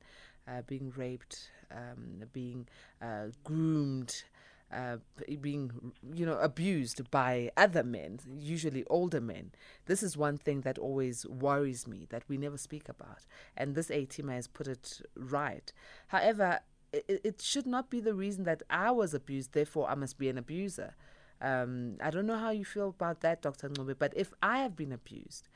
uh, 0.48 0.62
being 0.66 0.90
raped, 0.96 1.50
um, 1.70 2.24
being 2.32 2.66
uh, 3.02 3.26
groomed, 3.44 4.24
uh, 4.72 4.96
being, 5.42 5.92
you 6.14 6.24
know, 6.24 6.38
abused 6.38 7.10
by 7.10 7.50
other 7.58 7.84
men, 7.84 8.20
usually 8.38 8.84
older 8.86 9.20
men. 9.20 9.50
This 9.84 10.02
is 10.02 10.16
one 10.16 10.38
thing 10.38 10.62
that 10.62 10.78
always 10.78 11.26
worries 11.26 11.86
me 11.86 12.06
that 12.08 12.22
we 12.26 12.38
never 12.38 12.56
speak 12.56 12.88
about. 12.88 13.26
And 13.54 13.74
this 13.74 13.90
A 13.90 14.06
team 14.06 14.28
has 14.28 14.48
put 14.48 14.66
it 14.66 15.02
right. 15.14 15.70
However, 16.06 16.60
it, 16.90 17.20
it 17.22 17.42
should 17.42 17.66
not 17.66 17.90
be 17.90 18.00
the 18.00 18.14
reason 18.14 18.44
that 18.44 18.62
I 18.70 18.92
was 18.92 19.12
abused, 19.12 19.52
therefore 19.52 19.90
I 19.90 19.94
must 19.94 20.16
be 20.16 20.30
an 20.30 20.38
abuser. 20.38 20.94
Um, 21.40 21.96
I 22.02 22.10
don't 22.10 22.26
know 22.26 22.38
how 22.38 22.50
you 22.50 22.64
feel 22.64 22.90
about 22.90 23.20
that, 23.20 23.42
Dr. 23.42 23.68
Ncube, 23.68 23.96
but 23.98 24.12
if 24.16 24.32
I 24.42 24.58
have 24.58 24.76
been 24.76 24.92
abused, 24.92 25.48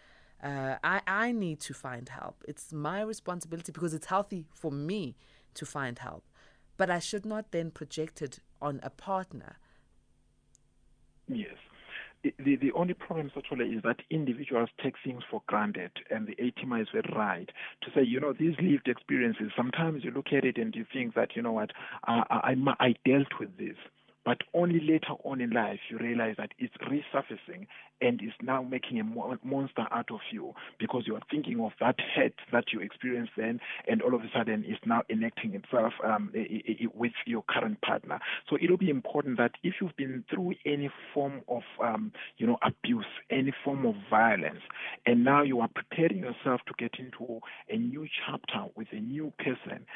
uh, 0.43 0.77
I, 0.83 1.01
I 1.07 1.33
need 1.33 1.61
to 1.61 1.75
find 1.75 2.09
help. 2.09 2.43
It's 2.47 2.73
my 2.73 3.01
responsibility 3.03 3.73
because 3.73 3.95
it's 3.95 4.07
healthy 4.07 4.47
for 4.55 4.71
me 4.71 5.17
to 5.55 5.67
find 5.67 5.99
help. 5.99 6.25
But 6.77 6.91
I 6.91 6.99
should 6.99 7.25
not 7.25 7.53
then 7.53 7.71
project 7.71 8.21
it 8.23 8.41
on 8.61 8.81
a 8.83 8.91
partner. 8.91 9.59
Yes. 11.29 11.55
the, 12.23 12.57
the 12.57 12.73
only 12.73 12.95
problem, 12.95 13.31
actually, 13.37 13.67
is 13.67 13.83
that 13.83 14.01
individuals 14.11 14.69
take 14.83 14.95
things 15.05 15.23
for 15.31 15.43
granted, 15.47 15.93
and 16.11 16.27
the 16.27 16.33
A 16.43 16.51
teamer 16.53 16.81
is 16.83 16.89
very 16.93 17.13
right 17.15 17.49
to 17.83 17.91
say, 17.95 18.03
you 18.03 18.21
know, 18.21 18.33
these 18.33 18.55
lived 18.61 18.89
experiences. 18.89 19.53
Sometimes 19.57 20.05
you 20.05 20.11
look 20.11 20.33
at 20.33 20.45
it 20.45 20.59
and 20.59 20.75
you 20.75 20.85
think 20.93 21.15
that, 21.15 21.37
you 21.37 21.43
know 21.43 21.53
what, 21.53 21.71
I, 22.07 22.55
I, 22.55 22.75
I 22.81 22.95
dealt 23.07 23.39
with 23.39 23.57
this. 23.59 23.77
But 24.25 24.39
only 24.55 24.81
later 24.81 25.15
on 25.25 25.41
in 25.41 25.51
life 25.51 25.81
you 25.91 25.99
realize 25.99 26.37
that 26.39 26.53
it's 26.59 26.75
resurfacing 26.79 27.67
and 28.01 28.21
is 28.23 28.33
now 28.43 28.63
making 28.63 29.01
a 29.01 29.05
monster 29.05 29.87
out 29.91 30.11
of 30.11 30.21
you 30.31 30.55
because 30.79 31.05
you 31.07 31.15
are 31.15 31.23
thinking 31.31 31.61
of 31.61 31.73
that 31.81 31.97
hurt 32.15 32.35
that 32.53 32.73
you 32.73 32.81
experienced 32.81 33.33
then, 33.37 33.61
and 33.89 34.03
all 34.03 34.15
of 34.15 34.23
a 34.23 34.31
sudden 34.35 34.65
it's 34.67 34.81
now 34.85 35.03
enacting 35.11 35.55
itself 35.55 35.93
um, 36.05 36.33
with 36.95 37.13
your 37.27 37.43
current 37.49 37.81
partner. 37.83 38.19
So 38.49 38.57
it'll 38.61 38.77
be 38.77 38.91
important 38.91 39.39
that 39.39 39.53
if 39.63 39.75
you've 39.81 39.97
been 39.97 40.25
through 40.33 40.55
any 40.67 40.91
form 41.13 41.43
of 41.49 41.63
um, 41.83 42.13
you 42.39 42.47
know 42.47 42.59
abuse, 42.63 43.07
any 43.31 43.53
form 43.65 43.87
of 43.87 43.95
violence, 44.11 44.61
and 45.07 45.25
now 45.25 45.43
you 45.43 45.61
are 45.61 45.69
preparing 45.69 46.19
yourself 46.19 46.61
to 46.67 46.75
get 46.79 46.99
into 46.99 47.41
a 47.69 47.77
new 47.77 48.07
chapter 48.27 48.67
with 48.75 48.89
a 48.93 49.01
new 49.01 49.33
person, 49.39 49.87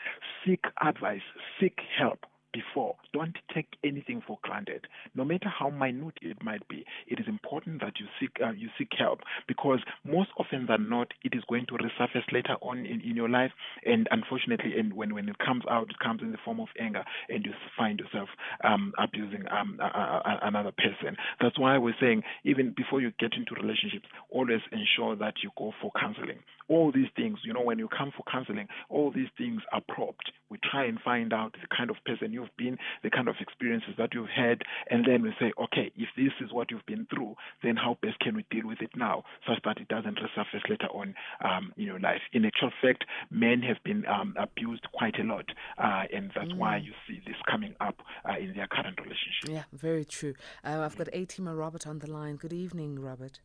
seek 0.44 0.64
advice, 0.80 1.22
seek 1.60 1.78
help 1.98 2.20
before. 2.52 2.96
Don't 3.12 3.36
take 3.54 3.68
anything 3.84 4.22
for 4.26 4.38
granted, 4.42 4.86
no 5.14 5.24
matter 5.24 5.48
how 5.48 5.70
minute 5.70 6.14
it 6.22 6.42
might 6.42 6.66
be. 6.68 6.84
It 7.06 7.20
is 7.20 7.26
important 7.28 7.80
that 7.80 7.94
you 7.98 8.06
seek 8.20 8.30
uh, 8.44 8.52
you 8.52 8.68
seek 8.78 8.88
help 8.98 9.20
because 9.46 9.80
most 10.04 10.30
often 10.38 10.66
than 10.66 10.88
not, 10.88 11.08
it 11.22 11.34
is 11.34 11.42
going 11.48 11.66
to 11.66 11.74
resurface 11.74 12.30
later 12.32 12.56
on 12.62 12.78
in, 12.86 13.00
in 13.00 13.16
your 13.16 13.28
life. 13.28 13.52
And 13.84 14.08
unfortunately, 14.10 14.78
and 14.78 14.92
when 14.92 15.14
when 15.14 15.28
it 15.28 15.38
comes 15.38 15.64
out, 15.70 15.90
it 15.90 15.98
comes 15.98 16.22
in 16.22 16.32
the 16.32 16.38
form 16.44 16.60
of 16.60 16.68
anger, 16.80 17.04
and 17.28 17.44
you 17.44 17.52
find 17.76 17.98
yourself 17.98 18.28
um, 18.64 18.92
abusing 18.98 19.44
um, 19.50 19.78
another 19.80 20.72
person. 20.72 21.16
That's 21.40 21.58
why 21.58 21.78
we're 21.78 21.94
saying 22.00 22.22
even 22.44 22.74
before 22.76 23.00
you 23.00 23.12
get 23.18 23.32
into 23.34 23.54
relationships, 23.54 24.06
always 24.30 24.60
ensure 24.72 25.16
that 25.16 25.34
you 25.42 25.50
go 25.56 25.72
for 25.80 25.90
counseling. 25.98 26.38
All 26.68 26.92
these 26.92 27.08
things, 27.16 27.38
you 27.44 27.52
know, 27.52 27.62
when 27.62 27.78
you 27.78 27.88
come 27.88 28.12
for 28.16 28.24
counseling, 28.30 28.68
all 28.90 29.10
these 29.10 29.28
things 29.38 29.62
are 29.72 29.80
probed. 29.88 30.32
We 30.50 30.58
try 30.70 30.84
and 30.84 30.98
find 31.00 31.32
out 31.32 31.52
the 31.52 31.66
kind 31.74 31.90
of 31.90 31.96
person 32.04 32.32
you've 32.38 32.56
been, 32.56 32.78
the 33.02 33.10
kind 33.10 33.28
of 33.28 33.36
experiences 33.40 33.94
that 33.98 34.10
you've 34.14 34.34
had, 34.44 34.62
and 34.90 35.04
then 35.04 35.22
we 35.22 35.32
say, 35.40 35.52
okay, 35.64 35.90
if 35.96 36.08
this 36.16 36.32
is 36.40 36.52
what 36.52 36.70
you've 36.70 36.86
been 36.86 37.06
through, 37.12 37.34
then 37.62 37.76
how 37.76 37.98
best 38.00 38.18
can 38.20 38.36
we 38.36 38.44
deal 38.50 38.66
with 38.66 38.80
it 38.80 38.90
now, 38.96 39.24
such 39.46 39.58
that 39.64 39.78
it 39.78 39.88
doesn't 39.88 40.18
resurface 40.18 40.68
later 40.68 40.90
on 40.94 41.14
um, 41.44 41.72
in 41.76 41.84
your 41.84 42.00
life. 42.00 42.22
In 42.32 42.44
actual 42.44 42.70
fact, 42.82 43.04
men 43.30 43.62
have 43.62 43.78
been 43.84 44.06
um, 44.06 44.34
abused 44.38 44.86
quite 44.92 45.18
a 45.18 45.24
lot, 45.24 45.46
uh, 45.78 46.04
and 46.14 46.30
that's 46.34 46.52
mm. 46.52 46.58
why 46.58 46.76
you 46.76 46.92
see 47.06 47.20
this 47.26 47.36
coming 47.50 47.74
up 47.80 47.96
uh, 48.28 48.38
in 48.38 48.54
their 48.54 48.68
current 48.68 48.98
relationship. 49.00 49.48
Yeah, 49.48 49.64
very 49.72 50.04
true. 50.04 50.34
Uh, 50.64 50.80
I've 50.84 50.96
got 50.96 51.08
A-Teamer 51.12 51.58
Robert 51.58 51.86
on 51.86 51.98
the 51.98 52.10
line. 52.10 52.36
Good 52.36 52.52
evening, 52.52 53.00
Robert. 53.00 53.40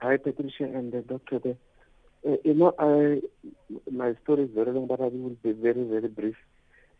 Hi, 0.00 0.16
Patricia 0.16 0.64
and 0.64 0.92
the 0.92 1.02
doctor. 1.02 1.56
Uh, 2.26 2.36
you 2.44 2.54
know, 2.54 2.72
I, 2.78 3.20
my 3.90 4.14
story 4.22 4.44
is 4.44 4.50
very 4.54 4.72
long, 4.72 4.86
but 4.86 5.00
I 5.00 5.04
will 5.04 5.36
be 5.42 5.52
very, 5.52 5.84
very 5.84 6.08
brief. 6.08 6.36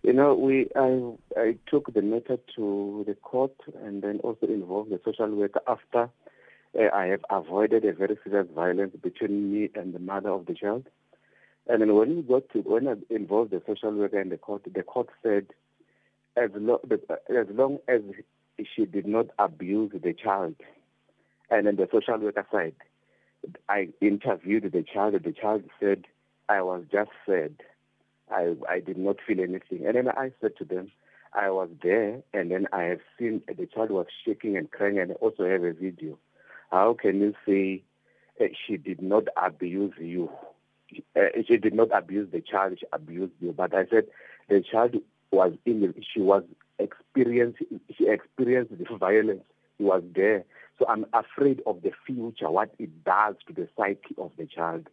You 0.02 0.12
know, 0.12 0.34
we 0.34 0.68
I 0.74 1.12
I 1.36 1.56
took 1.70 1.92
the 1.94 2.02
matter 2.02 2.36
to 2.56 3.04
the 3.06 3.14
court 3.14 3.54
and 3.84 4.02
then 4.02 4.18
also 4.24 4.46
involved 4.46 4.90
the 4.90 5.00
social 5.04 5.30
worker 5.30 5.60
after 5.68 6.10
uh, 6.78 6.88
I 6.92 7.06
have 7.06 7.24
avoided 7.30 7.84
a 7.84 7.92
very 7.92 8.18
serious 8.24 8.48
violence 8.52 8.96
between 9.00 9.52
me 9.52 9.70
and 9.76 9.94
the 9.94 10.00
mother 10.00 10.30
of 10.30 10.46
the 10.46 10.54
child. 10.54 10.86
And 11.68 11.80
then 11.80 11.94
when 11.94 12.16
we 12.16 12.22
got 12.22 12.48
to 12.50 12.58
when 12.60 12.88
I 12.88 12.94
involved 13.10 13.52
the 13.52 13.62
social 13.64 13.92
worker 13.92 14.18
and 14.18 14.32
the 14.32 14.38
court, 14.38 14.62
the 14.72 14.82
court 14.82 15.08
said 15.22 15.46
as, 16.36 16.50
lo- 16.54 16.80
as 16.90 17.46
long 17.50 17.78
as 17.86 18.00
she 18.74 18.86
did 18.86 19.06
not 19.06 19.26
abuse 19.38 19.92
the 19.92 20.14
child, 20.14 20.56
and 21.48 21.66
then 21.66 21.76
the 21.76 21.88
social 21.92 22.18
worker 22.18 22.46
said 22.50 22.74
I 23.68 23.88
interviewed 24.00 24.64
the 24.72 24.82
child. 24.82 25.14
The 25.22 25.32
child 25.32 25.62
said, 25.78 26.06
"I 26.48 26.62
was 26.62 26.84
just 26.90 27.10
sad." 27.24 27.54
I, 28.32 28.54
I 28.68 28.80
did 28.80 28.98
not 28.98 29.16
feel 29.26 29.40
anything. 29.40 29.86
And 29.86 29.94
then 29.96 30.08
I 30.08 30.32
said 30.40 30.56
to 30.58 30.64
them, 30.64 30.90
I 31.34 31.50
was 31.50 31.68
there, 31.82 32.22
and 32.34 32.50
then 32.50 32.66
I 32.72 32.82
have 32.84 33.00
seen 33.18 33.42
the 33.46 33.66
child 33.66 33.90
was 33.90 34.06
shaking 34.24 34.56
and 34.56 34.70
crying, 34.70 34.98
and 34.98 35.12
I 35.12 35.14
also 35.14 35.44
have 35.48 35.64
a 35.64 35.72
video. 35.72 36.18
How 36.70 36.94
can 36.94 37.20
you 37.20 37.34
say 37.46 37.82
uh, 38.40 38.48
she 38.66 38.76
did 38.76 39.00
not 39.00 39.24
abuse 39.42 39.94
you? 39.98 40.30
Uh, 41.16 41.20
she 41.46 41.56
did 41.56 41.74
not 41.74 41.88
abuse 41.96 42.30
the 42.32 42.42
child; 42.42 42.76
she 42.78 42.86
abused 42.92 43.32
you. 43.40 43.52
But 43.52 43.74
I 43.74 43.86
said 43.86 44.04
the 44.50 44.62
child 44.62 44.96
was 45.30 45.52
in. 45.64 45.94
She 46.12 46.20
was 46.20 46.42
experiencing. 46.78 47.80
She 47.96 48.08
experienced 48.08 48.72
the 48.76 48.96
violence. 48.98 49.42
She 49.78 49.84
was 49.84 50.02
there. 50.14 50.44
So 50.78 50.86
I'm 50.88 51.06
afraid 51.14 51.62
of 51.66 51.82
the 51.82 51.92
future, 52.06 52.50
what 52.50 52.74
it 52.78 53.04
does 53.04 53.36
to 53.46 53.54
the 53.54 53.68
psyche 53.76 54.16
of 54.18 54.32
the 54.36 54.46
child. 54.46 54.88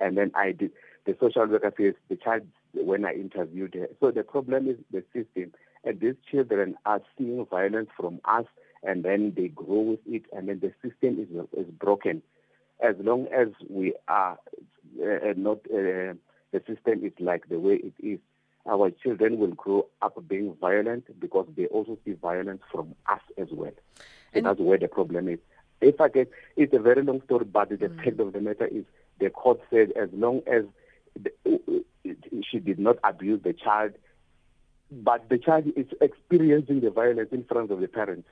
And 0.00 0.16
then 0.16 0.30
I 0.34 0.52
did. 0.52 0.70
The 1.04 1.16
social 1.20 1.46
worker 1.46 1.72
says 1.76 1.94
the 2.08 2.16
child 2.16 2.42
when 2.74 3.04
I 3.04 3.12
interviewed 3.12 3.74
her. 3.74 3.88
So 4.00 4.10
the 4.10 4.22
problem 4.22 4.68
is 4.68 4.76
the 4.90 5.02
system. 5.12 5.52
And 5.84 6.00
these 6.00 6.14
children 6.30 6.76
are 6.86 7.00
seeing 7.18 7.44
violence 7.46 7.90
from 7.96 8.20
us, 8.24 8.44
and 8.82 9.04
then 9.04 9.32
they 9.36 9.48
grow 9.48 9.80
with 9.80 10.00
it, 10.06 10.24
and 10.32 10.48
then 10.48 10.60
the 10.60 10.72
system 10.88 11.20
is, 11.20 11.28
is 11.66 11.70
broken. 11.72 12.22
As 12.80 12.94
long 12.98 13.26
as 13.28 13.48
we 13.68 13.94
are 14.08 14.38
uh, 15.02 15.32
not, 15.36 15.58
uh, 15.72 16.14
the 16.52 16.62
system 16.66 17.04
is 17.04 17.12
like 17.18 17.48
the 17.48 17.58
way 17.58 17.74
it 17.74 17.94
is, 18.00 18.18
our 18.66 18.90
children 18.90 19.38
will 19.38 19.54
grow 19.54 19.86
up 20.02 20.16
being 20.28 20.54
violent 20.60 21.18
because 21.18 21.48
they 21.56 21.66
also 21.66 21.98
see 22.04 22.12
violence 22.12 22.62
from 22.70 22.94
us 23.10 23.20
as 23.36 23.48
well. 23.50 23.72
And 24.34 24.46
that's 24.46 24.60
where 24.60 24.78
the 24.78 24.88
problem 24.88 25.28
is. 25.28 25.40
If 25.80 26.00
I 26.00 26.08
get, 26.08 26.30
it's 26.56 26.72
a 26.72 26.78
very 26.78 27.02
long 27.02 27.22
story, 27.24 27.44
but 27.44 27.70
the 27.70 27.76
mm. 27.76 28.04
fact 28.04 28.20
of 28.20 28.32
the 28.32 28.40
matter 28.40 28.66
is 28.66 28.84
the 29.18 29.30
court 29.30 29.60
said 29.68 29.92
as 29.92 30.08
long 30.12 30.42
as 30.46 30.62
the, 31.20 31.84
she 32.50 32.58
did 32.58 32.78
not 32.78 32.96
abuse 33.04 33.40
the 33.42 33.52
child, 33.52 33.92
but 34.90 35.28
the 35.28 35.38
child 35.38 35.66
is 35.76 35.86
experiencing 36.00 36.80
the 36.80 36.90
violence 36.90 37.30
in 37.32 37.44
front 37.44 37.70
of 37.70 37.80
the 37.80 37.88
parents. 37.88 38.28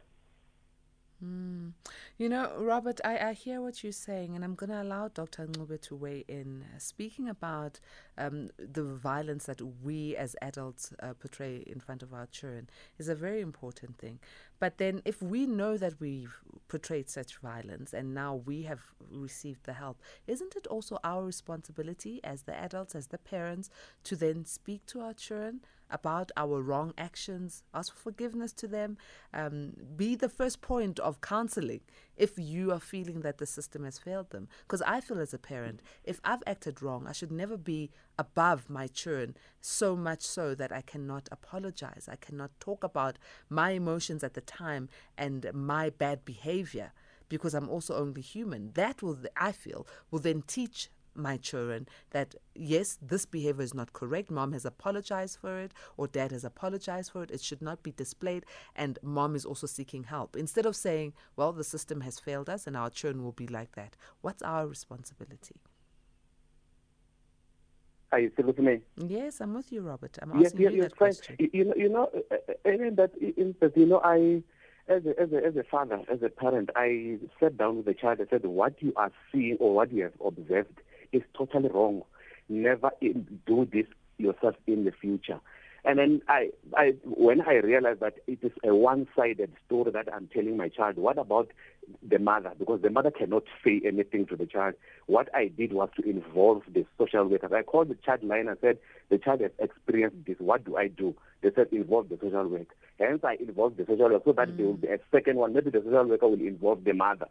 Mm. 1.24 1.72
You 2.20 2.28
know, 2.28 2.52
Robert, 2.58 3.00
I, 3.02 3.16
I 3.16 3.32
hear 3.32 3.62
what 3.62 3.82
you're 3.82 3.92
saying, 3.94 4.34
and 4.34 4.44
I'm 4.44 4.54
going 4.54 4.68
to 4.68 4.82
allow 4.82 5.08
Dr. 5.08 5.46
Ncube 5.46 5.80
to 5.80 5.96
weigh 5.96 6.26
in. 6.28 6.66
Speaking 6.76 7.30
about 7.30 7.80
um, 8.18 8.50
the 8.58 8.84
violence 8.84 9.46
that 9.46 9.62
we 9.82 10.14
as 10.16 10.36
adults 10.42 10.92
uh, 11.02 11.14
portray 11.14 11.64
in 11.66 11.80
front 11.80 12.02
of 12.02 12.12
our 12.12 12.26
children 12.26 12.68
is 12.98 13.08
a 13.08 13.14
very 13.14 13.40
important 13.40 13.96
thing. 13.96 14.18
But 14.58 14.76
then, 14.76 15.00
if 15.06 15.22
we 15.22 15.46
know 15.46 15.78
that 15.78 15.98
we've 15.98 16.36
portrayed 16.68 17.08
such 17.08 17.38
violence 17.38 17.94
and 17.94 18.12
now 18.12 18.42
we 18.44 18.64
have 18.64 18.82
received 19.10 19.64
the 19.64 19.72
help, 19.72 19.98
isn't 20.26 20.54
it 20.56 20.66
also 20.66 20.98
our 21.02 21.24
responsibility 21.24 22.20
as 22.22 22.42
the 22.42 22.54
adults, 22.54 22.94
as 22.94 23.06
the 23.06 23.16
parents, 23.16 23.70
to 24.04 24.14
then 24.14 24.44
speak 24.44 24.84
to 24.88 25.00
our 25.00 25.14
children? 25.14 25.60
About 25.90 26.30
our 26.36 26.62
wrong 26.62 26.92
actions, 26.96 27.62
ask 27.74 27.92
for 27.92 28.00
forgiveness 28.00 28.52
to 28.54 28.68
them, 28.68 28.96
um, 29.32 29.72
be 29.96 30.14
the 30.14 30.28
first 30.28 30.60
point 30.60 30.98
of 30.98 31.20
counseling 31.20 31.80
if 32.16 32.38
you 32.38 32.72
are 32.72 32.80
feeling 32.80 33.20
that 33.20 33.38
the 33.38 33.46
system 33.46 33.84
has 33.84 33.98
failed 33.98 34.30
them. 34.30 34.48
Because 34.62 34.82
I 34.82 35.00
feel 35.00 35.18
as 35.20 35.34
a 35.34 35.38
parent, 35.38 35.82
if 36.04 36.20
I've 36.24 36.42
acted 36.46 36.82
wrong, 36.82 37.06
I 37.06 37.12
should 37.12 37.32
never 37.32 37.56
be 37.56 37.90
above 38.18 38.68
my 38.68 38.86
children 38.86 39.36
so 39.60 39.96
much 39.96 40.22
so 40.22 40.54
that 40.54 40.72
I 40.72 40.82
cannot 40.82 41.28
apologize. 41.32 42.08
I 42.10 42.16
cannot 42.16 42.58
talk 42.60 42.84
about 42.84 43.18
my 43.48 43.70
emotions 43.70 44.22
at 44.22 44.34
the 44.34 44.40
time 44.40 44.88
and 45.16 45.50
my 45.52 45.90
bad 45.90 46.24
behavior 46.24 46.92
because 47.30 47.54
I'm 47.54 47.70
also 47.70 47.96
only 47.96 48.20
human. 48.20 48.72
That 48.74 49.02
will, 49.02 49.18
I 49.36 49.52
feel, 49.52 49.86
will 50.10 50.18
then 50.18 50.42
teach 50.46 50.90
my 51.14 51.36
children 51.36 51.88
that 52.10 52.34
yes, 52.54 52.98
this 53.00 53.26
behavior 53.26 53.62
is 53.62 53.74
not 53.74 53.92
correct. 53.92 54.30
Mom 54.30 54.52
has 54.52 54.64
apologized 54.64 55.38
for 55.40 55.58
it, 55.58 55.72
or 55.96 56.06
dad 56.06 56.30
has 56.30 56.44
apologized 56.44 57.12
for 57.12 57.22
it. 57.22 57.30
It 57.30 57.40
should 57.40 57.62
not 57.62 57.82
be 57.82 57.92
displayed, 57.92 58.44
and 58.74 58.98
mom 59.02 59.34
is 59.34 59.44
also 59.44 59.66
seeking 59.66 60.04
help. 60.04 60.36
Instead 60.36 60.66
of 60.66 60.76
saying, 60.76 61.12
well, 61.36 61.52
the 61.52 61.64
system 61.64 62.00
has 62.02 62.18
failed 62.18 62.48
us 62.48 62.66
and 62.66 62.76
our 62.76 62.90
children 62.90 63.24
will 63.24 63.32
be 63.32 63.46
like 63.46 63.72
that, 63.72 63.96
what's 64.20 64.42
our 64.42 64.66
responsibility? 64.66 65.56
Are 68.12 68.18
you 68.18 68.30
still 68.32 68.46
with 68.46 68.58
me? 68.58 68.80
Yes, 68.96 69.40
I'm 69.40 69.54
with 69.54 69.70
you, 69.70 69.82
Robert. 69.82 70.18
I'm 70.20 70.32
asking 70.32 70.42
yes, 70.44 70.54
yes, 70.58 70.72
you 70.72 70.82
that 70.82 70.96
question. 70.96 71.36
You 71.38 71.64
know, 71.64 71.74
you 71.76 71.88
know, 71.88 72.10
uh, 72.30 72.34
uh, 72.48 72.70
in 72.70 72.96
that 72.96 73.12
instance, 73.36 73.72
you 73.76 73.86
know, 73.86 74.00
I 74.02 74.42
as 74.88 75.06
a, 75.06 75.20
as 75.20 75.32
a, 75.32 75.46
as 75.46 75.56
a 75.56 75.62
father, 75.62 76.00
as 76.12 76.22
a 76.22 76.28
parent, 76.28 76.70
I 76.74 77.18
sat 77.38 77.56
down 77.56 77.76
with 77.76 77.86
the 77.86 77.94
child 77.94 78.18
and 78.18 78.28
said, 78.28 78.44
what 78.44 78.74
you 78.80 78.92
are 78.96 79.12
seeing 79.30 79.56
or 79.60 79.74
what 79.74 79.92
you 79.92 80.02
have 80.02 80.12
observed 80.24 80.80
is 81.12 81.22
totally 81.36 81.68
wrong. 81.68 82.02
Never 82.48 82.90
do 83.00 83.68
this 83.72 83.86
yourself 84.18 84.54
in 84.66 84.84
the 84.84 84.92
future. 84.92 85.40
And 85.84 85.98
then 85.98 86.20
I, 86.28 86.50
I, 86.76 86.94
when 87.04 87.40
I 87.40 87.54
realized 87.54 88.00
that 88.00 88.16
it 88.26 88.40
is 88.42 88.52
a 88.62 88.74
one-sided 88.74 89.50
story 89.64 89.90
that 89.92 90.12
I'm 90.12 90.28
telling 90.32 90.56
my 90.56 90.68
child, 90.68 90.96
what 90.96 91.16
about 91.16 91.50
the 92.06 92.18
mother? 92.18 92.52
Because 92.58 92.82
the 92.82 92.90
mother 92.90 93.10
cannot 93.10 93.44
say 93.64 93.80
anything 93.84 94.26
to 94.26 94.36
the 94.36 94.44
child. 94.44 94.74
What 95.06 95.34
I 95.34 95.48
did 95.48 95.72
was 95.72 95.88
to 95.96 96.08
involve 96.08 96.62
the 96.72 96.84
social 96.98 97.26
worker. 97.26 97.54
I 97.56 97.62
called 97.62 97.88
the 97.88 97.94
child 97.94 98.22
line 98.22 98.48
and 98.48 98.58
said, 98.60 98.78
the 99.08 99.16
child 99.16 99.40
has 99.40 99.52
experienced 99.58 100.26
this. 100.26 100.36
What 100.38 100.64
do 100.64 100.76
I 100.76 100.88
do? 100.88 101.14
They 101.42 101.50
said, 101.54 101.68
involve 101.72 102.10
the 102.10 102.18
social 102.20 102.46
worker. 102.46 102.74
Hence, 102.98 103.22
I 103.24 103.36
involved 103.40 103.78
the 103.78 103.86
social 103.86 104.10
worker 104.10 104.22
so 104.26 104.32
that 104.32 104.48
mm. 104.48 104.56
there 104.58 104.66
will 104.66 104.74
be 104.74 104.88
a 104.88 104.98
second 105.10 105.36
one. 105.36 105.54
Maybe 105.54 105.70
the 105.70 105.82
social 105.82 106.04
worker 106.04 106.28
will 106.28 106.40
involve 106.40 106.84
the 106.84 106.92
mother. 106.92 107.28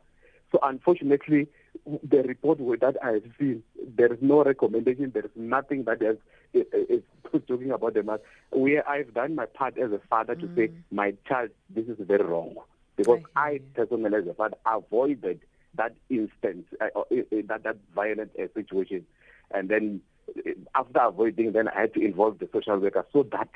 So 0.51 0.59
unfortunately, 0.63 1.47
the 1.85 2.23
report 2.23 2.59
that 2.81 2.95
I 3.03 3.13
have 3.13 3.23
seen, 3.39 3.63
there 3.95 4.11
is 4.11 4.19
no 4.21 4.43
recommendation. 4.43 5.11
There 5.13 5.25
is 5.25 5.31
nothing 5.35 5.83
that 5.85 6.01
is, 6.01 6.17
is, 6.53 6.65
is 7.33 7.41
talking 7.47 7.71
about 7.71 7.93
the 7.93 8.03
matter. 8.03 8.23
We, 8.55 8.79
I've 8.79 9.13
done 9.13 9.35
my 9.35 9.45
part 9.45 9.77
as 9.77 9.91
a 9.91 10.01
father 10.09 10.35
mm. 10.35 10.41
to 10.41 10.55
say, 10.55 10.67
mm. 10.69 10.75
my 10.91 11.13
child, 11.27 11.49
this 11.69 11.85
is 11.87 11.97
very 11.99 12.23
wrong. 12.23 12.55
Because 12.95 13.21
I, 13.35 13.41
I 13.41 13.59
personally, 13.75 14.17
as 14.17 14.27
a 14.27 14.33
father, 14.33 14.57
avoided 14.65 15.41
that 15.75 15.95
instance, 16.09 16.65
uh, 16.81 16.87
that, 17.09 17.63
that 17.63 17.77
violent 17.95 18.31
uh, 18.37 18.47
situation. 18.53 19.05
And 19.51 19.69
then 19.69 20.01
uh, 20.37 20.51
after 20.75 20.99
avoiding, 20.99 21.53
then 21.53 21.67
I 21.69 21.81
had 21.81 21.93
to 21.93 22.01
involve 22.01 22.39
the 22.39 22.49
social 22.51 22.77
worker 22.77 23.05
so 23.13 23.23
that 23.31 23.49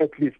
at 0.00 0.10
least 0.18 0.36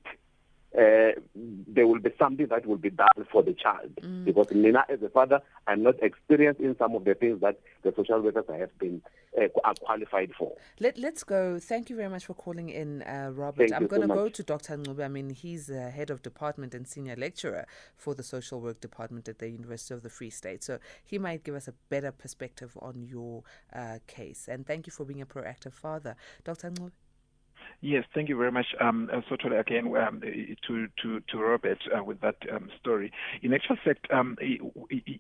uh, 0.79 1.13
there 1.35 1.87
will 1.87 2.01
be 2.01 2.11
something 2.19 2.47
that 2.47 2.67
will 2.67 2.79
be 2.79 2.91
done 2.91 3.27
for 3.31 3.43
the 3.43 3.53
child. 3.53 3.95
Mm. 4.01 4.25
Because 4.25 4.51
Nina, 4.53 4.85
as 4.89 5.03
a 5.03 5.09
father, 5.09 5.41
I'm 5.67 5.83
not 5.83 6.03
experienced 6.03 6.61
in 6.61 6.77
some 6.79 6.95
of 6.95 7.05
the 7.05 7.15
things 7.15 7.41
that 7.41 7.61
the 7.83 7.93
social 7.95 8.21
workers 8.21 8.45
have 8.49 8.79
been 8.79 9.03
uh, 9.39 9.49
are 9.65 9.75
qualified 9.83 10.33
for. 10.39 10.53
Let, 10.81 10.99
let's 10.99 11.25
go. 11.25 11.59
Thank 11.59 11.91
you 11.91 11.97
very 11.97 12.09
much 12.09 12.27
for 12.27 12.35
calling 12.35 12.71
in, 12.71 13.03
uh, 13.03 13.31
Robert. 13.35 13.69
Thank 13.69 13.75
I'm 13.75 13.87
going 13.87 14.03
to 14.03 14.09
so 14.09 14.15
go 14.15 14.29
to 14.29 14.43
Dr. 14.43 14.79
Ncube. 14.79 15.05
I 15.05 15.09
mean, 15.09 15.31
he's 15.31 15.71
uh, 15.71 15.91
head 15.95 16.11
of 16.11 16.23
department 16.23 16.75
and 16.75 16.89
senior 16.89 17.17
lecturer 17.17 17.67
for 17.97 18.15
the 18.15 18.23
social 18.23 18.61
work 18.61 18.81
department 18.81 19.29
at 19.29 19.39
the 19.39 19.51
University 19.51 19.95
of 19.95 20.03
the 20.03 20.11
Free 20.11 20.31
State. 20.31 20.65
So 20.65 20.79
he 21.05 21.19
might 21.19 21.45
give 21.45 21.55
us 21.55 21.69
a 21.69 21.75
better 21.91 22.13
perspective 22.13 22.77
on 22.81 23.03
your 23.03 23.43
uh, 23.75 23.99
case. 24.07 24.49
And 24.51 24.67
thank 24.67 24.87
you 24.87 24.93
for 24.93 25.05
being 25.05 25.21
a 25.21 25.27
proactive 25.27 25.75
father. 25.75 26.17
Dr. 26.45 26.71
Ncube. 26.71 26.93
Yes, 27.85 28.05
thank 28.15 28.29
you 28.29 28.37
very 28.37 28.53
much. 28.53 28.67
Um, 28.81 29.11
uh, 29.13 29.23
so 29.29 29.35
to, 29.35 29.59
again 29.59 29.93
um, 29.97 30.21
to 30.69 30.87
to 31.03 31.21
to 31.21 31.39
Robert 31.39 31.79
uh, 31.93 32.05
with 32.05 32.21
that 32.21 32.37
um, 32.55 32.71
story. 32.81 33.11
In 33.43 33.53
actual 33.53 33.77
fact, 33.85 34.07
um, 34.13 34.37
he, 34.41 34.61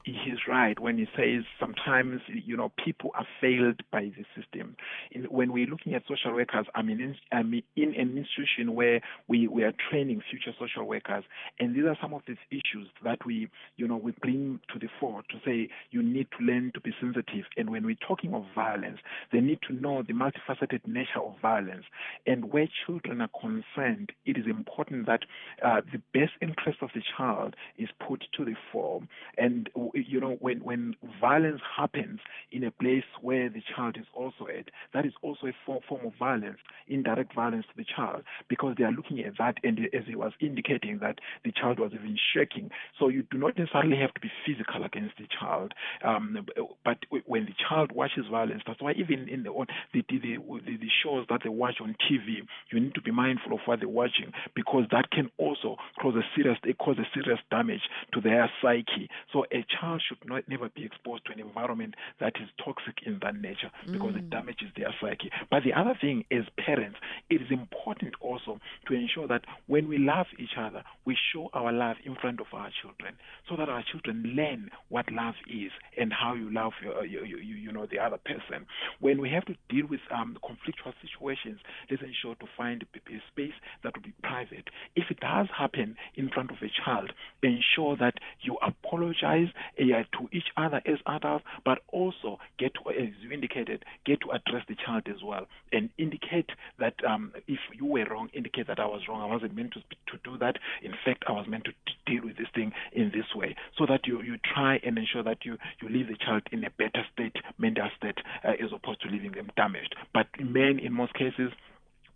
he's 0.04 0.38
right 0.48 0.78
when 0.78 0.96
he 0.96 1.06
says 1.16 1.42
sometimes 1.58 2.20
you 2.28 2.56
know 2.56 2.70
people 2.84 3.10
are 3.16 3.26
failed 3.40 3.80
by 3.90 4.12
the 4.16 4.24
system. 4.40 4.76
In, 5.10 5.24
when 5.24 5.52
we're 5.52 5.66
looking 5.66 5.94
at 5.94 6.04
social 6.06 6.34
workers, 6.34 6.66
I 6.76 6.82
mean, 6.82 7.16
I'm 7.32 7.52
in 7.74 7.94
an 7.94 8.16
institution 8.16 8.76
where 8.76 9.00
we, 9.26 9.48
we 9.48 9.64
are 9.64 9.72
training 9.90 10.22
future 10.30 10.56
social 10.56 10.84
workers, 10.84 11.24
and 11.58 11.74
these 11.74 11.84
are 11.84 11.98
some 12.00 12.14
of 12.14 12.22
these 12.28 12.36
issues 12.52 12.86
that 13.02 13.26
we 13.26 13.48
you 13.76 13.88
know 13.88 13.96
we 13.96 14.12
bring 14.22 14.60
to 14.72 14.78
the 14.78 14.88
fore 15.00 15.22
to 15.30 15.36
say 15.44 15.68
you 15.90 16.00
need 16.00 16.28
to 16.38 16.44
learn 16.44 16.70
to 16.74 16.80
be 16.80 16.92
sensitive. 17.00 17.46
And 17.56 17.70
when 17.70 17.84
we're 17.84 17.96
talking 18.06 18.34
of 18.34 18.44
violence, 18.54 19.00
they 19.32 19.40
need 19.40 19.58
to 19.66 19.74
know 19.74 20.04
the 20.06 20.12
multifaceted 20.12 20.86
nature 20.86 21.18
of 21.18 21.34
violence 21.42 21.86
and 22.26 22.31
where 22.40 22.68
children 22.86 23.20
are 23.20 23.30
concerned, 23.40 24.12
it 24.24 24.36
is 24.36 24.46
important 24.46 25.06
that 25.06 25.20
uh, 25.64 25.80
the 25.92 26.00
best 26.12 26.32
interest 26.40 26.78
of 26.82 26.90
the 26.94 27.02
child 27.16 27.54
is 27.78 27.88
put 28.06 28.24
to 28.36 28.44
the 28.44 28.54
fore. 28.70 29.02
And 29.36 29.68
you 29.94 30.20
know, 30.20 30.36
when 30.40 30.58
when 30.64 30.94
violence 31.20 31.60
happens 31.76 32.20
in 32.50 32.64
a 32.64 32.70
place 32.70 33.04
where 33.20 33.48
the 33.48 33.62
child 33.74 33.96
is 33.98 34.06
also 34.14 34.46
at, 34.46 34.66
that 34.94 35.06
is 35.06 35.12
also 35.22 35.46
a 35.46 35.52
form, 35.66 35.80
form 35.88 36.06
of 36.06 36.12
violence, 36.18 36.58
indirect 36.88 37.34
violence 37.34 37.66
to 37.66 37.76
the 37.76 37.84
child, 37.84 38.22
because 38.48 38.74
they 38.78 38.84
are 38.84 38.92
looking 38.92 39.20
at 39.20 39.36
that, 39.38 39.56
and 39.62 39.78
as 39.92 40.04
he 40.06 40.14
was 40.14 40.32
indicating 40.40 40.98
that 41.00 41.18
the 41.44 41.52
child 41.52 41.78
was 41.78 41.92
even 41.94 42.16
shaking. 42.34 42.70
So 42.98 43.08
you 43.08 43.22
do 43.30 43.38
not 43.38 43.56
necessarily 43.58 43.96
have 43.98 44.14
to 44.14 44.20
be 44.20 44.30
physical 44.46 44.84
against 44.84 45.16
the 45.18 45.26
child, 45.38 45.72
um, 46.04 46.46
but 46.84 46.98
when 47.26 47.44
the 47.46 47.54
child 47.68 47.92
watches 47.92 48.26
violence, 48.30 48.62
that's 48.66 48.80
why 48.80 48.92
even 48.92 49.28
in 49.28 49.42
the 49.44 49.52
the, 49.92 50.02
the, 50.08 50.18
the, 50.18 50.76
the 50.76 50.88
shows 51.02 51.26
that 51.28 51.40
they 51.42 51.48
watch 51.48 51.76
on 51.80 51.94
TV, 52.10 52.21
you 52.26 52.80
need 52.80 52.94
to 52.94 53.02
be 53.02 53.10
mindful 53.10 53.52
of 53.52 53.60
what 53.66 53.80
they're 53.80 53.88
watching 53.88 54.32
because 54.54 54.84
that 54.90 55.10
can 55.10 55.30
also 55.38 55.76
cause 56.00 56.14
a 56.16 56.22
serious 56.34 56.58
cause 56.78 56.96
a 56.98 57.06
serious 57.14 57.38
damage 57.50 57.82
to 58.12 58.20
their 58.20 58.50
psyche. 58.60 59.08
So 59.32 59.44
a 59.52 59.64
child 59.80 60.02
should 60.06 60.18
not 60.28 60.48
never 60.48 60.68
be 60.68 60.84
exposed 60.84 61.26
to 61.26 61.32
an 61.32 61.40
environment 61.40 61.94
that 62.20 62.34
is 62.40 62.48
toxic 62.62 62.98
in 63.06 63.18
that 63.22 63.36
nature 63.36 63.70
because 63.86 64.12
mm. 64.12 64.18
it 64.18 64.30
damages 64.30 64.68
their 64.76 64.94
psyche. 65.00 65.30
But 65.50 65.62
the 65.64 65.72
other 65.72 65.96
thing 66.00 66.24
is 66.30 66.44
parents, 66.56 66.98
it 67.30 67.42
is 67.42 67.50
important 67.50 68.14
also 68.20 68.58
to 68.88 68.94
ensure 68.94 69.28
that 69.28 69.44
when 69.66 69.88
we 69.88 69.98
love 69.98 70.26
each 70.38 70.56
other, 70.58 70.82
we 71.04 71.16
show 71.32 71.50
our 71.52 71.72
love 71.72 71.96
in 72.04 72.14
front 72.16 72.40
of 72.40 72.46
our 72.52 72.70
children 72.82 73.14
so 73.48 73.56
that 73.56 73.68
our 73.68 73.82
children 73.90 74.34
learn 74.36 74.70
what 74.88 75.10
love 75.10 75.34
is 75.48 75.70
and 75.98 76.12
how 76.12 76.34
you 76.34 76.50
love 76.52 76.72
your, 76.82 77.04
you, 77.04 77.24
you, 77.24 77.36
you 77.36 77.72
know 77.72 77.86
the 77.90 77.98
other 77.98 78.18
person. 78.18 78.66
When 79.00 79.20
we 79.20 79.30
have 79.30 79.44
to 79.46 79.54
deal 79.68 79.86
with 79.88 80.00
um, 80.14 80.36
conflictual 80.42 80.92
situations, 81.00 81.60
let's 81.90 82.02
ensure 82.12 82.34
to 82.36 82.46
find 82.56 82.82
a 82.82 83.20
space 83.30 83.54
that 83.82 83.94
will 83.94 84.02
be 84.02 84.14
private. 84.22 84.68
If 84.96 85.10
it 85.10 85.20
does 85.20 85.48
happen 85.56 85.96
in 86.14 86.28
front 86.28 86.50
of 86.50 86.56
a 86.62 86.70
child, 86.84 87.12
ensure 87.42 87.96
that 87.96 88.14
you 88.40 88.56
apologize 88.62 89.48
uh, 89.80 89.84
to 90.18 90.28
each 90.32 90.50
other 90.56 90.80
as 90.86 90.98
adults, 91.06 91.44
but 91.64 91.78
also 91.88 92.38
get 92.58 92.72
to, 92.74 92.90
as 92.90 93.10
you 93.20 93.30
indicated, 93.30 93.84
get 94.04 94.20
to 94.20 94.30
address 94.30 94.64
the 94.68 94.76
child 94.84 95.04
as 95.08 95.22
well 95.24 95.46
and 95.72 95.88
indicate 95.98 96.50
that 96.78 96.94
um, 97.08 97.32
if 97.48 97.58
you 97.74 97.86
were 97.86 98.04
wrong, 98.10 98.28
indicate 98.34 98.66
that 98.66 98.78
I 98.78 98.86
was 98.86 99.02
wrong. 99.08 99.22
I 99.22 99.32
wasn't 99.32 99.56
meant 99.56 99.72
to, 99.72 99.80
to 99.80 100.18
do 100.24 100.38
that. 100.38 100.56
In 100.82 100.92
fact, 101.04 101.24
I 101.28 101.32
was 101.32 101.46
meant 101.48 101.64
to 101.64 101.72
deal 102.06 102.24
with 102.24 102.36
this 102.36 102.48
thing 102.54 102.72
in 102.92 103.10
this 103.14 103.34
way 103.34 103.56
so 103.78 103.86
that 103.86 104.06
you, 104.06 104.22
you 104.22 104.36
try 104.54 104.80
and 104.84 104.98
ensure 104.98 105.22
that 105.22 105.44
you, 105.44 105.56
you 105.80 105.88
leave 105.88 106.08
the 106.08 106.16
child 106.16 106.42
in 106.52 106.64
a 106.64 106.70
better 106.70 107.04
state, 107.12 107.36
mental 107.58 107.88
state, 107.96 108.18
uh, 108.44 108.52
as 108.52 108.70
opposed 108.74 109.00
to 109.02 109.08
leaving 109.08 109.32
them 109.32 109.50
damaged. 109.56 109.94
But 110.12 110.26
men, 110.40 110.78
in 110.78 110.92
most 110.92 111.14
cases, 111.14 111.52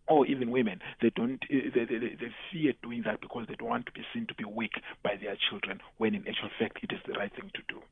or 0.09 0.27
even 0.27 0.51
women, 0.51 0.81
they 1.03 1.11
don't 1.11 1.43
eh, 1.51 1.71
they, 1.75 1.85
they, 1.85 1.99
they 1.99 2.33
fear 2.53 2.73
doing 2.83 3.03
that 3.05 3.21
because 3.21 3.47
they 3.49 3.55
don't 3.55 3.69
want 3.69 3.87
to 3.87 3.93
be 3.93 4.03
seen 4.13 4.27
to 4.27 4.35
be 4.35 4.45
weak 4.45 4.73
by 5.03 5.17
their 5.21 5.37
children. 5.49 5.81
When 5.99 6.15
in 6.15 6.27
actual 6.29 6.51
fact, 6.59 6.79
it 6.83 6.93
is 6.93 7.01
the 7.07 7.15
right 7.15 7.33
thing 7.35 7.51
to 7.55 7.63
do. 7.69 7.83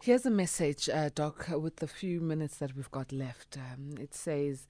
Here's 0.00 0.24
a 0.24 0.30
message, 0.30 0.88
uh, 0.88 1.10
Doc, 1.12 1.48
with 1.48 1.76
the 1.76 1.88
few 1.88 2.20
minutes 2.20 2.58
that 2.58 2.76
we've 2.76 2.90
got 2.90 3.12
left. 3.12 3.56
Um, 3.56 3.94
it 4.00 4.14
says. 4.14 4.66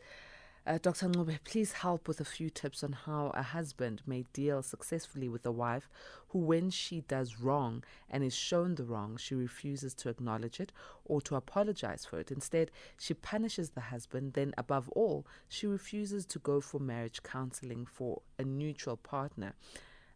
Uh, 0.68 0.76
Dr. 0.82 1.08
Ncube, 1.08 1.38
please 1.44 1.72
help 1.72 2.06
with 2.06 2.20
a 2.20 2.26
few 2.26 2.50
tips 2.50 2.84
on 2.84 2.92
how 2.92 3.32
a 3.34 3.42
husband 3.42 4.02
may 4.06 4.26
deal 4.34 4.62
successfully 4.62 5.26
with 5.26 5.46
a 5.46 5.50
wife 5.50 5.88
who, 6.28 6.40
when 6.40 6.68
she 6.68 7.00
does 7.00 7.40
wrong 7.40 7.82
and 8.10 8.22
is 8.22 8.34
shown 8.34 8.74
the 8.74 8.84
wrong, 8.84 9.16
she 9.16 9.34
refuses 9.34 9.94
to 9.94 10.10
acknowledge 10.10 10.60
it 10.60 10.70
or 11.06 11.22
to 11.22 11.36
apologize 11.36 12.04
for 12.04 12.20
it. 12.20 12.30
Instead, 12.30 12.70
she 12.98 13.14
punishes 13.14 13.70
the 13.70 13.80
husband. 13.80 14.34
Then, 14.34 14.52
above 14.58 14.90
all, 14.90 15.26
she 15.48 15.66
refuses 15.66 16.26
to 16.26 16.38
go 16.38 16.60
for 16.60 16.78
marriage 16.78 17.22
counseling 17.22 17.86
for 17.86 18.20
a 18.38 18.44
neutral 18.44 18.98
partner. 18.98 19.54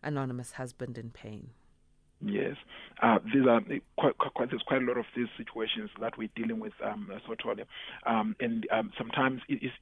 Anonymous 0.02 0.52
husband 0.52 0.98
in 0.98 1.08
pain. 1.12 1.48
Yes, 2.24 2.56
uh, 3.02 3.18
these 3.34 3.46
are 3.48 3.60
quite, 3.98 4.16
quite, 4.16 4.50
there's 4.50 4.62
quite 4.62 4.82
a 4.82 4.84
lot 4.84 4.96
of 4.96 5.06
these 5.16 5.26
situations 5.36 5.90
that 6.00 6.16
we're 6.16 6.28
dealing 6.36 6.60
with, 6.60 6.72
um, 6.84 7.10
totally. 7.42 7.64
Um, 8.06 8.36
and 8.38 8.66
um, 8.70 8.92
sometimes 8.96 9.40
it's 9.48 9.74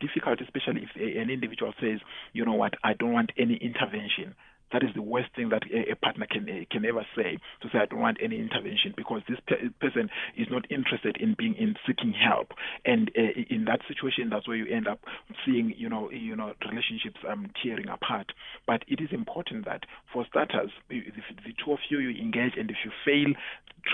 difficult, 0.00 0.40
especially 0.40 0.82
if 0.84 0.94
an 0.94 1.30
individual 1.30 1.72
says, 1.80 1.98
you 2.32 2.44
know 2.44 2.54
what, 2.54 2.74
I 2.84 2.94
don't 2.94 3.12
want 3.12 3.32
any 3.36 3.56
intervention. 3.56 4.34
That 4.72 4.82
is 4.82 4.90
the 4.94 5.02
worst 5.02 5.28
thing 5.34 5.48
that 5.50 5.62
a, 5.72 5.92
a 5.92 5.96
partner 5.96 6.26
can 6.30 6.66
can 6.70 6.84
ever 6.84 7.06
say 7.16 7.38
to 7.62 7.68
say 7.72 7.78
I 7.78 7.86
don't 7.86 8.00
want 8.00 8.18
any 8.22 8.38
intervention 8.38 8.94
because 8.96 9.22
this 9.28 9.38
pe- 9.46 9.68
person 9.80 10.10
is 10.36 10.46
not 10.50 10.70
interested 10.70 11.16
in 11.20 11.34
being 11.38 11.54
in 11.54 11.74
seeking 11.86 12.12
help. 12.12 12.52
And 12.84 13.10
uh, 13.16 13.40
in 13.50 13.64
that 13.66 13.80
situation, 13.88 14.28
that's 14.30 14.46
where 14.46 14.56
you 14.56 14.66
end 14.74 14.86
up 14.88 15.00
seeing 15.44 15.74
you 15.76 15.88
know 15.88 16.10
you 16.10 16.36
know 16.36 16.52
relationships 16.68 17.20
um, 17.28 17.50
tearing 17.62 17.88
apart. 17.88 18.32
But 18.66 18.82
it 18.88 19.00
is 19.00 19.08
important 19.12 19.64
that 19.66 19.84
for 20.12 20.26
starters, 20.28 20.70
if 20.90 21.14
the 21.44 21.52
two 21.64 21.72
of 21.72 21.78
you 21.88 21.98
you 21.98 22.20
engage, 22.20 22.52
and 22.56 22.70
if 22.70 22.76
you 22.84 22.90
fail, 23.04 23.34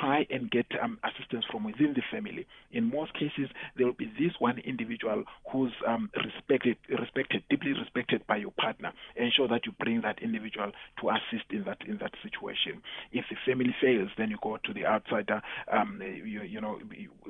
try 0.00 0.26
and 0.30 0.50
get 0.50 0.66
um, 0.82 0.98
assistance 1.04 1.44
from 1.50 1.64
within 1.64 1.94
the 1.94 2.02
family. 2.10 2.46
In 2.72 2.90
most 2.90 3.12
cases, 3.14 3.48
there 3.76 3.86
will 3.86 3.94
be 3.94 4.10
this 4.18 4.32
one 4.38 4.58
individual 4.58 5.24
who's 5.52 5.72
um, 5.86 6.10
respected, 6.24 6.76
respected, 6.88 7.42
deeply 7.50 7.72
respected 7.72 8.26
by 8.26 8.36
your 8.36 8.50
partner. 8.52 8.92
Ensure 9.16 9.48
that 9.48 9.66
you 9.66 9.72
bring 9.78 10.00
that 10.02 10.22
individual 10.22 10.63
to 11.00 11.10
assist 11.10 11.50
in 11.50 11.64
that 11.64 11.78
in 11.86 11.98
that 11.98 12.12
situation. 12.22 12.82
If 13.12 13.24
the 13.30 13.36
family 13.46 13.74
fails, 13.80 14.10
then 14.16 14.30
you 14.30 14.38
go 14.42 14.58
to 14.62 14.72
the 14.72 14.86
outsider, 14.86 15.42
um, 15.72 16.00
you, 16.02 16.42
you 16.42 16.60
know, 16.60 16.78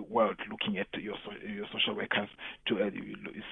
world 0.08 0.36
looking 0.50 0.78
at 0.78 0.88
your 0.94 1.16
your 1.46 1.66
social 1.72 1.96
workers 1.96 2.28
to 2.66 2.82
uh, 2.82 2.90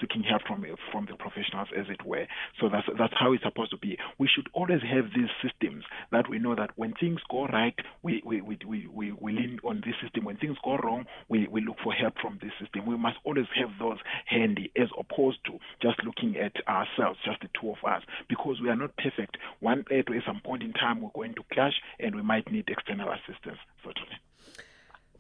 seeking 0.00 0.22
help 0.22 0.42
from 0.46 0.64
from 0.90 1.06
the 1.10 1.16
professionals, 1.16 1.68
as 1.76 1.86
it 1.88 2.04
were. 2.04 2.26
So 2.60 2.68
that's 2.68 2.86
that's 2.98 3.14
how 3.18 3.32
it's 3.32 3.42
supposed 3.42 3.70
to 3.70 3.78
be. 3.78 3.98
We 4.18 4.28
should 4.28 4.48
always 4.52 4.80
have 4.82 5.06
these 5.14 5.30
systems 5.42 5.84
that 6.10 6.28
we 6.28 6.38
know 6.38 6.54
that 6.54 6.70
when 6.76 6.94
things 7.00 7.20
go 7.30 7.46
right, 7.46 7.74
we 8.02 8.22
we 8.24 8.40
we 8.40 8.58
we, 8.66 9.12
we 9.12 9.32
lean 9.32 9.58
on 9.64 9.82
this 9.84 9.94
system. 10.02 10.24
When 10.24 10.36
things 10.36 10.56
go 10.64 10.76
wrong, 10.76 11.06
we, 11.28 11.46
we 11.48 11.60
look 11.60 11.76
for 11.82 11.92
help 11.92 12.14
from 12.20 12.38
this 12.42 12.52
system. 12.60 12.86
We 12.86 12.96
must 12.96 13.16
always 13.24 13.46
have 13.56 13.70
those 13.78 13.98
handy 14.26 14.70
as 14.76 14.88
opposed 14.98 15.38
to 15.46 15.58
just 15.80 16.02
looking 16.04 16.36
at 16.36 16.52
ourselves, 16.68 17.18
just 17.24 17.40
the 17.40 17.48
two 17.60 17.70
of 17.70 17.78
us, 17.86 18.02
because 18.28 18.60
we 18.62 18.68
are 18.68 18.76
not 18.76 18.96
perfect. 18.96 19.36
One 19.60 19.71
at 19.80 20.24
some 20.26 20.40
point 20.44 20.62
in 20.62 20.72
time, 20.72 21.00
we're 21.00 21.10
going 21.14 21.34
to 21.34 21.42
clash 21.52 21.74
and 21.98 22.14
we 22.14 22.22
might 22.22 22.50
need 22.50 22.68
external 22.68 23.10
assistance, 23.10 23.58
certainly. 23.84 24.18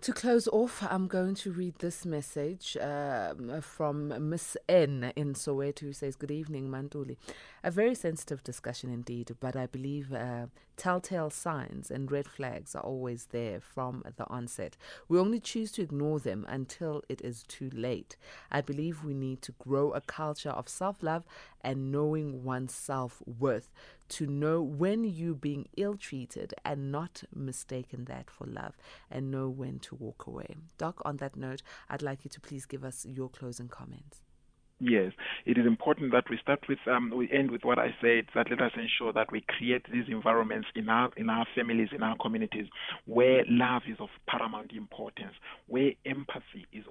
To 0.02 0.12
close 0.12 0.48
off, 0.48 0.82
I'm 0.90 1.06
going 1.06 1.36
to 1.36 1.52
read 1.52 1.76
this 1.78 2.04
message 2.04 2.76
um, 2.80 3.60
from 3.60 4.28
Miss 4.28 4.56
N 4.68 5.12
in 5.14 5.34
Soweto, 5.34 5.78
who 5.78 5.92
says, 5.92 6.16
Good 6.16 6.32
evening, 6.32 6.68
Mantuli. 6.68 7.18
A 7.62 7.70
very 7.70 7.94
sensitive 7.94 8.42
discussion 8.42 8.92
indeed, 8.92 9.36
but 9.38 9.54
I 9.54 9.66
believe 9.66 10.12
uh, 10.12 10.46
telltale 10.76 11.30
signs 11.30 11.88
and 11.88 12.10
red 12.10 12.26
flags 12.26 12.74
are 12.74 12.82
always 12.82 13.26
there 13.30 13.60
from 13.60 14.02
the 14.16 14.28
onset. 14.28 14.76
We 15.08 15.20
only 15.20 15.38
choose 15.38 15.70
to 15.72 15.82
ignore 15.82 16.18
them 16.18 16.46
until 16.48 17.04
it 17.08 17.20
is 17.20 17.44
too 17.44 17.70
late. 17.72 18.16
I 18.50 18.60
believe 18.60 19.04
we 19.04 19.14
need 19.14 19.40
to 19.42 19.52
grow 19.52 19.92
a 19.92 20.00
culture 20.00 20.50
of 20.50 20.68
self 20.68 21.00
love 21.04 21.22
and 21.60 21.92
knowing 21.92 22.42
one's 22.42 22.74
self 22.74 23.22
worth 23.24 23.70
to 24.10 24.26
know 24.26 24.62
when 24.62 25.04
you're 25.04 25.34
being 25.34 25.68
ill 25.76 25.96
treated 25.96 26.54
and 26.64 26.92
not 26.92 27.22
mistaken 27.34 28.04
that 28.06 28.30
for 28.30 28.46
love 28.46 28.76
and 29.10 29.30
know 29.30 29.48
when 29.48 29.78
to 29.80 29.94
walk 29.94 30.26
away. 30.26 30.56
Doc, 30.78 31.00
on 31.04 31.16
that 31.18 31.36
note, 31.36 31.62
I'd 31.88 32.02
like 32.02 32.24
you 32.24 32.30
to 32.30 32.40
please 32.40 32.66
give 32.66 32.84
us 32.84 33.06
your 33.06 33.28
closing 33.28 33.68
comments. 33.68 34.22
Yes, 34.84 35.12
it 35.46 35.56
is 35.58 35.64
important 35.64 36.10
that 36.10 36.24
we 36.28 36.38
start 36.38 36.58
with, 36.68 36.80
um, 36.90 37.12
we 37.14 37.30
end 37.30 37.52
with 37.52 37.62
what 37.62 37.78
I 37.78 37.94
said, 38.00 38.26
that 38.34 38.50
let 38.50 38.60
us 38.60 38.72
ensure 38.74 39.12
that 39.12 39.30
we 39.30 39.44
create 39.46 39.84
these 39.92 40.06
environments 40.08 40.66
in 40.74 40.88
our, 40.88 41.08
in 41.16 41.30
our 41.30 41.46
families, 41.54 41.90
in 41.94 42.02
our 42.02 42.16
communities, 42.16 42.66
where 43.06 43.44
love 43.48 43.82
is 43.88 43.98
of 44.00 44.08
paramount 44.26 44.72
importance, 44.72 45.34
where 45.68 45.92
empathy 46.04 46.66
is 46.72 46.82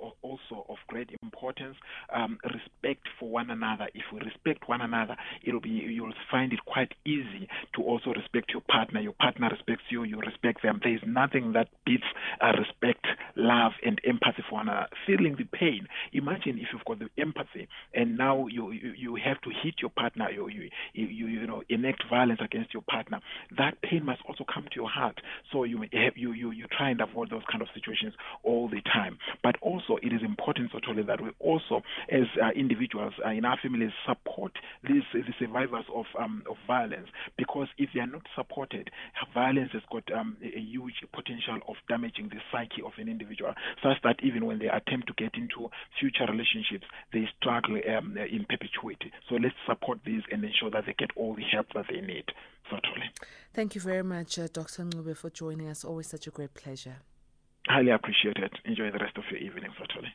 great 0.91 1.09
importance, 1.23 1.77
um, 2.13 2.37
respect 2.43 3.07
for 3.17 3.29
one 3.29 3.49
another. 3.49 3.87
If 3.93 4.03
we 4.13 4.19
respect 4.19 4.67
one 4.67 4.81
another, 4.81 5.15
it'll 5.41 5.61
be, 5.61 5.69
you'll 5.69 6.11
find 6.29 6.51
it 6.51 6.59
quite 6.65 6.91
easy 7.05 7.47
to 7.75 7.81
also 7.81 8.11
respect 8.11 8.51
your 8.51 8.61
partner. 8.69 8.99
Your 8.99 9.13
partner 9.13 9.47
respects 9.49 9.83
you, 9.89 10.03
you 10.03 10.19
respect 10.19 10.63
them. 10.63 10.81
There 10.83 10.93
is 10.93 11.01
nothing 11.07 11.53
that 11.53 11.69
beats 11.85 12.03
uh, 12.41 12.51
respect, 12.59 13.05
love, 13.37 13.71
and 13.85 14.01
empathy 14.05 14.43
for 14.49 14.55
one 14.55 14.67
another. 14.67 14.87
Feeling 15.07 15.35
the 15.37 15.45
pain. 15.45 15.87
Imagine 16.11 16.59
if 16.59 16.67
you've 16.73 16.83
got 16.85 16.99
the 16.99 17.09
empathy 17.17 17.69
and 17.93 18.17
now 18.17 18.47
you 18.47 18.71
you, 18.71 18.93
you 18.97 19.15
have 19.23 19.39
to 19.41 19.49
hit 19.63 19.75
your 19.81 19.91
partner, 19.91 20.29
you, 20.29 20.49
you 20.49 20.69
you 20.93 21.27
you 21.27 21.47
know 21.47 21.63
enact 21.69 22.03
violence 22.09 22.41
against 22.43 22.73
your 22.73 22.83
partner. 22.83 23.19
That 23.57 23.81
pain 23.81 24.05
must 24.05 24.21
also 24.27 24.43
come 24.53 24.63
to 24.63 24.75
your 24.75 24.89
heart. 24.89 25.19
So 25.51 25.63
you 25.63 25.83
you 26.15 26.33
you 26.33 26.51
you 26.51 26.65
try 26.77 26.89
and 26.89 26.99
avoid 26.99 27.29
those 27.29 27.43
kind 27.49 27.61
of 27.61 27.69
situations 27.73 28.13
all 28.43 28.67
the 28.67 28.81
time. 28.81 29.17
But 29.43 29.55
also, 29.61 29.97
it 30.01 30.13
is 30.13 30.21
important, 30.23 30.71
Sotole, 30.81 31.05
that 31.07 31.21
we 31.21 31.29
also, 31.39 31.81
as 32.09 32.27
uh, 32.41 32.49
individuals 32.55 33.13
uh, 33.25 33.29
in 33.29 33.45
our 33.45 33.57
families, 33.61 33.91
support 34.07 34.51
these 34.87 35.03
the 35.13 35.33
survivors 35.39 35.85
of 35.93 36.05
um, 36.19 36.43
of 36.49 36.57
violence 36.67 37.07
because 37.37 37.67
if 37.77 37.89
they 37.93 37.99
are 37.99 38.07
not 38.07 38.21
supported, 38.35 38.89
violence 39.33 39.71
has 39.73 39.81
got 39.91 40.03
um, 40.17 40.37
a, 40.43 40.59
huge 40.59 41.03
potential 41.13 41.59
of 41.67 41.75
damaging 41.89 42.29
the 42.29 42.39
psyche 42.51 42.81
of 42.85 42.91
an 42.97 43.07
individual, 43.07 43.53
such 43.83 43.97
that 44.03 44.17
even 44.23 44.45
when 44.45 44.59
they 44.59 44.67
attempt 44.67 45.07
to 45.07 45.13
get 45.17 45.33
into 45.35 45.69
future 45.99 46.25
relationships, 46.29 46.85
they 47.13 47.27
struggle 47.39 47.79
um, 47.97 48.17
in 48.17 48.45
perpetuity. 48.47 49.11
So 49.29 49.35
let's 49.35 49.55
support 49.67 49.99
these 50.05 50.21
and 50.31 50.43
ensure 50.43 50.71
that 50.71 50.85
they 50.85 50.95
get 50.97 51.11
all 51.15 51.35
the 51.35 51.43
help 51.51 51.67
that 51.75 51.85
they 51.89 52.01
need. 52.01 52.25
Certainly. 52.69 53.11
Thank 53.53 53.75
you 53.75 53.81
very 53.81 54.03
much, 54.03 54.39
uh, 54.39 54.47
Dr. 54.51 54.83
Ncube, 54.83 55.17
for 55.17 55.29
joining 55.29 55.67
us. 55.67 55.83
Always 55.83 56.07
such 56.07 56.27
a 56.27 56.31
great 56.31 56.53
pleasure. 56.53 56.97
Highly 57.67 57.91
appreciate 57.91 58.37
it. 58.37 58.51
Enjoy 58.65 58.91
the 58.91 58.99
rest 58.99 59.17
of 59.17 59.23
your 59.29 59.39
evening, 59.39 59.71
certainly. 59.77 60.09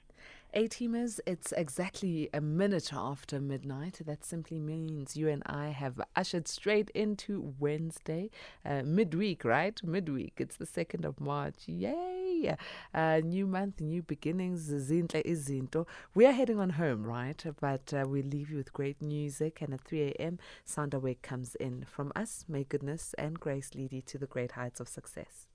A 0.57 0.69
teamers, 0.69 1.21
it's 1.27 1.53
exactly 1.53 2.31
a 2.33 2.41
minute 2.41 2.91
after 2.95 3.39
midnight. 3.39 4.01
That 4.07 4.25
simply 4.25 4.59
means 4.59 5.15
you 5.15 5.29
and 5.29 5.43
I 5.45 5.69
have 5.69 6.01
ushered 6.17 6.49
straight 6.49 6.89
into 6.95 7.53
Wednesday, 7.59 8.31
uh, 8.65 8.81
midweek, 8.83 9.45
right? 9.45 9.79
Midweek. 9.85 10.33
It's 10.39 10.57
the 10.57 10.65
2nd 10.65 11.05
of 11.05 11.21
March. 11.21 11.57
Yay! 11.67 12.57
Uh, 12.95 13.21
new 13.23 13.47
month, 13.47 13.83
new 13.83 14.03
beginnings. 14.03 14.71
Zinhle 14.71 15.23
izinto. 15.27 15.87
We 16.15 16.25
are 16.25 16.33
heading 16.33 16.59
on 16.59 16.71
home, 16.71 17.05
right? 17.05 17.45
But 17.61 17.93
uh, 17.93 18.07
we 18.09 18.23
leave 18.23 18.51
you 18.51 18.57
with 18.57 18.73
great 18.73 19.03
music. 19.03 19.61
And 19.61 19.75
at 19.75 19.83
3 19.83 20.15
a.m., 20.17 20.39
Sound 20.65 20.95
Awake 20.95 21.21
comes 21.21 21.55
in. 21.57 21.85
From 21.85 22.13
us, 22.17 22.47
may 22.49 22.65
goodness 22.65 23.15
and 23.19 23.39
grace 23.39 23.75
lead 23.75 23.93
you 23.93 24.01
to 24.01 24.17
the 24.17 24.27
great 24.27 24.53
heights 24.53 24.81
of 24.81 24.89
success. 24.89 25.49